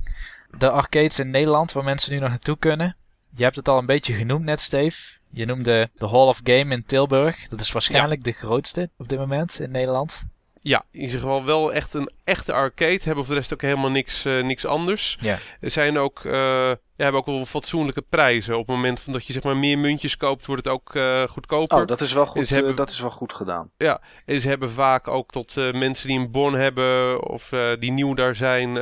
De 0.58 0.70
arcades 0.70 1.20
in 1.20 1.30
Nederland, 1.30 1.72
waar 1.72 1.84
mensen 1.84 2.14
nu 2.14 2.20
nog 2.20 2.30
naartoe 2.30 2.58
kunnen. 2.58 2.97
Je 3.38 3.44
hebt 3.44 3.56
het 3.56 3.68
al 3.68 3.78
een 3.78 3.86
beetje 3.86 4.14
genoemd 4.14 4.44
net, 4.44 4.62
Steve. 4.62 5.20
Je 5.32 5.46
noemde 5.46 5.90
de 5.98 6.08
Hall 6.08 6.28
of 6.28 6.42
Game 6.44 6.74
in 6.74 6.86
Tilburg. 6.86 7.48
Dat 7.48 7.60
is 7.60 7.72
waarschijnlijk 7.72 8.26
ja. 8.26 8.32
de 8.32 8.38
grootste 8.38 8.90
op 8.98 9.10
dit 9.10 9.20
moment 9.20 9.60
in 9.60 9.72
Nederland. 9.72 10.24
Ja, 10.62 10.86
in 10.92 11.00
ieder 11.02 11.20
geval 11.20 11.46
wel 11.46 11.74
echt 11.74 11.94
een 11.94 12.12
echte 12.24 12.54
arcade. 12.54 13.00
Hebben 13.04 13.26
voor 13.26 13.34
de 13.34 13.40
rest 13.40 13.54
ook 13.54 13.62
helemaal 13.62 13.90
niks, 13.90 14.26
uh, 14.26 14.44
niks 14.44 14.66
anders. 14.66 15.18
Ja. 15.20 15.38
Er 15.62 15.70
zijn 15.70 15.98
ook, 15.98 16.24
uh, 16.24 16.34
ja, 16.34 16.78
hebben 16.96 17.20
ook 17.22 17.26
wel 17.26 17.46
fatsoenlijke 17.46 18.04
prijzen. 18.10 18.58
Op 18.58 18.68
het 18.68 18.76
moment 18.76 19.00
van 19.00 19.14
dat 19.14 19.26
je 19.26 19.34
zeg 19.34 19.44
maar 19.44 19.58
meer 19.58 19.78
muntjes 19.78 20.18
koopt, 20.18 20.46
wordt 20.46 20.64
het 20.64 20.74
ook 20.74 20.96
uh, 20.96 21.24
goedkoper. 21.24 21.82
Oh, 21.82 21.88
dat 21.88 22.02
is 22.02 22.14
wel 22.14 22.26
goed, 22.26 22.50
hebben, 22.50 22.76
dat 22.76 22.90
is 22.90 23.00
wel 23.00 23.12
goed 23.12 23.34
gedaan. 23.34 23.70
Ja, 23.78 24.02
en 24.26 24.42
ze 24.42 24.48
hebben 24.48 24.72
vaak 24.72 25.08
ook 25.08 25.32
tot 25.32 25.56
mensen 25.56 26.08
die 26.08 26.20
een 26.20 26.32
bon 26.32 26.54
hebben 26.54 27.24
of 27.30 27.52
die 27.80 27.92
nieuw 27.92 28.14
daar 28.14 28.36
zijn 28.36 28.78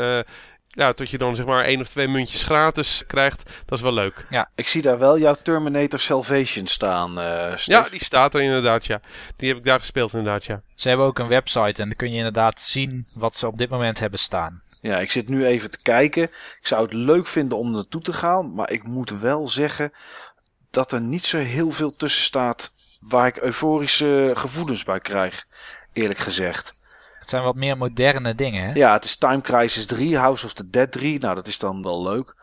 ja, 0.76 0.94
tot 0.94 1.10
je 1.10 1.18
dan 1.18 1.36
zeg 1.36 1.46
maar 1.46 1.64
één 1.64 1.82
of 1.82 1.88
twee 1.88 2.08
muntjes 2.08 2.44
gratis 2.44 3.04
krijgt. 3.08 3.44
Dat 3.66 3.78
is 3.78 3.84
wel 3.84 3.94
leuk. 3.94 4.26
Ja, 4.30 4.50
ik 4.56 4.68
zie 4.68 4.82
daar 4.82 5.00
wel 5.00 5.20
jouw 5.20 5.36
Terminator 5.44 6.00
Salvation 6.00 6.68
staan. 6.68 7.20
Uh, 7.20 7.56
ja, 7.56 7.88
die 7.90 8.04
staat 8.04 8.34
er 8.34 8.42
inderdaad, 8.42 8.86
ja. 8.86 9.02
Die 9.36 9.48
heb 9.48 9.58
ik 9.58 9.64
daar 9.64 9.80
gespeeld 9.80 10.14
inderdaad, 10.14 10.46
ja. 10.46 10.62
Ze 10.76 10.88
hebben 10.88 11.06
ook 11.06 11.20
een 11.20 11.28
website 11.28 11.82
en 11.82 11.88
dan 11.88 11.96
kun 11.96 12.12
je 12.12 12.18
inderdaad 12.18 12.60
zien 12.60 13.08
wat 13.14 13.36
ze 13.36 13.48
op 13.48 13.58
dit 13.58 13.70
moment 13.70 14.00
hebben 14.00 14.20
staan. 14.20 14.62
Ja, 14.82 15.00
ik 15.00 15.12
zit 15.12 15.30
nu 15.30 15.46
even 15.46 15.72
te 15.72 15.82
kijken. 15.82 16.24
Ik 16.24 16.68
zou 16.68 16.84
het 16.84 16.94
leuk 16.94 17.28
vinden 17.28 17.58
om 17.58 17.72
naartoe 17.72 18.02
te 18.02 18.14
gaan, 18.14 18.54
maar 18.54 18.72
ik 18.72 18.84
moet 18.84 19.10
wel 19.10 19.48
zeggen 19.48 19.92
dat 20.72 20.92
er 20.92 21.02
niet 21.02 21.26
zo 21.26 21.38
heel 21.38 21.72
veel 21.72 21.96
tussen 21.96 22.24
staat 22.24 22.72
waar 23.00 23.28
ik 23.28 23.38
euforische 23.38 24.32
gevoelens 24.34 24.84
bij 24.84 25.00
krijg, 25.00 25.46
eerlijk 25.94 26.20
gezegd. 26.20 26.76
Het 27.26 27.34
zijn 27.34 27.46
wat 27.46 27.56
meer 27.56 27.78
moderne 27.78 28.36
dingen, 28.36 28.64
hè? 28.64 28.74
Ja, 28.74 28.94
het 28.94 29.04
is 29.04 29.18
Time 29.18 29.42
Crisis 29.42 29.86
3, 29.86 30.18
House 30.18 30.46
of 30.46 30.54
the 30.54 30.70
Dead 30.70 30.92
3. 30.92 31.20
Nou, 31.20 31.36
dat 31.36 31.48
is 31.48 31.60
dan 31.60 31.82
wel 31.82 32.04
leuk. 32.04 32.36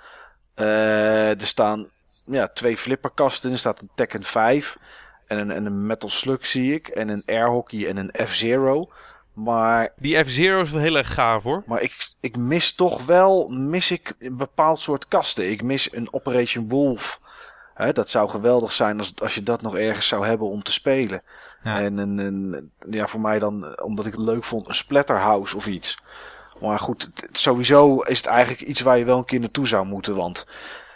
Uh, 0.57 1.41
er 1.41 1.47
staan 1.47 1.87
ja, 2.25 2.49
twee 2.49 2.77
flipperkasten. 2.77 3.53
Er 3.53 3.59
staat 3.59 3.81
een 3.81 3.91
Tekken 3.95 4.23
5 4.23 4.79
en 5.27 5.39
een, 5.39 5.51
en 5.51 5.67
een 5.67 5.87
Metal 5.87 6.09
Slug 6.09 6.47
zie 6.47 6.75
ik. 6.75 6.89
En 6.89 7.09
een 7.09 7.23
Air 7.27 7.49
Hockey 7.49 7.89
en 7.89 7.97
een 7.97 8.27
F-Zero. 8.27 8.91
Maar... 9.33 9.93
Die 9.97 10.25
F-Zero 10.25 10.61
is 10.61 10.71
wel 10.71 10.81
heel 10.81 10.97
erg 10.97 11.15
gaaf 11.15 11.43
hoor. 11.43 11.63
Maar 11.67 11.83
ik, 11.83 12.09
ik 12.21 12.37
mis 12.37 12.75
toch 12.75 13.05
wel 13.07 13.49
mis 13.49 13.91
ik 13.91 14.15
een 14.19 14.37
bepaald 14.37 14.81
soort 14.81 15.09
kasten. 15.09 15.51
Ik 15.51 15.63
mis 15.63 15.93
een 15.93 16.13
Operation 16.13 16.69
Wolf. 16.69 17.21
Hè, 17.75 17.93
dat 17.93 18.11
zou 18.11 18.29
geweldig 18.29 18.73
zijn 18.73 18.99
als, 18.99 19.13
als 19.23 19.35
je 19.35 19.43
dat 19.43 19.63
nog 19.63 19.77
ergens 19.77 20.09
zou 20.09 20.27
hebben 20.27 20.49
om 20.49 20.63
te 20.63 20.73
spelen. 20.73 21.23
Ja. 21.65 21.81
En 21.81 21.99
een, 21.99 22.19
een, 22.19 22.71
ja, 22.91 23.07
voor 23.07 23.21
mij 23.21 23.39
dan, 23.39 23.83
omdat 23.83 24.07
ik 24.07 24.13
het 24.13 24.21
leuk 24.21 24.45
vond, 24.45 24.69
een 24.69 24.75
Splatterhouse 24.75 25.57
of 25.57 25.67
iets. 25.67 25.99
Maar 26.61 26.79
goed, 26.79 27.11
sowieso 27.33 28.01
is 28.01 28.17
het 28.17 28.27
eigenlijk 28.27 28.61
iets 28.61 28.81
waar 28.81 28.99
je 28.99 29.05
wel 29.05 29.19
een 29.19 29.25
keer 29.25 29.41
naartoe 29.41 29.67
zou 29.67 29.87
moeten. 29.87 30.15
Want 30.15 30.47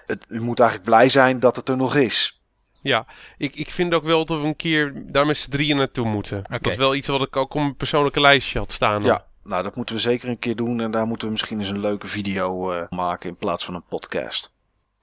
het, 0.07 0.25
je 0.29 0.41
moet 0.41 0.61
eigenlijk 0.61 0.91
blij 0.91 1.09
zijn 1.09 1.41
dat 1.41 1.57
het 1.57 1.69
er 1.69 1.77
nog 1.77 1.95
is. 1.95 2.41
Ja, 2.81 3.07
ik, 3.37 3.57
ik 3.57 3.71
vind 3.71 3.95
ook 3.95 4.05
wel 4.05 4.25
dat 4.25 4.41
we 4.41 4.47
een 4.47 4.57
keer 4.57 4.93
daar 5.07 5.27
met 5.27 5.37
z'n 5.37 5.51
drieën 5.51 5.77
naartoe 5.77 6.07
moeten. 6.07 6.43
Dat 6.51 6.67
is 6.67 6.77
wel 6.77 6.95
iets 6.95 7.09
wat 7.09 7.23
ik 7.23 7.37
ook 7.37 7.55
op 7.55 7.61
mijn 7.61 7.77
persoonlijke 7.77 8.21
lijstje 8.21 8.59
had 8.59 8.73
staan. 8.73 9.03
Ja, 9.03 9.27
nou 9.43 9.63
dat 9.63 9.77
moeten 9.77 9.95
we 9.95 10.01
zeker 10.01 10.29
een 10.29 10.39
keer 10.39 10.57
doen. 10.57 10.81
En 10.81 10.91
daar 10.91 11.07
moeten 11.07 11.27
we 11.27 11.33
misschien 11.33 11.59
eens 11.59 11.69
een 11.69 11.81
leuke 11.81 12.07
video 12.07 12.73
uh, 12.73 12.83
maken 12.89 13.29
in 13.29 13.37
plaats 13.37 13.65
van 13.65 13.75
een 13.75 13.85
podcast. 13.89 14.53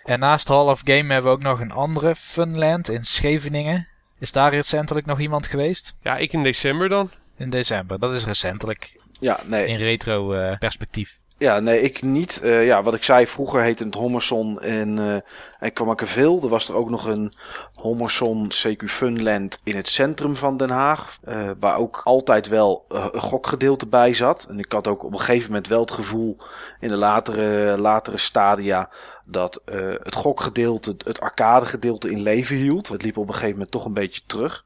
En 0.03 0.19
naast 0.19 0.47
Hall 0.47 0.67
of 0.67 0.81
Game 0.83 1.13
hebben 1.13 1.31
we 1.31 1.37
ook 1.37 1.43
nog 1.43 1.59
een 1.59 1.71
andere 1.71 2.15
Funland 2.15 2.89
in 2.89 3.03
Scheveningen. 3.03 3.87
Is 4.23 4.31
daar 4.31 4.51
recentelijk 4.51 5.05
nog 5.05 5.19
iemand 5.19 5.47
geweest? 5.47 5.93
Ja, 6.01 6.17
ik 6.17 6.33
in 6.33 6.43
december 6.43 6.89
dan. 6.89 7.09
In 7.37 7.49
december, 7.49 7.99
dat 7.99 8.13
is 8.13 8.25
recentelijk. 8.25 8.99
Ja, 9.19 9.39
nee. 9.45 9.65
In 9.65 9.75
retro 9.75 10.33
uh, 10.33 10.57
perspectief. 10.57 11.19
Ja, 11.37 11.59
nee, 11.59 11.81
ik 11.81 12.01
niet. 12.01 12.41
Uh, 12.43 12.65
ja, 12.65 12.83
wat 12.83 12.93
ik 12.93 13.03
zei, 13.03 13.27
vroeger 13.27 13.61
heette 13.61 13.83
het 13.83 13.93
Hommerson 13.93 14.61
en, 14.61 14.97
uh, 14.97 15.15
en 15.59 15.73
kwam 15.73 15.91
ik 15.91 16.01
er 16.01 16.07
veel. 16.07 16.41
Er 16.41 16.49
was 16.49 16.69
er 16.69 16.75
ook 16.75 16.89
nog 16.89 17.05
een 17.05 17.33
Hommerson 17.73 18.51
CQ 18.51 18.85
Funland 18.85 19.59
in 19.63 19.75
het 19.75 19.87
centrum 19.87 20.35
van 20.35 20.57
Den 20.57 20.69
Haag. 20.69 21.17
Uh, 21.27 21.51
waar 21.59 21.77
ook 21.77 22.01
altijd 22.03 22.47
wel 22.47 22.85
een 22.87 23.21
gokgedeelte 23.21 23.87
bij 23.87 24.13
zat. 24.13 24.45
En 24.49 24.59
ik 24.59 24.71
had 24.71 24.87
ook 24.87 25.03
op 25.03 25.13
een 25.13 25.19
gegeven 25.19 25.47
moment 25.47 25.67
wel 25.67 25.81
het 25.81 25.91
gevoel 25.91 26.37
in 26.79 26.87
de 26.87 26.97
latere, 26.97 27.77
latere 27.77 28.17
stadia 28.17 28.89
dat 29.23 29.61
het 30.03 30.15
gokgedeelte, 30.15 30.95
het 30.97 31.19
arcadegedeelte 31.19 32.11
in 32.11 32.21
leven 32.21 32.55
hield. 32.55 32.87
Het 32.87 33.03
liep 33.03 33.17
op 33.17 33.27
een 33.27 33.33
gegeven 33.33 33.53
moment 33.53 33.71
toch 33.71 33.85
een 33.85 33.93
beetje 33.93 34.21
terug. 34.25 34.65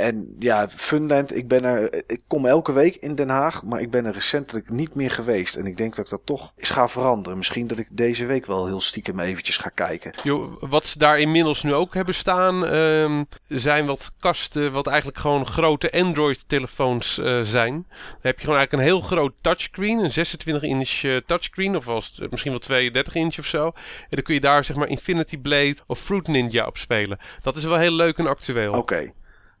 En 0.00 0.36
ja, 0.38 0.68
Funland, 0.68 1.36
ik 1.36 1.48
ben 1.48 1.64
er, 1.64 2.02
ik 2.06 2.20
kom 2.26 2.46
elke 2.46 2.72
week 2.72 2.96
in 2.96 3.14
Den 3.14 3.28
Haag, 3.28 3.62
maar 3.62 3.80
ik 3.80 3.90
ben 3.90 4.06
er 4.06 4.12
recentelijk 4.12 4.70
niet 4.70 4.94
meer 4.94 5.10
geweest. 5.10 5.56
En 5.56 5.66
ik 5.66 5.76
denk 5.76 5.96
dat 5.96 6.04
ik 6.04 6.10
dat 6.10 6.20
toch 6.24 6.52
eens 6.56 6.70
ga 6.70 6.88
veranderen. 6.88 7.38
Misschien 7.38 7.66
dat 7.66 7.78
ik 7.78 7.86
deze 7.90 8.26
week 8.26 8.46
wel 8.46 8.66
heel 8.66 8.80
stiekem 8.80 9.20
eventjes 9.20 9.56
ga 9.56 9.68
kijken. 9.68 10.12
Jo, 10.22 10.58
wat 10.60 10.86
ze 10.86 10.98
daar 10.98 11.18
inmiddels 11.18 11.62
nu 11.62 11.74
ook 11.74 11.94
hebben 11.94 12.14
staan, 12.14 12.74
um, 12.74 13.26
zijn 13.48 13.86
wat 13.86 14.10
kasten, 14.20 14.72
wat 14.72 14.86
eigenlijk 14.86 15.18
gewoon 15.18 15.46
grote 15.46 15.92
Android-telefoons 15.92 17.18
uh, 17.18 17.40
zijn. 17.40 17.72
Dan 17.72 18.20
heb 18.20 18.38
je 18.38 18.44
gewoon 18.44 18.58
eigenlijk 18.58 18.72
een 18.72 18.94
heel 18.94 19.00
groot 19.00 19.32
touchscreen, 19.40 19.98
een 19.98 20.26
26-inch 20.26 21.02
uh, 21.02 21.16
touchscreen, 21.16 21.76
of 21.76 21.84
was 21.84 22.12
het 22.16 22.30
misschien 22.30 22.52
wel 22.52 22.60
32 22.60 23.14
inch 23.14 23.38
of 23.38 23.46
zo. 23.46 23.66
En 23.66 24.08
dan 24.08 24.22
kun 24.22 24.34
je 24.34 24.40
daar 24.40 24.64
zeg 24.64 24.76
maar 24.76 24.88
Infinity 24.88 25.38
Blade 25.38 25.76
of 25.86 26.00
Fruit 26.00 26.26
Ninja 26.26 26.66
op 26.66 26.76
spelen. 26.76 27.18
Dat 27.42 27.56
is 27.56 27.64
wel 27.64 27.78
heel 27.78 27.92
leuk 27.92 28.18
en 28.18 28.26
actueel. 28.26 28.68
Oké. 28.68 28.78
Okay. 28.78 29.12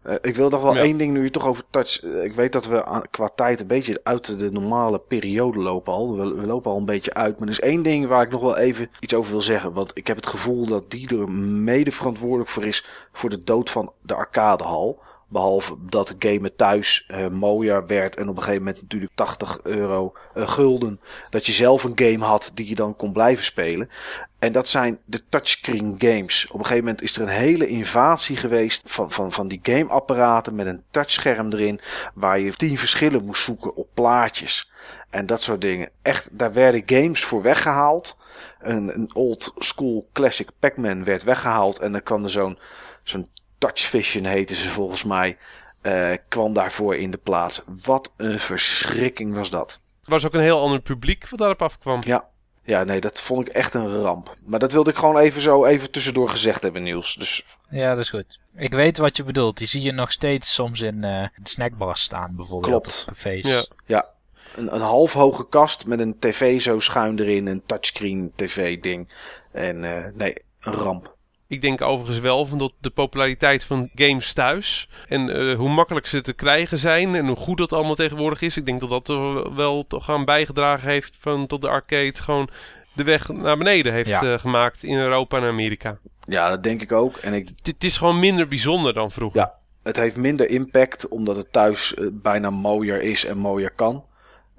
Uh, 0.06 0.14
ik 0.20 0.34
wil 0.34 0.48
nog 0.48 0.62
wel 0.62 0.74
ja. 0.74 0.80
één 0.80 0.96
ding 0.96 1.12
nu 1.12 1.22
je 1.22 1.30
toch 1.30 1.46
over 1.46 1.64
touch. 1.70 2.02
Uh, 2.02 2.24
ik 2.24 2.32
weet 2.32 2.52
dat 2.52 2.66
we 2.66 2.84
aan, 2.84 3.02
qua 3.10 3.30
tijd 3.34 3.60
een 3.60 3.66
beetje 3.66 4.00
uit 4.02 4.38
de 4.38 4.50
normale 4.50 4.98
periode 4.98 5.58
lopen 5.58 5.92
al. 5.92 6.16
We, 6.16 6.34
we, 6.34 6.46
lopen 6.46 6.70
al 6.70 6.76
een 6.76 6.84
beetje 6.84 7.14
uit. 7.14 7.38
Maar 7.38 7.48
er 7.48 7.54
is 7.54 7.60
één 7.60 7.82
ding 7.82 8.06
waar 8.06 8.22
ik 8.22 8.30
nog 8.30 8.40
wel 8.40 8.56
even 8.56 8.90
iets 9.00 9.14
over 9.14 9.30
wil 9.30 9.42
zeggen. 9.42 9.72
Want 9.72 9.90
ik 9.94 10.06
heb 10.06 10.16
het 10.16 10.26
gevoel 10.26 10.66
dat 10.66 10.90
die 10.90 11.18
er 11.18 11.30
mede 11.32 11.92
verantwoordelijk 11.92 12.50
voor 12.50 12.64
is 12.64 12.86
voor 13.12 13.30
de 13.30 13.44
dood 13.44 13.70
van 13.70 13.92
de 14.02 14.14
arcadehal. 14.14 15.02
Behalve 15.30 15.76
dat 15.80 16.14
gamen 16.18 16.56
thuis 16.56 17.08
uh, 17.10 17.28
mooier 17.28 17.86
werd 17.86 18.16
en 18.16 18.28
op 18.28 18.36
een 18.36 18.42
gegeven 18.42 18.64
moment 18.64 18.82
natuurlijk 18.82 19.12
80 19.14 19.60
euro 19.62 20.12
uh, 20.34 20.48
gulden. 20.48 21.00
Dat 21.30 21.46
je 21.46 21.52
zelf 21.52 21.84
een 21.84 21.98
game 21.98 22.24
had 22.24 22.50
die 22.54 22.68
je 22.68 22.74
dan 22.74 22.96
kon 22.96 23.12
blijven 23.12 23.44
spelen. 23.44 23.90
En 24.38 24.52
dat 24.52 24.68
zijn 24.68 24.98
de 25.04 25.22
touchscreen 25.28 25.94
games. 25.98 26.46
Op 26.46 26.58
een 26.58 26.66
gegeven 26.66 26.84
moment 26.84 27.02
is 27.02 27.16
er 27.16 27.22
een 27.22 27.28
hele 27.28 27.66
invasie 27.66 28.36
geweest 28.36 28.82
van, 28.84 29.10
van, 29.10 29.32
van 29.32 29.48
die 29.48 29.60
gameapparaten 29.62 30.54
met 30.54 30.66
een 30.66 30.82
touchscherm 30.90 31.52
erin. 31.52 31.80
Waar 32.14 32.38
je 32.38 32.52
tien 32.52 32.78
verschillen 32.78 33.24
moest 33.24 33.44
zoeken 33.44 33.74
op 33.74 33.88
plaatjes. 33.94 34.70
En 35.10 35.26
dat 35.26 35.42
soort 35.42 35.60
dingen. 35.60 35.90
Echt, 36.02 36.28
daar 36.32 36.52
werden 36.52 36.82
games 36.86 37.24
voor 37.24 37.42
weggehaald. 37.42 38.18
Een, 38.60 38.94
een 38.94 39.14
old 39.14 39.52
school 39.56 40.06
classic 40.12 40.48
Pac-Man 40.58 41.04
werd 41.04 41.22
weggehaald. 41.22 41.78
En 41.78 41.92
dan 41.92 42.02
kwam 42.02 42.24
er 42.24 42.30
zo'n 42.30 42.58
zo'n 43.02 43.28
Touchvision 43.60 44.24
heten 44.24 44.56
ze 44.56 44.70
volgens 44.70 45.04
mij. 45.04 45.38
Uh, 45.82 46.12
kwam 46.28 46.52
daarvoor 46.52 46.96
in 46.96 47.10
de 47.10 47.16
plaats. 47.16 47.62
Wat 47.82 48.12
een 48.16 48.38
verschrikking 48.38 49.34
was 49.34 49.50
dat. 49.50 49.80
Er 50.04 50.10
was 50.10 50.26
ook 50.26 50.34
een 50.34 50.40
heel 50.40 50.60
ander 50.60 50.80
publiek 50.80 51.28
wat 51.28 51.38
daarop 51.38 51.62
afkwam. 51.62 52.02
Ja. 52.04 52.28
Ja, 52.62 52.84
nee, 52.84 53.00
dat 53.00 53.20
vond 53.20 53.48
ik 53.48 53.52
echt 53.52 53.74
een 53.74 54.00
ramp. 54.02 54.36
Maar 54.44 54.58
dat 54.58 54.72
wilde 54.72 54.90
ik 54.90 54.96
gewoon 54.96 55.18
even 55.18 55.40
zo 55.40 55.64
even 55.64 55.90
tussendoor 55.90 56.28
gezegd 56.28 56.62
hebben, 56.62 56.82
Niels. 56.82 57.14
Dus... 57.14 57.58
Ja, 57.70 57.94
dat 57.94 58.04
is 58.04 58.10
goed. 58.10 58.40
Ik 58.56 58.72
weet 58.72 58.98
wat 58.98 59.16
je 59.16 59.24
bedoelt. 59.24 59.58
Die 59.58 59.66
zie 59.66 59.82
je 59.82 59.92
nog 59.92 60.12
steeds 60.12 60.54
soms 60.54 60.80
in 60.80 61.04
uh, 61.04 61.26
snackbars 61.42 62.02
staan, 62.02 62.36
bijvoorbeeld. 62.36 62.82
Klopt. 62.82 63.04
Op 63.08 63.14
cafés. 63.14 63.48
Ja. 63.48 63.64
ja. 63.86 64.08
Een, 64.56 64.74
een 64.74 64.80
half 64.80 65.12
hoge 65.12 65.48
kast 65.48 65.86
met 65.86 65.98
een 65.98 66.18
tv 66.18 66.60
zo 66.60 66.78
schuin 66.78 67.18
erin. 67.18 67.46
Een 67.46 67.62
touchscreen 67.66 68.32
tv 68.36 68.80
ding. 68.80 69.12
En 69.52 69.82
uh, 69.82 70.04
nee, 70.14 70.34
een 70.60 70.72
ramp. 70.72 71.16
Ik 71.50 71.60
denk 71.60 71.80
overigens 71.80 72.20
wel 72.20 72.46
van 72.46 72.58
dat 72.58 72.72
de 72.80 72.90
populariteit 72.90 73.64
van 73.64 73.90
games 73.94 74.32
thuis 74.32 74.88
en 75.08 75.28
uh, 75.28 75.56
hoe 75.56 75.68
makkelijk 75.68 76.06
ze 76.06 76.20
te 76.20 76.32
krijgen 76.32 76.78
zijn 76.78 77.14
en 77.14 77.26
hoe 77.26 77.36
goed 77.36 77.58
dat 77.58 77.72
allemaal 77.72 77.94
tegenwoordig 77.94 78.42
is. 78.42 78.56
Ik 78.56 78.66
denk 78.66 78.80
dat 78.80 78.90
dat 78.90 79.08
er 79.08 79.54
wel 79.54 79.86
toch 79.86 80.10
aan 80.10 80.24
bijgedragen 80.24 80.88
heeft 80.88 81.18
van 81.20 81.46
tot 81.46 81.60
de 81.60 81.68
arcade 81.68 82.14
gewoon 82.14 82.50
de 82.92 83.04
weg 83.04 83.28
naar 83.28 83.58
beneden 83.58 83.92
heeft 83.92 84.08
ja. 84.08 84.22
uh, 84.22 84.38
gemaakt 84.38 84.82
in 84.82 84.96
Europa 84.96 85.36
en 85.36 85.44
Amerika. 85.44 85.98
Ja, 86.26 86.48
dat 86.48 86.62
denk 86.62 86.82
ik 86.82 86.92
ook. 86.92 87.16
En 87.16 87.34
ik... 87.34 87.48
Het 87.62 87.84
is 87.84 87.96
gewoon 87.96 88.18
minder 88.18 88.48
bijzonder 88.48 88.94
dan 88.94 89.10
vroeger. 89.10 89.40
Ja, 89.40 89.54
het 89.82 89.96
heeft 89.96 90.16
minder 90.16 90.48
impact 90.48 91.08
omdat 91.08 91.36
het 91.36 91.52
thuis 91.52 91.94
uh, 91.98 92.08
bijna 92.12 92.50
mooier 92.50 93.02
is 93.02 93.24
en 93.24 93.38
mooier 93.38 93.70
kan. 93.70 94.04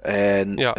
En 0.00 0.56
ja 0.56 0.74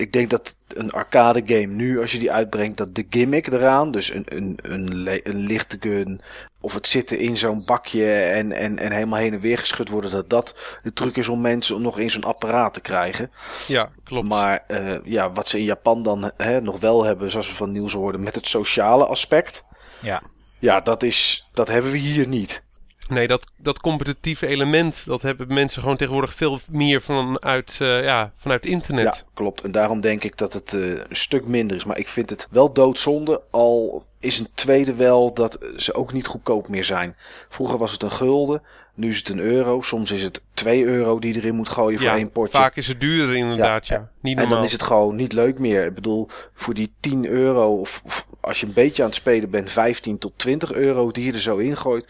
ik 0.00 0.12
denk 0.12 0.30
dat 0.30 0.56
een 0.68 0.92
arcade 0.92 1.42
game 1.44 1.66
nu, 1.66 2.00
als 2.00 2.12
je 2.12 2.18
die 2.18 2.32
uitbrengt, 2.32 2.76
dat 2.76 2.94
de 2.94 3.06
gimmick 3.10 3.46
eraan, 3.46 3.90
dus 3.90 4.14
een, 4.14 4.24
een, 4.28 4.58
een, 4.62 5.20
een 5.22 5.36
lichte 5.36 5.76
gun, 5.80 6.20
of 6.60 6.74
het 6.74 6.86
zitten 6.86 7.18
in 7.18 7.36
zo'n 7.36 7.64
bakje 7.64 8.12
en, 8.12 8.52
en, 8.52 8.78
en 8.78 8.92
helemaal 8.92 9.18
heen 9.18 9.32
en 9.32 9.40
weer 9.40 9.58
geschud 9.58 9.88
worden, 9.88 10.10
dat 10.10 10.30
dat 10.30 10.54
de 10.82 10.92
truc 10.92 11.16
is 11.16 11.28
om 11.28 11.40
mensen 11.40 11.76
om 11.76 11.82
nog 11.82 11.98
in 11.98 12.10
zo'n 12.10 12.24
apparaat 12.24 12.74
te 12.74 12.80
krijgen. 12.80 13.30
Ja, 13.66 13.90
klopt. 14.04 14.28
Maar 14.28 14.64
uh, 14.68 14.98
ja, 15.04 15.32
wat 15.32 15.48
ze 15.48 15.58
in 15.58 15.64
Japan 15.64 16.02
dan 16.02 16.30
hè, 16.36 16.60
nog 16.60 16.80
wel 16.80 17.04
hebben, 17.04 17.30
zoals 17.30 17.48
we 17.48 17.54
van 17.54 17.72
Niels 17.72 17.92
hoorden, 17.92 18.22
met 18.22 18.34
het 18.34 18.46
sociale 18.46 19.06
aspect. 19.06 19.64
Ja. 20.00 20.22
Ja, 20.58 20.80
dat, 20.80 21.02
is, 21.02 21.48
dat 21.52 21.68
hebben 21.68 21.90
we 21.90 21.98
hier 21.98 22.26
niet. 22.26 22.62
Nee, 23.10 23.26
dat, 23.26 23.46
dat 23.56 23.80
competitieve 23.80 24.46
element, 24.46 25.06
dat 25.06 25.22
hebben 25.22 25.54
mensen 25.54 25.82
gewoon 25.82 25.96
tegenwoordig 25.96 26.34
veel 26.34 26.58
meer 26.70 27.02
vanuit, 27.02 27.78
uh, 27.82 28.02
ja, 28.02 28.32
vanuit 28.36 28.66
internet. 28.66 29.04
Ja, 29.04 29.30
klopt. 29.34 29.62
En 29.62 29.72
daarom 29.72 30.00
denk 30.00 30.24
ik 30.24 30.36
dat 30.36 30.52
het 30.52 30.72
uh, 30.72 30.98
een 31.08 31.16
stuk 31.16 31.46
minder 31.46 31.76
is. 31.76 31.84
Maar 31.84 31.98
ik 31.98 32.08
vind 32.08 32.30
het 32.30 32.48
wel 32.50 32.72
doodzonde, 32.72 33.42
al 33.50 34.04
is 34.20 34.38
een 34.38 34.48
tweede 34.54 34.94
wel 34.94 35.34
dat 35.34 35.58
ze 35.76 35.94
ook 35.94 36.12
niet 36.12 36.26
goedkoop 36.26 36.68
meer 36.68 36.84
zijn. 36.84 37.16
Vroeger 37.48 37.78
was 37.78 37.92
het 37.92 38.02
een 38.02 38.12
gulden, 38.12 38.62
nu 38.94 39.08
is 39.08 39.18
het 39.18 39.28
een 39.28 39.38
euro. 39.38 39.80
Soms 39.80 40.10
is 40.10 40.22
het 40.22 40.42
2 40.54 40.84
euro 40.84 41.18
die 41.18 41.36
erin 41.36 41.54
moet 41.54 41.68
gooien 41.68 42.00
voor 42.00 42.10
één 42.10 42.30
potje. 42.30 42.58
vaak 42.58 42.76
is 42.76 42.88
het 42.88 43.00
duurder 43.00 43.36
inderdaad, 43.36 43.86
ja. 43.86 43.96
ja. 43.96 44.10
Niet 44.20 44.38
en 44.38 44.48
dan 44.48 44.64
is 44.64 44.72
het 44.72 44.82
gewoon 44.82 45.16
niet 45.16 45.32
leuk 45.32 45.58
meer. 45.58 45.84
Ik 45.84 45.94
bedoel, 45.94 46.28
voor 46.54 46.74
die 46.74 46.92
10 47.00 47.26
euro, 47.26 47.80
of, 47.80 48.02
of 48.04 48.26
als 48.40 48.60
je 48.60 48.66
een 48.66 48.72
beetje 48.72 49.02
aan 49.02 49.08
het 49.08 49.18
spelen 49.18 49.50
bent, 49.50 49.72
15 49.72 50.18
tot 50.18 50.32
20 50.36 50.72
euro 50.72 51.10
die 51.10 51.24
je 51.24 51.32
er 51.32 51.40
zo 51.40 51.56
ingooit 51.56 52.08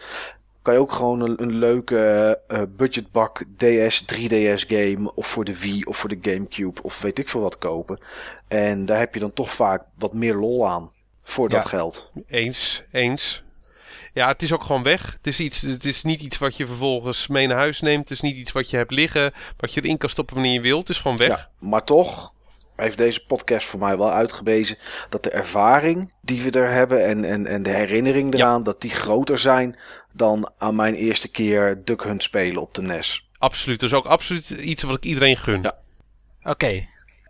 kan 0.61 0.73
je 0.73 0.79
ook 0.79 0.91
gewoon 0.91 1.21
een, 1.21 1.41
een 1.41 1.55
leuke 1.55 2.39
uh, 2.47 2.61
budgetbak 2.75 3.43
DS, 3.57 4.03
3DS 4.13 4.67
game 4.67 5.15
of 5.15 5.27
voor 5.27 5.45
de 5.45 5.59
Wii 5.59 5.83
of 5.83 5.97
voor 5.97 6.09
de 6.09 6.17
Gamecube 6.21 6.83
of 6.83 7.01
weet 7.01 7.19
ik 7.19 7.29
veel 7.29 7.41
wat 7.41 7.57
kopen. 7.57 7.99
En 8.47 8.85
daar 8.85 8.99
heb 8.99 9.13
je 9.13 9.19
dan 9.19 9.33
toch 9.33 9.53
vaak 9.53 9.83
wat 9.97 10.13
meer 10.13 10.35
lol 10.35 10.67
aan 10.67 10.91
voor 11.23 11.49
dat 11.49 11.65
geld. 11.65 12.11
Eens, 12.27 12.83
eens. 12.91 13.43
Ja, 14.13 14.27
het 14.27 14.41
is 14.41 14.53
ook 14.53 14.63
gewoon 14.63 14.83
weg. 14.83 15.13
Het 15.17 15.27
is, 15.27 15.39
iets, 15.39 15.61
het 15.61 15.85
is 15.85 16.03
niet 16.03 16.21
iets 16.21 16.37
wat 16.37 16.57
je 16.57 16.65
vervolgens 16.65 17.27
mee 17.27 17.47
naar 17.47 17.57
huis 17.57 17.81
neemt. 17.81 18.09
Het 18.09 18.11
is 18.11 18.21
niet 18.21 18.35
iets 18.35 18.51
wat 18.51 18.69
je 18.69 18.77
hebt 18.77 18.91
liggen, 18.91 19.33
wat 19.57 19.73
je 19.73 19.81
erin 19.81 19.97
kan 19.97 20.09
stoppen 20.09 20.35
wanneer 20.35 20.53
je 20.53 20.61
wilt. 20.61 20.87
Het 20.87 20.89
is 20.89 21.01
gewoon 21.01 21.17
weg. 21.17 21.27
Ja, 21.27 21.49
maar 21.59 21.83
toch 21.83 22.33
heeft 22.75 22.97
deze 22.97 23.25
podcast 23.25 23.67
voor 23.67 23.79
mij 23.79 23.97
wel 23.97 24.11
uitgewezen 24.11 24.77
dat 25.09 25.23
de 25.23 25.29
ervaring 25.29 26.13
die 26.21 26.41
we 26.41 26.51
er 26.59 26.71
hebben 26.71 27.05
en, 27.05 27.25
en, 27.25 27.45
en 27.45 27.63
de 27.63 27.69
herinnering 27.69 28.33
eraan, 28.33 28.57
ja. 28.57 28.63
dat 28.63 28.81
die 28.81 28.91
groter 28.91 29.39
zijn 29.39 29.77
dan 30.11 30.51
aan 30.57 30.75
mijn 30.75 30.93
eerste 30.93 31.27
keer 31.27 31.81
Duck 31.85 32.03
Hunt 32.03 32.23
spelen 32.23 32.61
op 32.61 32.73
de 32.73 32.81
NES. 32.81 33.23
absoluut. 33.37 33.79
Dat 33.79 33.89
is 33.89 33.95
ook 33.95 34.05
absoluut 34.05 34.49
iets 34.49 34.83
wat 34.83 34.95
ik 34.95 35.03
iedereen 35.05 35.37
gun. 35.37 35.61
Ja. 35.61 35.75
Oké, 36.43 36.87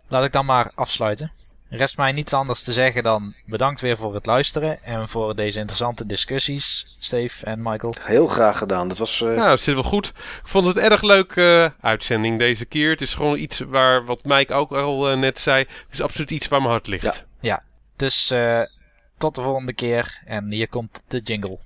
laat 0.08 0.24
ik 0.24 0.32
dan 0.32 0.44
maar 0.46 0.70
afsluiten. 0.74 1.32
Rest 1.68 1.96
mij 1.96 2.12
niets 2.12 2.32
anders 2.32 2.62
te 2.62 2.72
zeggen 2.72 3.02
dan 3.02 3.34
bedankt 3.46 3.80
weer 3.80 3.96
voor 3.96 4.14
het 4.14 4.26
luisteren 4.26 4.82
en 4.84 5.08
voor 5.08 5.34
deze 5.36 5.58
interessante 5.58 6.06
discussies, 6.06 6.96
Steve 7.00 7.46
en 7.46 7.62
Michael. 7.62 7.94
Heel 8.00 8.26
graag 8.26 8.58
gedaan. 8.58 8.88
Dat 8.88 8.98
was... 8.98 9.20
eh, 9.20 9.28
Nou, 9.28 9.48
dat 9.48 9.60
zit 9.60 9.74
wel 9.74 9.82
goed. 9.82 10.06
Ik 10.16 10.40
vond 10.48 10.66
het 10.66 10.76
erg 10.78 11.02
leuk 11.02 11.36
eh, 11.36 11.66
uitzending 11.80 12.38
deze 12.38 12.64
keer. 12.64 12.90
Het 12.90 13.00
is 13.00 13.14
gewoon 13.14 13.38
iets 13.38 13.58
waar, 13.58 14.04
wat 14.04 14.24
Mike 14.24 14.54
ook 14.54 14.72
al 14.72 15.10
eh, 15.10 15.18
net 15.18 15.40
zei, 15.40 15.58
het 15.58 15.86
is 15.90 16.00
absoluut 16.02 16.30
iets 16.30 16.48
waar 16.48 16.58
mijn 16.60 16.70
hart 16.72 16.86
ligt. 16.86 17.26
Ja. 17.40 17.62
Dus 17.96 18.30
eh, 18.30 18.60
tot 19.18 19.34
de 19.34 19.42
volgende 19.42 19.72
keer 19.72 20.22
en 20.24 20.50
hier 20.50 20.68
komt 20.68 21.02
de 21.08 21.18
jingle. 21.20 21.58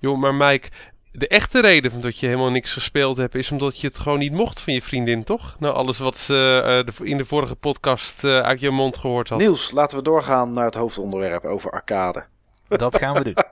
Joh, 0.00 0.18
maar 0.18 0.34
Mike, 0.34 0.68
de 1.12 1.28
echte 1.28 1.60
reden 1.60 1.90
van 1.90 2.00
dat 2.00 2.18
je 2.18 2.26
helemaal 2.26 2.50
niks 2.50 2.72
gespeeld 2.72 3.16
hebt, 3.16 3.34
is 3.34 3.50
omdat 3.50 3.80
je 3.80 3.86
het 3.86 3.98
gewoon 3.98 4.18
niet 4.18 4.32
mocht 4.32 4.60
van 4.60 4.72
je 4.72 4.82
vriendin, 4.82 5.24
toch? 5.24 5.56
Nou, 5.58 5.74
alles 5.74 5.98
wat 5.98 6.18
ze 6.18 6.62
eh, 6.64 6.94
de- 6.96 7.04
in 7.10 7.16
de 7.16 7.24
vorige 7.24 7.54
podcast 7.56 8.24
eh, 8.24 8.40
uit 8.40 8.60
je 8.60 8.70
mond 8.70 8.98
gehoord 8.98 9.28
had. 9.28 9.38
Niels, 9.38 9.70
laten 9.70 9.96
we 9.98 10.02
doorgaan 10.04 10.52
naar 10.52 10.64
het 10.64 10.74
hoofdonderwerp 10.74 11.44
over 11.44 11.70
arcade. 11.70 12.24
Dat 12.68 12.98
gaan 12.98 13.14
we 13.14 13.22
doen. 13.24 13.36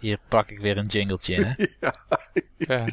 Hier 0.00 0.18
pak 0.28 0.50
ik 0.50 0.58
weer 0.58 0.76
een 0.76 0.86
jingletje 0.86 1.34
in, 1.34 1.44
hè? 1.44 1.54
Ja. 2.56 2.86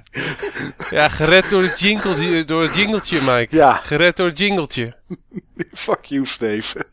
ja. 0.89 1.09
gered 1.09 1.49
door 1.49 1.61
het, 1.61 1.79
jingle, 1.79 2.45
door 2.45 2.61
het 2.61 2.75
jingletje, 2.75 3.21
Mike. 3.21 3.55
Ja. 3.55 3.73
Gered 3.73 4.17
door 4.17 4.27
het 4.27 4.37
jingletje. 4.37 4.95
Fuck 5.73 6.05
you, 6.05 6.25
Steve. 6.25 6.75